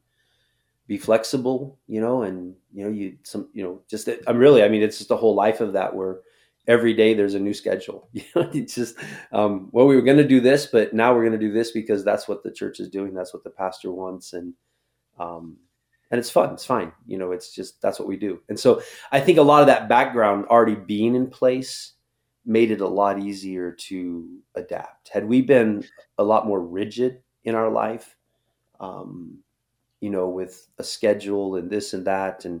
be 0.86 0.98
flexible, 0.98 1.78
you 1.86 2.00
know, 2.00 2.22
and 2.22 2.54
you 2.72 2.84
know, 2.84 2.90
you 2.90 3.18
some, 3.22 3.48
you 3.52 3.62
know, 3.62 3.82
just 3.88 4.08
I'm 4.26 4.38
really, 4.38 4.62
I 4.62 4.68
mean, 4.68 4.82
it's 4.82 4.98
just 4.98 5.08
the 5.08 5.16
whole 5.16 5.34
life 5.34 5.60
of 5.60 5.74
that 5.74 5.94
where 5.94 6.20
every 6.68 6.92
day 6.92 7.14
there's 7.14 7.34
a 7.34 7.40
new 7.40 7.54
schedule. 7.54 8.08
You 8.12 8.22
know, 8.36 8.50
it's 8.52 8.74
just 8.74 8.96
um, 9.32 9.70
well, 9.72 9.86
we 9.86 9.96
were 9.96 10.02
going 10.02 10.18
to 10.18 10.28
do 10.28 10.40
this, 10.40 10.66
but 10.66 10.94
now 10.94 11.14
we're 11.14 11.26
going 11.26 11.38
to 11.38 11.46
do 11.46 11.52
this 11.52 11.72
because 11.72 12.04
that's 12.04 12.28
what 12.28 12.42
the 12.42 12.52
church 12.52 12.78
is 12.78 12.88
doing. 12.90 13.14
That's 13.14 13.34
what 13.34 13.42
the 13.42 13.50
pastor 13.50 13.90
wants, 13.90 14.34
and 14.34 14.54
um, 15.18 15.56
and 16.10 16.18
it's 16.18 16.30
fun. 16.30 16.52
It's 16.52 16.64
fine. 16.64 16.92
You 17.06 17.18
know, 17.18 17.32
it's 17.32 17.52
just 17.52 17.80
that's 17.82 17.98
what 17.98 18.08
we 18.08 18.16
do. 18.16 18.40
And 18.48 18.60
so 18.60 18.82
I 19.10 19.20
think 19.20 19.38
a 19.38 19.42
lot 19.42 19.62
of 19.62 19.66
that 19.66 19.88
background 19.88 20.46
already 20.46 20.74
being 20.74 21.14
in 21.14 21.28
place 21.28 21.94
made 22.44 22.70
it 22.70 22.80
a 22.80 22.88
lot 22.88 23.18
easier 23.18 23.72
to 23.72 24.26
adapt. 24.54 25.10
Had 25.10 25.26
we 25.26 25.42
been 25.42 25.84
a 26.18 26.24
lot 26.24 26.46
more 26.46 26.60
rigid 26.60 27.22
in 27.44 27.54
our 27.54 27.70
life, 27.70 28.16
um, 28.80 29.38
you 30.00 30.10
know, 30.10 30.28
with 30.28 30.68
a 30.78 30.84
schedule 30.84 31.56
and 31.56 31.68
this 31.68 31.92
and 31.92 32.06
that, 32.06 32.44
and 32.44 32.60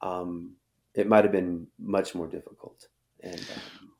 um, 0.00 0.52
it 0.94 1.08
might 1.08 1.24
have 1.24 1.32
been 1.32 1.66
much 1.78 2.14
more 2.14 2.26
difficult. 2.26 2.88
And 3.22 3.40
um, 3.40 3.90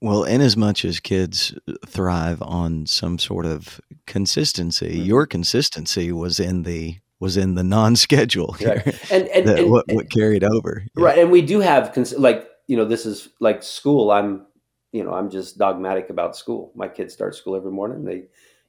well, 0.00 0.24
in 0.24 0.40
as 0.40 0.56
much 0.56 0.84
as 0.84 1.00
kids 1.00 1.54
thrive 1.86 2.40
on 2.42 2.86
some 2.86 3.18
sort 3.18 3.46
of 3.46 3.80
consistency, 4.06 4.96
mm-hmm. 4.96 5.04
your 5.04 5.26
consistency 5.26 6.12
was 6.12 6.38
in 6.38 6.62
the 6.62 6.98
was 7.20 7.36
in 7.36 7.54
the 7.54 7.64
non-schedule 7.64 8.56
right. 8.64 8.86
and, 9.10 9.26
and, 9.28 9.48
that, 9.48 9.58
and, 9.58 9.70
what, 9.70 9.84
what 9.88 10.10
carried 10.10 10.44
over 10.44 10.84
yeah. 10.96 11.04
right 11.04 11.18
and 11.18 11.30
we 11.30 11.42
do 11.42 11.60
have 11.60 11.96
like 12.16 12.48
you 12.66 12.76
know 12.76 12.84
this 12.84 13.06
is 13.06 13.28
like 13.40 13.62
school 13.62 14.10
i'm 14.10 14.46
you 14.92 15.02
know 15.02 15.12
i'm 15.12 15.30
just 15.30 15.58
dogmatic 15.58 16.10
about 16.10 16.36
school 16.36 16.72
my 16.74 16.88
kids 16.88 17.12
start 17.12 17.34
school 17.34 17.56
every 17.56 17.72
morning 17.72 18.04
they 18.04 18.24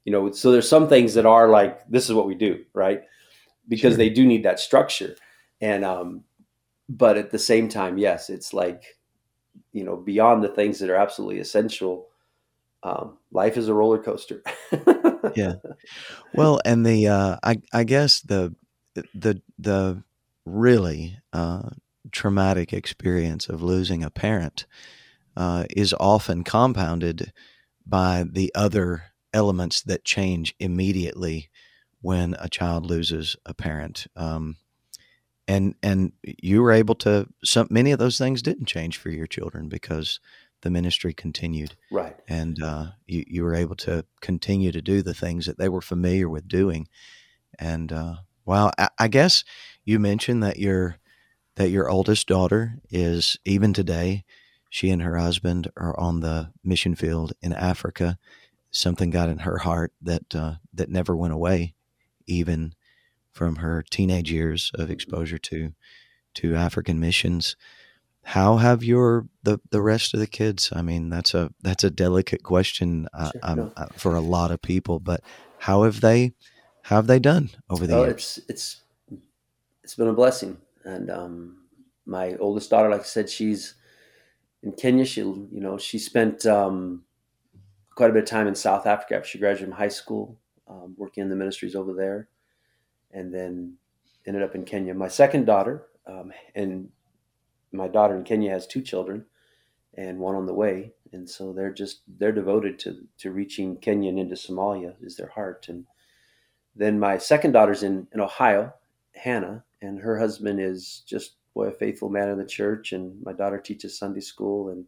you 0.05 0.12
know 0.12 0.32
so 0.32 0.51
there's 0.51 0.68
some 0.68 0.88
things 0.88 1.14
that 1.14 1.26
are 1.26 1.47
like 1.47 1.88
this 1.89 2.05
is 2.10 2.14
what 2.16 2.26
we 2.28 2.36
do 2.36 2.64
right 2.74 3.03
because 3.68 3.91
sure. 3.91 3.97
they 3.97 4.10
do 4.10 4.26
need 4.26 4.43
that 4.43 4.60
structure 4.60 5.16
and 5.62 5.86
um 5.86 6.24
but 6.88 7.18
at 7.18 7.30
the 7.30 7.39
same 7.39 7.70
time 7.70 7.97
yes 7.97 8.30
it's 8.30 8.53
like 8.53 8.97
you 9.72 9.84
know 9.84 9.95
beyond 9.95 10.43
the 10.43 10.49
things 10.49 10.80
that 10.80 10.89
are 10.89 10.95
absolutely 10.95 11.39
essential 11.39 12.07
um, 12.84 13.18
life 13.32 13.57
is 13.57 13.68
a 13.68 13.74
roller 13.74 14.01
coaster 14.01 14.41
yeah 15.36 15.53
well 16.34 16.60
and 16.66 16.86
the 16.86 17.07
uh 17.07 17.38
i 17.43 17.57
i 17.74 17.84
guess 17.84 18.22
the 18.22 18.55
the 19.14 19.41
the 19.57 20.01
really 20.45 21.18
uh 21.34 21.70
traumatic 22.12 22.74
experience 22.74 23.49
of 23.49 23.62
losing 23.62 24.03
a 24.03 24.10
parent 24.10 24.66
uh, 25.36 25.66
is 25.76 25.93
often 25.99 26.43
compounded 26.43 27.32
by 27.86 28.26
the 28.30 28.51
other 28.53 29.03
elements 29.34 29.82
that 29.82 30.03
change 30.03 30.55
immediately 30.60 31.49
when 32.01 32.36
a 32.39 32.49
child 32.49 32.86
loses 32.86 33.36
a 33.45 33.53
parent. 33.53 34.07
Um, 34.16 34.57
and 35.50 35.74
and 35.82 36.14
you 36.24 36.62
were 36.62 36.72
able 36.72 36.93
to 36.93 37.28
some 37.43 37.68
many 37.72 37.91
of 37.91 37.97
those 37.97 38.20
things 38.20 38.43
didn't 38.43 38.68
change 38.68 38.97
for 38.97 39.10
your 39.10 39.26
children 39.26 39.68
because 39.68 40.20
the 40.62 40.70
ministry 40.70 41.12
continued. 41.14 41.76
Right. 41.89 42.16
And 42.28 42.62
uh, 42.62 42.88
you, 43.08 43.24
you 43.28 43.43
were 43.43 43.56
able 43.56 43.76
to 43.78 44.06
continue 44.22 44.72
to 44.72 44.82
do 44.82 45.02
the 45.02 45.14
things 45.14 45.45
that 45.45 45.58
they 45.58 45.70
were 45.70 45.82
familiar 45.82 46.30
with 46.30 46.47
doing. 46.47 46.88
And 47.58 47.91
uh, 47.91 48.16
wow 48.45 48.72
I, 48.78 48.89
I, 49.00 49.08
guess 49.08 49.43
you 49.84 50.00
mentioned 50.00 50.43
that 50.43 50.60
your 50.60 50.97
that 51.56 51.70
your 51.70 51.89
oldest 51.89 52.28
daughter 52.28 52.76
is 52.91 53.38
even 53.43 53.74
today 53.74 54.26
she 54.70 54.91
and 54.91 55.02
her 55.02 55.18
husband 55.18 55.72
are 55.76 56.00
on 56.00 56.20
the 56.20 56.52
mission 56.64 56.93
field 56.93 57.34
in 57.41 57.54
africa. 57.54 58.20
Something 58.70 59.10
got 59.10 59.30
in 59.30 59.39
her 59.39 59.58
heart 59.58 59.93
that 60.02 60.36
uh, 60.36 60.56
that 60.74 60.89
never 60.89 61.16
went 61.16 61.34
away 61.34 61.74
even 62.28 62.76
from 63.40 63.56
her 63.56 63.82
teenage 63.90 64.30
years 64.30 64.70
of 64.76 64.92
exposure 64.92 65.38
to 65.38 65.72
to 66.34 66.56
African 66.56 67.00
missions. 67.00 67.56
How 68.24 68.58
have 68.58 68.84
your 68.84 69.30
the 69.44 69.60
the 69.72 69.82
rest 69.82 70.14
of 70.14 70.20
the 70.20 70.28
kids? 70.28 70.74
I 70.76 70.82
mean, 70.82 71.10
that's 71.10 71.34
a 71.34 71.50
that's 71.62 71.86
a 71.86 71.90
delicate 71.90 72.44
question 72.44 73.08
uh, 73.14 73.32
sure, 73.32 73.42
um, 73.44 73.72
uh, 73.78 73.86
for 73.96 74.14
a 74.14 74.20
lot 74.20 74.52
of 74.52 74.62
people. 74.62 75.00
But 75.00 75.22
how 75.58 75.84
have 75.84 76.02
they 76.02 76.34
how 76.82 76.98
have 76.98 77.08
they 77.08 77.18
done 77.18 77.52
over 77.70 77.88
the 77.88 77.96
oh, 77.96 78.04
years? 78.04 78.42
It's 78.50 78.50
it's 78.50 78.82
it's 79.86 79.96
been 79.96 80.10
a 80.10 80.14
blessing, 80.14 80.58
and 80.84 81.10
um, 81.10 81.64
my 82.06 82.36
oldest 82.42 82.70
daughter, 82.70 82.90
like 82.90 83.02
I 83.02 83.06
said, 83.06 83.30
she's 83.30 83.76
in 84.64 84.74
Kenya. 84.74 85.06
She 85.06 85.22
you 85.22 85.62
know 85.62 85.78
she 85.78 85.98
spent 85.98 86.46
um, 86.46 87.06
quite 87.96 88.10
a 88.10 88.14
bit 88.14 88.24
of 88.24 88.30
time 88.30 88.48
in 88.48 88.56
South 88.56 88.86
Africa 88.86 89.16
after 89.16 89.30
she 89.30 89.40
graduated 89.40 89.70
from 89.70 89.78
high 89.78 89.96
school, 90.02 90.38
um, 90.68 90.94
working 90.98 91.24
in 91.24 91.30
the 91.30 91.38
ministries 91.38 91.74
over 91.74 91.94
there 91.94 92.28
and 93.12 93.34
then 93.34 93.76
ended 94.28 94.43
up 94.43 94.55
in 94.55 94.64
Kenya. 94.64 94.93
My 94.93 95.07
second 95.07 95.45
daughter, 95.45 95.88
um, 96.05 96.32
and 96.55 96.89
my 97.72 97.88
daughter 97.88 98.16
in 98.16 98.24
Kenya 98.24 98.51
has 98.51 98.68
two 98.68 98.82
children 98.82 99.26
and 99.95 100.20
one 100.20 100.36
on 100.36 100.45
the 100.45 100.53
way. 100.53 100.93
And 101.12 101.30
so 101.30 101.53
they're 101.53 101.74
just, 101.74 102.01
they're 102.20 102.32
devoted 102.32 102.80
to, 102.80 102.97
to 103.20 103.32
reaching 103.32 103.78
Kenya 103.78 104.10
and 104.10 104.20
into 104.20 104.36
Somalia 104.36 104.93
is 105.01 105.16
their 105.16 105.30
heart. 105.30 105.68
And 105.70 105.86
then 106.76 106.99
my 106.99 107.18
second 107.18 107.51
daughter's 107.51 107.84
in, 107.84 108.07
in 108.14 108.20
Ohio, 108.20 108.74
Hannah, 109.16 109.64
and 109.82 109.99
her 109.99 110.20
husband 110.20 110.60
is 110.60 111.03
just, 111.07 111.36
boy, 111.53 111.66
a 111.66 111.72
faithful 111.72 112.10
man 112.10 112.30
in 112.30 112.38
the 112.38 112.45
church. 112.45 112.93
And 112.93 113.22
my 113.24 113.34
daughter 113.34 113.57
teaches 113.57 113.97
Sunday 113.97 114.22
school 114.22 114.70
and, 114.70 114.86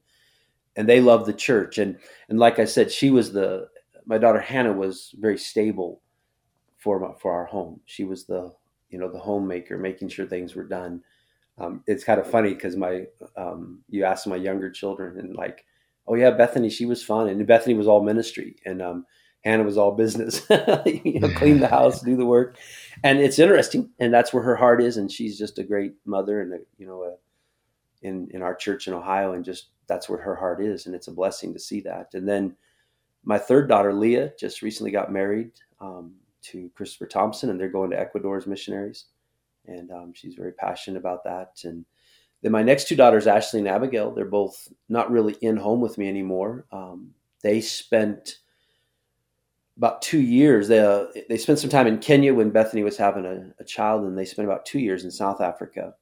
and 0.76 0.88
they 0.88 1.02
love 1.02 1.26
the 1.26 1.34
church. 1.34 1.80
And, 1.80 1.98
and 2.30 2.40
like 2.40 2.60
I 2.60 2.66
said, 2.66 2.92
she 2.92 3.10
was 3.10 3.34
the, 3.34 3.68
my 4.06 4.18
daughter 4.18 4.40
Hannah 4.40 4.74
was 4.74 5.14
very 5.20 5.38
stable 5.38 6.02
for 6.82 7.00
my, 7.00 7.10
for 7.20 7.32
our 7.32 7.46
home. 7.46 7.80
She 7.86 8.04
was 8.04 8.26
the 8.26 8.54
you 8.90 9.00
know 9.00 9.10
the 9.10 9.20
homemaker, 9.20 9.78
making 9.78 10.10
sure 10.10 10.26
things 10.26 10.56
were 10.56 10.66
done. 10.66 11.02
Um, 11.58 11.84
it's 11.88 12.04
kind 12.04 12.20
of 12.20 12.30
funny 12.30 12.54
because 12.54 12.76
my 12.76 13.06
um, 13.38 13.80
you 13.90 14.04
asked 14.04 14.28
my 14.28 14.36
younger 14.36 14.70
children 14.70 15.18
and 15.20 15.36
like, 15.36 15.66
oh 16.08 16.16
yeah, 16.16 16.32
Bethany, 16.32 16.70
she 16.70 16.86
was 16.86 17.04
fun, 17.04 17.30
and 17.30 17.48
Bethany 17.48 17.76
was 17.76 17.88
all 17.88 18.04
ministry, 18.04 18.56
and 18.66 18.82
um, 18.82 19.06
Hannah 19.46 19.64
was 19.64 19.78
all 19.78 19.92
business. 19.92 20.46
you 20.86 21.20
know, 21.20 21.30
clean 21.36 21.60
the 21.60 21.68
house, 21.68 22.02
do 22.02 22.18
the 22.18 22.26
work, 22.26 22.58
and 23.04 23.20
it's 23.20 23.40
interesting, 23.40 23.92
and 24.00 24.14
that's 24.14 24.34
where 24.34 24.44
her 24.44 24.56
heart 24.56 24.82
is, 24.82 24.98
and 24.98 25.12
she's 25.12 25.38
just 25.38 25.60
a 25.60 25.64
great 25.64 25.94
mother, 26.06 26.42
and 26.42 26.54
a, 26.54 26.58
you 26.78 26.88
know, 26.88 27.04
a, 27.04 27.16
in 28.02 28.28
in 28.32 28.42
our 28.42 28.56
church 28.56 28.88
in 28.88 28.96
Ohio, 28.96 29.34
and 29.34 29.46
just 29.46 29.68
that's 29.88 30.10
where 30.10 30.20
her 30.20 30.36
heart 30.36 30.64
is, 30.64 30.88
and 30.88 30.96
it's 30.96 31.08
a 31.08 31.14
blessing 31.14 31.54
to 31.54 31.60
see 31.60 31.82
that. 31.82 32.08
And 32.14 32.28
then 32.28 32.56
my 33.24 33.38
third 33.38 33.70
daughter, 33.70 33.94
Leah, 33.94 34.32
just 34.40 34.64
recently 34.64 34.92
got 34.92 35.12
married. 35.12 35.52
Um, 35.80 36.16
to 36.44 36.70
Christopher 36.76 37.08
Thompson, 37.08 37.50
and 37.50 37.60
they're 37.60 37.70
going 37.70 37.92
to 37.92 38.00
Ecuador 38.00 38.38
as 38.38 38.48
missionaries. 38.48 39.06
And 39.68 39.92
um, 39.92 40.14
she's 40.14 40.36
very 40.36 40.54
passionate 40.54 40.98
about 40.98 41.24
that. 41.24 41.62
And 41.64 41.86
then 42.42 42.52
my 42.52 42.64
next 42.64 42.88
two 42.88 42.96
daughters, 42.96 43.28
Ashley 43.28 43.60
and 43.60 43.68
Abigail, 43.68 44.12
they're 44.12 44.26
both 44.26 44.68
not 44.90 45.12
really 45.12 45.36
in 45.42 45.58
home 45.58 45.80
with 45.80 45.98
me 45.98 46.08
anymore. 46.08 46.66
Um, 46.72 47.12
they 47.44 47.62
spent 47.62 48.38
about 49.78 50.02
two 50.02 50.20
years. 50.20 50.68
They 50.68 50.80
uh, 50.80 51.06
they 51.30 51.38
spent 51.38 51.60
some 51.60 51.70
time 51.70 51.88
in 51.88 52.00
Kenya 52.00 52.34
when 52.34 52.50
Bethany 52.50 52.84
was 52.84 52.98
having 52.98 53.26
a, 53.26 53.62
a, 53.62 53.64
child, 53.64 54.04
and 54.04 54.18
they 54.18 54.26
spent 54.26 54.48
about 54.48 54.66
two 54.66 54.80
years 54.80 55.04
in 55.04 55.12
South 55.12 55.42
Africa, 55.42 55.94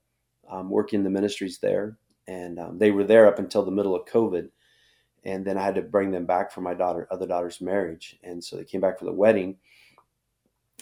um, 0.49 0.69
working 0.69 1.03
the 1.03 1.09
ministries 1.09 1.59
there. 1.59 1.97
And 2.27 2.59
um, 2.59 2.77
they 2.77 2.91
were 2.91 3.03
there 3.03 3.27
up 3.27 3.39
until 3.39 3.63
the 3.63 3.71
middle 3.71 3.95
of 3.95 4.05
COVID, 4.05 4.49
and 5.23 5.45
then 5.45 5.57
I 5.57 5.63
had 5.63 5.75
to 5.75 5.81
bring 5.81 6.11
them 6.11 6.25
back 6.25 6.51
for 6.51 6.61
my 6.61 6.73
daughter, 6.73 7.07
other 7.11 7.27
daughter's 7.27 7.61
marriage, 7.61 8.17
and 8.23 8.43
so 8.43 8.55
they 8.55 8.65
came 8.65 8.81
back 8.81 8.99
for 8.99 9.05
the 9.05 9.13
wedding 9.13 9.57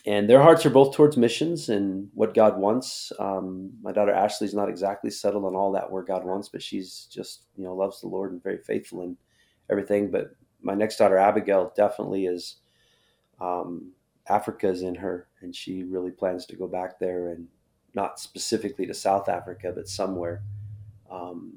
and 0.07 0.29
their 0.29 0.41
hearts 0.41 0.65
are 0.65 0.69
both 0.69 0.95
towards 0.95 1.17
missions 1.17 1.67
and 1.67 2.09
what 2.13 2.33
God 2.33 2.57
wants. 2.57 3.11
Um, 3.19 3.71
my 3.81 3.91
daughter 3.91 4.13
Ashley's 4.13 4.53
not 4.53 4.69
exactly 4.69 5.11
settled 5.11 5.43
on 5.43 5.53
all 5.53 5.73
that 5.73 5.91
where 5.91 6.01
God 6.01 6.23
wants, 6.23 6.47
but 6.47 6.63
she's 6.63 7.07
just 7.11 7.43
you 7.57 7.65
know 7.65 7.75
loves 7.75 7.99
the 7.99 8.07
Lord 8.07 8.31
and 8.31 8.41
very 8.41 8.59
faithful 8.59 9.03
in 9.03 9.17
everything. 9.69 10.09
But 10.09 10.31
my 10.61 10.75
next 10.75 10.95
daughter 10.97 11.17
Abigail 11.17 11.73
definitely 11.75 12.25
is. 12.25 12.55
Um, 13.39 13.91
Africa's 14.29 14.81
in 14.81 14.95
her, 14.95 15.27
and 15.41 15.55
she 15.55 15.83
really 15.83 16.11
plans 16.11 16.45
to 16.47 16.55
go 16.55 16.67
back 16.67 16.99
there, 16.99 17.29
and 17.29 17.47
not 17.93 18.19
specifically 18.19 18.85
to 18.85 18.93
South 18.93 19.29
Africa, 19.29 19.71
but 19.75 19.87
somewhere 19.87 20.41
um, 21.11 21.53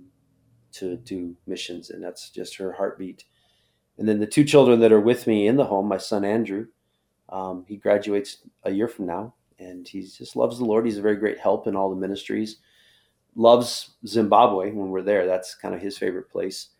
to 0.72 0.96
do 0.96 1.36
missions, 1.46 1.90
and 1.90 2.02
that's 2.02 2.30
just 2.30 2.56
her 2.56 2.72
heartbeat. 2.72 3.24
And 3.98 4.08
then 4.08 4.18
the 4.18 4.26
two 4.26 4.44
children 4.44 4.80
that 4.80 4.92
are 4.92 5.00
with 5.00 5.26
me 5.26 5.46
in 5.46 5.56
the 5.56 5.66
home, 5.66 5.86
my 5.88 5.98
son 5.98 6.24
Andrew, 6.24 6.66
um, 7.30 7.64
he 7.66 7.76
graduates 7.76 8.38
a 8.64 8.70
year 8.70 8.88
from 8.88 9.06
now, 9.06 9.34
and 9.58 9.86
he 9.86 10.02
just 10.02 10.36
loves 10.36 10.58
the 10.58 10.64
Lord. 10.64 10.84
He's 10.84 10.98
a 10.98 11.02
very 11.02 11.16
great 11.16 11.38
help 11.38 11.66
in 11.66 11.76
all 11.76 11.90
the 11.90 11.96
ministries. 11.96 12.56
Loves 13.36 13.90
Zimbabwe 14.06 14.72
when 14.72 14.90
we're 14.90 15.02
there. 15.02 15.26
That's 15.26 15.54
kind 15.54 15.74
of 15.74 15.80
his 15.80 15.96
favorite 15.96 16.30
place. 16.30 16.70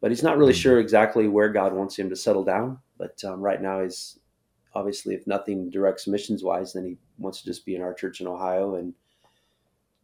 But 0.00 0.10
he's 0.10 0.22
not 0.22 0.36
really 0.36 0.52
mm-hmm. 0.52 0.60
sure 0.60 0.80
exactly 0.80 1.28
where 1.28 1.48
God 1.48 1.72
wants 1.72 1.96
him 1.96 2.10
to 2.10 2.16
settle 2.16 2.44
down. 2.44 2.78
But 2.98 3.22
um, 3.24 3.40
right 3.40 3.62
now, 3.62 3.82
he's 3.82 4.18
obviously, 4.74 5.14
if 5.14 5.26
nothing 5.26 5.70
directs 5.70 6.06
missions 6.06 6.42
wise, 6.42 6.72
then 6.72 6.84
he 6.84 6.98
wants 7.18 7.40
to 7.40 7.46
just 7.46 7.64
be 7.64 7.76
in 7.76 7.82
our 7.82 7.94
church 7.94 8.20
in 8.20 8.26
Ohio 8.26 8.74
and 8.74 8.92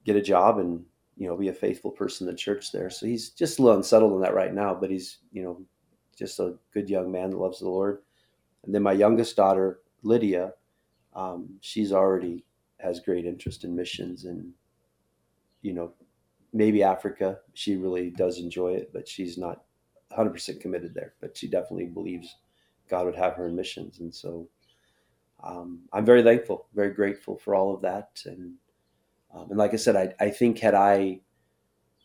get 0.04 0.16
a 0.16 0.22
job 0.22 0.58
and 0.58 0.84
you 1.16 1.26
know 1.26 1.36
be 1.36 1.48
a 1.48 1.52
faithful 1.52 1.90
person 1.90 2.26
in 2.26 2.32
the 2.32 2.38
church 2.38 2.72
there. 2.72 2.88
So 2.88 3.06
he's 3.06 3.30
just 3.30 3.58
a 3.58 3.62
little 3.62 3.76
unsettled 3.76 4.12
in 4.12 4.20
that 4.20 4.34
right 4.34 4.54
now. 4.54 4.74
But 4.74 4.90
he's 4.90 5.18
you 5.32 5.42
know 5.42 5.60
just 6.16 6.38
a 6.38 6.54
good 6.72 6.88
young 6.88 7.10
man 7.10 7.30
that 7.30 7.38
loves 7.38 7.58
the 7.58 7.68
Lord. 7.68 7.98
And 8.64 8.74
then 8.74 8.82
my 8.82 8.92
youngest 8.92 9.36
daughter, 9.36 9.80
Lydia, 10.02 10.54
um, 11.14 11.58
she's 11.60 11.92
already 11.92 12.44
has 12.78 13.00
great 13.00 13.26
interest 13.26 13.64
in 13.64 13.74
missions 13.74 14.24
and, 14.24 14.52
you 15.62 15.72
know, 15.72 15.92
maybe 16.52 16.82
Africa. 16.82 17.38
She 17.54 17.76
really 17.76 18.10
does 18.10 18.38
enjoy 18.38 18.72
it, 18.74 18.90
but 18.92 19.08
she's 19.08 19.38
not 19.38 19.62
100% 20.16 20.60
committed 20.60 20.94
there. 20.94 21.14
But 21.20 21.36
she 21.36 21.48
definitely 21.48 21.86
believes 21.86 22.36
God 22.88 23.06
would 23.06 23.16
have 23.16 23.34
her 23.34 23.46
in 23.46 23.56
missions. 23.56 24.00
And 24.00 24.14
so 24.14 24.48
um, 25.42 25.80
I'm 25.92 26.04
very 26.04 26.22
thankful, 26.22 26.66
very 26.74 26.92
grateful 26.92 27.38
for 27.38 27.54
all 27.54 27.74
of 27.74 27.82
that. 27.82 28.22
And, 28.26 28.54
um, 29.34 29.48
and 29.50 29.58
like 29.58 29.72
I 29.72 29.76
said, 29.76 29.96
I, 29.96 30.24
I 30.24 30.30
think 30.30 30.58
had 30.58 30.74
I 30.74 31.20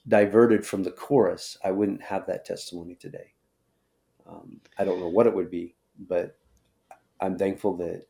diverted 0.07 0.65
from 0.65 0.83
the 0.83 0.91
chorus, 0.91 1.57
I 1.63 1.71
wouldn't 1.71 2.01
have 2.03 2.27
that 2.27 2.45
testimony 2.45 2.95
today. 2.95 3.33
Um, 4.27 4.61
I 4.77 4.85
don't 4.85 4.99
know 4.99 5.09
what 5.09 5.27
it 5.27 5.33
would 5.33 5.51
be, 5.51 5.75
but 6.07 6.37
I'm 7.25 7.37
thankful 7.37 7.75
that 7.77 8.07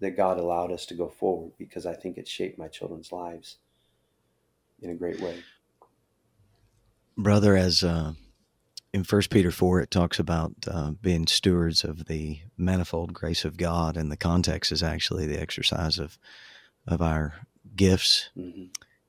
that 0.00 0.16
God 0.16 0.38
allowed 0.38 0.72
us 0.72 0.86
to 0.86 0.94
go 0.94 1.08
forward 1.08 1.52
because 1.58 1.84
I 1.84 1.94
think 1.94 2.16
it 2.16 2.26
shaped 2.26 2.58
my 2.58 2.68
children's 2.68 3.12
lives 3.12 3.58
in 4.80 4.90
a 4.90 4.94
great 4.94 5.20
way. 5.20 5.42
brother, 7.16 7.54
as 7.54 7.84
uh, 7.84 8.14
in 8.94 9.04
First 9.04 9.30
Peter 9.30 9.50
four, 9.50 9.80
it 9.80 9.90
talks 9.90 10.18
about 10.18 10.52
uh, 10.66 10.92
being 10.92 11.26
stewards 11.26 11.84
of 11.84 12.06
the 12.06 12.40
manifold 12.56 13.12
grace 13.12 13.44
of 13.44 13.56
God, 13.56 13.96
and 13.96 14.10
the 14.10 14.16
context 14.16 14.72
is 14.72 14.82
actually 14.82 15.26
the 15.26 15.40
exercise 15.40 15.98
of 15.98 16.16
of 16.86 17.02
our 17.02 17.34
gifts 17.76 18.30
mm-hmm. 18.36 18.66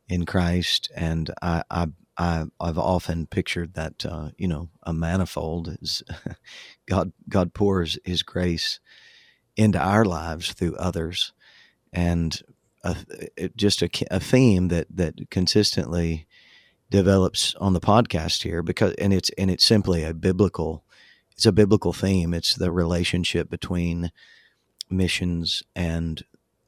in 0.09 0.25
Christ. 0.25 0.91
And 0.95 1.31
I, 1.41 1.63
I, 1.71 1.87
I, 2.17 2.45
have 2.59 2.77
often 2.77 3.27
pictured 3.27 3.75
that 3.75 4.05
uh, 4.05 4.31
you 4.37 4.47
know 4.47 4.69
a 4.83 4.93
manifold 4.93 5.77
is 5.81 6.03
God. 6.85 7.13
God 7.29 7.53
pours 7.53 7.97
His 8.03 8.23
grace 8.23 8.79
into 9.55 9.79
our 9.79 10.05
lives 10.05 10.53
through 10.53 10.75
others, 10.75 11.33
and 11.91 12.41
a, 12.83 12.95
just 13.55 13.81
a, 13.81 13.89
a 14.09 14.19
theme 14.19 14.69
that 14.69 14.87
that 14.89 15.29
consistently 15.29 16.27
develops 16.89 17.55
on 17.55 17.73
the 17.73 17.79
podcast 17.79 18.43
here 18.43 18.61
because 18.61 18.93
and 18.95 19.13
it's 19.13 19.29
and 19.37 19.49
it's 19.49 19.65
simply 19.65 20.03
a 20.03 20.13
biblical 20.13 20.83
it's 21.41 21.45
a 21.47 21.51
biblical 21.51 21.93
theme. 21.93 22.35
It's 22.35 22.53
the 22.53 22.71
relationship 22.71 23.49
between 23.49 24.11
missions 24.91 25.63
and 25.75 26.23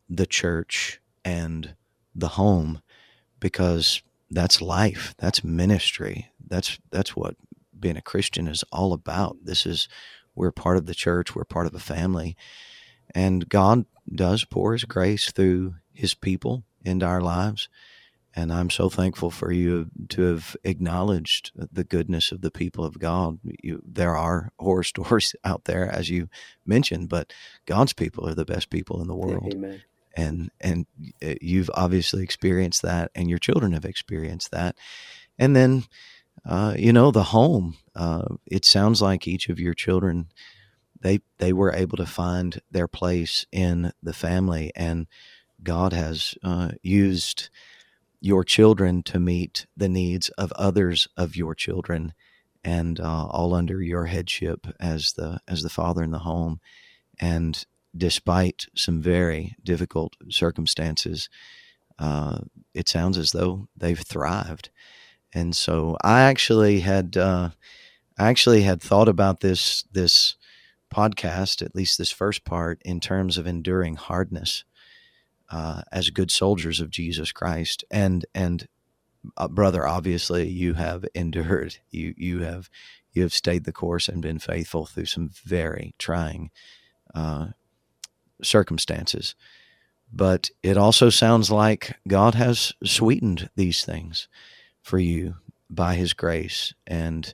the 0.10 0.26
church 0.26 1.00
and 1.24 1.76
the 2.16 2.30
home 2.30 2.82
because 3.40 4.02
that's 4.32 4.62
life 4.62 5.14
that's 5.20 5.44
ministry 5.44 6.32
that's 6.48 6.80
that's 6.90 7.16
what 7.16 7.36
being 7.80 7.98
a 7.98 8.02
christian 8.02 8.48
is 8.48 8.64
all 8.72 8.94
about. 8.94 9.38
This 9.44 9.66
is 9.66 9.88
we're 10.34 10.52
part 10.52 10.78
of 10.78 10.86
the 10.88 10.96
church 10.96 11.36
we're 11.36 11.44
part 11.44 11.68
of 11.68 11.76
a 11.76 11.80
family 11.80 12.36
and 13.14 13.50
god 13.50 13.86
does 14.14 14.44
pour 14.46 14.74
his 14.74 14.84
grace 14.86 15.32
through 15.32 15.76
his 15.94 16.14
people 16.14 16.64
into 16.84 17.06
our 17.06 17.22
lives 17.22 17.70
and 18.36 18.52
I'm 18.52 18.70
so 18.70 18.90
thankful 18.90 19.30
for 19.30 19.52
you 19.52 19.90
to 20.10 20.22
have 20.24 20.58
acknowledged 20.64 21.52
the 21.56 21.84
goodness 21.84 22.32
of 22.32 22.42
the 22.42 22.50
people 22.50 22.84
of 22.84 22.98
God. 22.98 23.40
You, 23.44 23.82
there 23.86 24.16
are 24.16 24.52
horror 24.58 24.84
stories 24.84 25.36
out 25.44 25.66
there, 25.66 25.88
as 25.90 26.10
you 26.10 26.30
mentioned, 26.66 27.10
but 27.10 27.32
God's 27.66 27.94
people 27.94 28.28
are 28.28 28.34
the 28.34 28.46
best 28.46 28.70
people 28.70 29.02
in 29.02 29.08
the 29.08 29.16
world. 29.16 29.54
Amen. 29.54 29.84
And 30.16 30.52
and 30.62 30.86
uh, 31.24 31.36
you've 31.42 31.72
obviously 31.74 32.24
experienced 32.24 32.84
that, 32.84 33.12
and 33.16 33.30
your 33.30 33.40
children 33.40 33.74
have 33.74 33.86
experienced 33.86 34.52
that. 34.52 34.76
And 35.40 35.56
then, 35.56 35.86
uh, 36.46 36.76
you 36.78 36.94
know, 36.94 37.10
the 37.10 37.24
home. 37.24 37.78
Uh, 37.96 38.36
it 38.46 38.64
sounds 38.64 39.02
like 39.02 39.28
each 39.28 39.50
of 39.50 39.60
your 39.60 39.74
children, 39.74 40.28
they 41.04 41.20
they 41.38 41.54
were 41.54 41.74
able 41.74 41.98
to 41.98 42.06
find 42.06 42.62
their 42.72 42.88
place 42.88 43.46
in 43.52 43.92
the 44.02 44.14
family, 44.14 44.72
and 44.76 45.08
God 45.62 45.94
has 45.94 46.36
uh, 46.44 46.72
used 46.82 47.50
your 48.20 48.44
children 48.44 49.04
to 49.04 49.20
meet 49.20 49.68
the 49.78 49.90
needs 49.90 50.30
of 50.30 50.52
others 50.54 51.08
of 51.16 51.36
your 51.36 51.54
children 51.54 52.14
and 52.64 53.00
uh, 53.00 53.28
all 53.28 53.54
under 53.54 53.82
your 53.82 54.06
headship 54.06 54.66
as 54.80 55.14
the 55.14 55.40
as 55.48 55.62
the 55.62 55.70
father 55.70 56.02
in 56.02 56.12
the 56.12 56.20
home. 56.20 56.60
And 57.20 57.64
despite 57.96 58.66
some 58.76 59.02
very 59.02 59.56
difficult 59.64 60.16
circumstances 60.30 61.30
uh, 62.00 62.40
it 62.74 62.90
sounds 62.90 63.18
as 63.18 63.32
though 63.32 63.68
they've 63.78 64.00
thrived. 64.00 64.70
And 65.34 65.56
so 65.56 65.98
I 66.04 66.22
actually 66.22 66.82
had 66.82 67.18
uh, 67.18 67.50
I 68.18 68.30
actually 68.30 68.64
had 68.64 68.82
thought 68.82 69.08
about 69.10 69.40
this 69.42 69.84
this 69.92 70.36
podcast 70.94 71.62
at 71.62 71.76
least 71.76 71.98
this 71.98 72.12
first 72.12 72.46
part 72.46 72.82
in 72.84 73.00
terms 73.00 73.38
of 73.38 73.48
enduring 73.48 73.96
hardness 73.96 74.64
uh, 75.50 75.82
as 75.92 76.10
good 76.10 76.32
soldiers 76.32 76.80
of 76.80 76.90
Jesus 76.90 77.32
Christ. 77.32 77.84
And 77.92 78.26
and 78.34 78.68
uh, 79.38 79.48
brother, 79.48 79.88
obviously 79.88 80.48
you 80.48 80.74
have 80.74 81.06
endured. 81.16 81.78
You 81.92 82.14
you 82.18 82.40
have 82.40 82.70
you 83.14 83.22
have 83.22 83.34
stayed 83.34 83.66
the 83.66 83.72
course 83.72 84.08
and 84.08 84.22
been 84.22 84.40
faithful 84.40 84.86
through 84.86 85.06
some 85.06 85.30
very 85.46 85.94
trying 86.00 86.50
uh, 87.14 87.48
circumstances. 88.42 89.36
But 90.12 90.50
it 90.62 90.78
also 90.78 91.10
sounds 91.10 91.50
like 91.50 91.98
God 92.08 92.36
has 92.36 92.74
sweetened 92.84 93.50
these 93.56 93.84
things 93.84 94.28
for 94.82 95.00
you 95.00 95.36
by 95.70 95.96
His 95.96 96.14
grace, 96.14 96.74
and 96.86 97.34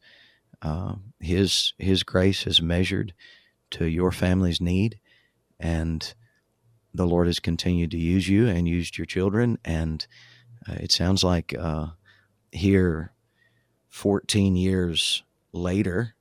uh, 0.62 0.96
His 1.20 1.74
His 1.78 2.04
grace 2.04 2.44
has 2.44 2.62
measured 2.62 3.14
to 3.72 3.86
your 3.86 4.12
family's 4.12 4.62
need, 4.62 5.00
and 5.60 6.14
the 6.94 7.06
Lord 7.06 7.28
has 7.28 7.40
continued 7.40 7.92
to 7.92 7.98
use 7.98 8.28
you 8.28 8.48
and 8.48 8.68
used 8.68 8.98
your 8.98 9.06
children. 9.06 9.58
And 9.64 10.06
uh, 10.68 10.74
it 10.80 10.92
sounds 10.92 11.24
like 11.24 11.56
uh, 11.58 11.88
here, 12.52 13.14
14 13.90 14.56
years 14.56 15.24
later, 15.52 16.16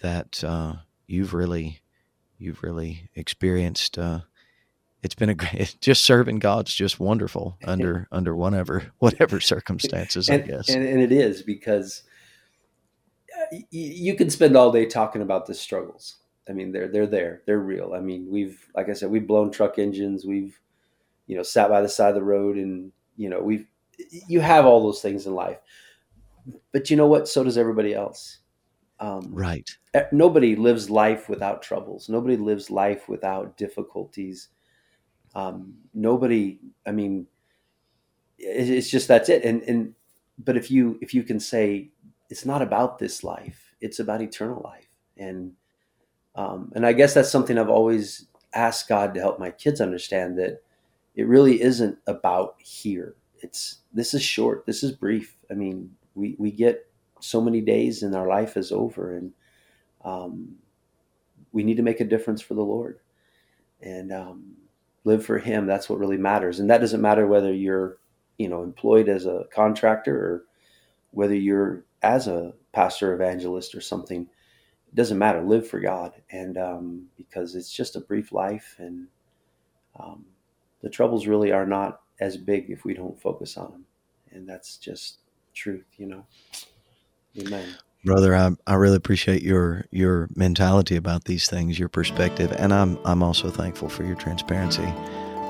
that 0.00 0.42
uh, 0.44 0.74
you've 1.06 1.34
really, 1.34 1.80
you've 2.38 2.62
really 2.62 3.10
experienced. 3.14 3.98
Uh, 3.98 4.20
it's 5.02 5.14
been 5.14 5.28
a 5.28 5.34
great, 5.34 5.76
just 5.80 6.04
serving 6.04 6.38
God's 6.38 6.74
just 6.74 6.98
wonderful 6.98 7.58
under 7.64 8.08
under 8.12 8.34
whatever 8.34 8.92
whatever 8.98 9.40
circumstances, 9.40 10.28
and, 10.28 10.42
I 10.42 10.46
guess. 10.46 10.68
And, 10.68 10.86
and 10.86 11.00
it 11.00 11.12
is 11.12 11.42
because 11.42 12.02
uh, 13.36 13.56
you 13.70 14.14
can 14.14 14.30
spend 14.30 14.56
all 14.56 14.72
day 14.72 14.86
talking 14.86 15.22
about 15.22 15.46
the 15.46 15.54
struggles 15.54 16.16
I 16.52 16.54
mean, 16.54 16.70
they're 16.70 16.88
they're 16.88 17.06
there. 17.06 17.40
They're 17.46 17.58
real. 17.58 17.94
I 17.94 18.00
mean, 18.00 18.26
we've 18.30 18.68
like 18.76 18.90
I 18.90 18.92
said, 18.92 19.10
we've 19.10 19.26
blown 19.26 19.50
truck 19.50 19.78
engines. 19.78 20.26
We've 20.26 20.60
you 21.26 21.34
know 21.34 21.42
sat 21.42 21.70
by 21.70 21.80
the 21.80 21.88
side 21.88 22.10
of 22.10 22.14
the 22.14 22.22
road, 22.22 22.56
and 22.56 22.92
you 23.16 23.30
know 23.30 23.40
we've 23.40 23.66
you 24.28 24.40
have 24.40 24.66
all 24.66 24.82
those 24.82 25.00
things 25.00 25.26
in 25.26 25.34
life. 25.34 25.56
But 26.72 26.90
you 26.90 26.96
know 26.98 27.06
what? 27.06 27.26
So 27.26 27.42
does 27.42 27.56
everybody 27.56 27.94
else. 27.94 28.40
Um, 29.00 29.30
right. 29.32 29.68
Nobody 30.12 30.54
lives 30.56 30.90
life 30.90 31.30
without 31.30 31.62
troubles. 31.62 32.10
Nobody 32.10 32.36
lives 32.36 32.70
life 32.70 33.08
without 33.08 33.56
difficulties. 33.56 34.48
Um, 35.34 35.72
nobody. 35.94 36.58
I 36.86 36.92
mean, 36.92 37.28
it's 38.36 38.90
just 38.90 39.08
that's 39.08 39.30
it. 39.30 39.42
And 39.42 39.62
and 39.62 39.94
but 40.36 40.58
if 40.58 40.70
you 40.70 40.98
if 41.00 41.14
you 41.14 41.22
can 41.22 41.40
say 41.40 41.92
it's 42.28 42.44
not 42.44 42.60
about 42.60 42.98
this 42.98 43.24
life, 43.24 43.74
it's 43.80 44.00
about 44.00 44.20
eternal 44.20 44.60
life, 44.62 44.90
and 45.16 45.52
um, 46.34 46.72
and 46.74 46.86
I 46.86 46.92
guess 46.92 47.14
that's 47.14 47.30
something 47.30 47.58
I've 47.58 47.68
always 47.68 48.26
asked 48.54 48.88
God 48.88 49.14
to 49.14 49.20
help 49.20 49.38
my 49.38 49.50
kids 49.50 49.80
understand 49.80 50.38
that 50.38 50.62
it 51.14 51.26
really 51.26 51.60
isn't 51.60 51.98
about 52.06 52.56
here. 52.58 53.14
It's 53.40 53.78
this 53.92 54.14
is 54.14 54.22
short. 54.22 54.64
This 54.66 54.82
is 54.82 54.92
brief. 54.92 55.36
I 55.50 55.54
mean, 55.54 55.94
we 56.14 56.36
we 56.38 56.50
get 56.50 56.86
so 57.20 57.40
many 57.40 57.60
days 57.60 58.02
and 58.02 58.14
our 58.14 58.26
life 58.26 58.56
is 58.56 58.72
over, 58.72 59.16
and 59.16 59.32
um, 60.04 60.56
we 61.52 61.64
need 61.64 61.76
to 61.76 61.82
make 61.82 62.00
a 62.00 62.04
difference 62.04 62.40
for 62.40 62.54
the 62.54 62.62
Lord 62.62 62.98
and 63.80 64.12
um, 64.12 64.52
live 65.04 65.24
for 65.24 65.38
Him. 65.38 65.66
That's 65.66 65.90
what 65.90 65.98
really 65.98 66.16
matters, 66.16 66.60
and 66.60 66.70
that 66.70 66.80
doesn't 66.80 67.02
matter 67.02 67.26
whether 67.26 67.52
you're 67.52 67.98
you 68.38 68.48
know 68.48 68.62
employed 68.62 69.08
as 69.08 69.26
a 69.26 69.44
contractor 69.54 70.16
or 70.16 70.44
whether 71.10 71.34
you're 71.34 71.84
as 72.02 72.26
a 72.26 72.54
pastor 72.72 73.12
evangelist 73.12 73.74
or 73.74 73.80
something 73.82 74.26
it 74.92 74.96
doesn't 74.96 75.18
matter. 75.18 75.40
Live 75.42 75.66
for 75.66 75.80
God, 75.80 76.12
and 76.30 76.58
um, 76.58 77.06
because 77.16 77.54
it's 77.54 77.72
just 77.72 77.96
a 77.96 78.00
brief 78.00 78.30
life, 78.30 78.76
and 78.78 79.06
um, 79.98 80.26
the 80.82 80.90
troubles 80.90 81.26
really 81.26 81.50
are 81.50 81.66
not 81.66 82.02
as 82.20 82.36
big 82.36 82.70
if 82.70 82.84
we 82.84 82.92
don't 82.92 83.20
focus 83.20 83.56
on 83.56 83.70
them, 83.70 83.84
and 84.32 84.46
that's 84.46 84.76
just 84.76 85.18
truth, 85.54 85.86
you 85.96 86.06
know. 86.06 86.26
Amen. 87.38 87.74
Brother, 88.04 88.34
I, 88.36 88.50
I 88.66 88.74
really 88.74 88.96
appreciate 88.96 89.42
your 89.42 89.86
your 89.90 90.28
mentality 90.34 90.96
about 90.96 91.24
these 91.24 91.48
things, 91.48 91.78
your 91.78 91.88
perspective, 91.88 92.52
and 92.52 92.74
I'm 92.74 92.98
I'm 93.06 93.22
also 93.22 93.48
thankful 93.48 93.88
for 93.88 94.04
your 94.04 94.16
transparency 94.16 94.92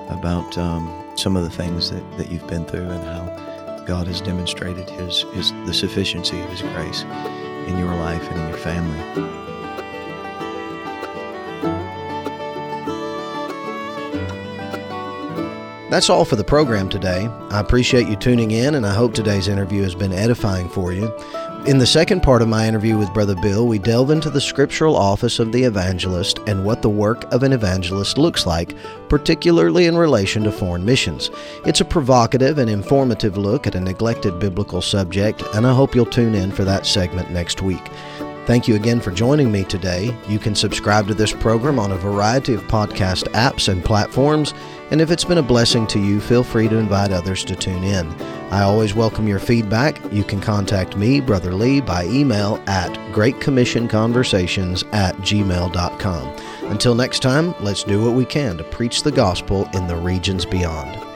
about 0.08 0.56
um, 0.56 1.04
some 1.16 1.36
of 1.36 1.42
the 1.42 1.50
things 1.50 1.90
that, 1.90 2.18
that 2.18 2.30
you've 2.30 2.46
been 2.46 2.64
through 2.66 2.88
and 2.88 3.04
how 3.04 3.84
God 3.86 4.06
has 4.06 4.20
demonstrated 4.20 4.88
His 4.88 5.22
His 5.32 5.50
the 5.66 5.74
sufficiency 5.74 6.40
of 6.40 6.48
His 6.50 6.62
grace 6.62 7.04
in 7.68 7.78
your 7.78 7.94
life 7.94 8.28
and 8.30 8.40
in 8.40 8.48
your 8.48 8.58
family. 8.58 9.41
That's 15.92 16.08
all 16.08 16.24
for 16.24 16.36
the 16.36 16.42
program 16.42 16.88
today. 16.88 17.26
I 17.50 17.60
appreciate 17.60 18.08
you 18.08 18.16
tuning 18.16 18.52
in, 18.52 18.76
and 18.76 18.86
I 18.86 18.94
hope 18.94 19.12
today's 19.12 19.46
interview 19.46 19.82
has 19.82 19.94
been 19.94 20.10
edifying 20.10 20.70
for 20.70 20.90
you. 20.90 21.14
In 21.66 21.76
the 21.76 21.86
second 21.86 22.22
part 22.22 22.40
of 22.40 22.48
my 22.48 22.66
interview 22.66 22.96
with 22.96 23.12
Brother 23.12 23.34
Bill, 23.42 23.66
we 23.66 23.78
delve 23.78 24.10
into 24.10 24.30
the 24.30 24.40
scriptural 24.40 24.96
office 24.96 25.38
of 25.38 25.52
the 25.52 25.64
evangelist 25.64 26.38
and 26.46 26.64
what 26.64 26.80
the 26.80 26.88
work 26.88 27.30
of 27.30 27.42
an 27.42 27.52
evangelist 27.52 28.16
looks 28.16 28.46
like, 28.46 28.74
particularly 29.10 29.84
in 29.84 29.94
relation 29.94 30.42
to 30.44 30.50
foreign 30.50 30.82
missions. 30.82 31.30
It's 31.66 31.82
a 31.82 31.84
provocative 31.84 32.56
and 32.56 32.70
informative 32.70 33.36
look 33.36 33.66
at 33.66 33.74
a 33.74 33.80
neglected 33.80 34.38
biblical 34.38 34.80
subject, 34.80 35.42
and 35.54 35.66
I 35.66 35.74
hope 35.74 35.94
you'll 35.94 36.06
tune 36.06 36.34
in 36.34 36.52
for 36.52 36.64
that 36.64 36.86
segment 36.86 37.30
next 37.30 37.60
week. 37.60 37.86
Thank 38.46 38.66
you 38.66 38.74
again 38.74 39.00
for 39.00 39.12
joining 39.12 39.52
me 39.52 39.62
today. 39.62 40.16
You 40.26 40.40
can 40.40 40.56
subscribe 40.56 41.06
to 41.08 41.14
this 41.14 41.32
program 41.32 41.78
on 41.78 41.92
a 41.92 41.96
variety 41.96 42.54
of 42.54 42.62
podcast 42.62 43.24
apps 43.34 43.68
and 43.68 43.84
platforms 43.84 44.52
And 44.92 45.00
if 45.00 45.10
it's 45.10 45.24
been 45.24 45.38
a 45.38 45.42
blessing 45.42 45.86
to 45.86 45.98
you, 45.98 46.20
feel 46.20 46.44
free 46.44 46.68
to 46.68 46.76
invite 46.76 47.12
others 47.12 47.44
to 47.44 47.56
tune 47.56 47.82
in. 47.82 48.12
I 48.52 48.60
always 48.60 48.94
welcome 48.94 49.26
your 49.26 49.38
feedback. 49.38 49.98
You 50.12 50.22
can 50.22 50.38
contact 50.38 50.98
me, 50.98 51.18
Brother 51.18 51.54
Lee, 51.54 51.80
by 51.80 52.04
email 52.04 52.62
at 52.66 52.92
greatcommissionconversations 53.14 54.84
at 54.92 55.16
gmail.com. 55.16 56.36
Until 56.70 56.94
next 56.94 57.20
time, 57.20 57.54
let's 57.60 57.84
do 57.84 58.04
what 58.04 58.14
we 58.14 58.26
can 58.26 58.58
to 58.58 58.64
preach 58.64 59.02
the 59.02 59.12
gospel 59.12 59.66
in 59.72 59.86
the 59.86 59.96
regions 59.96 60.44
beyond. 60.44 61.11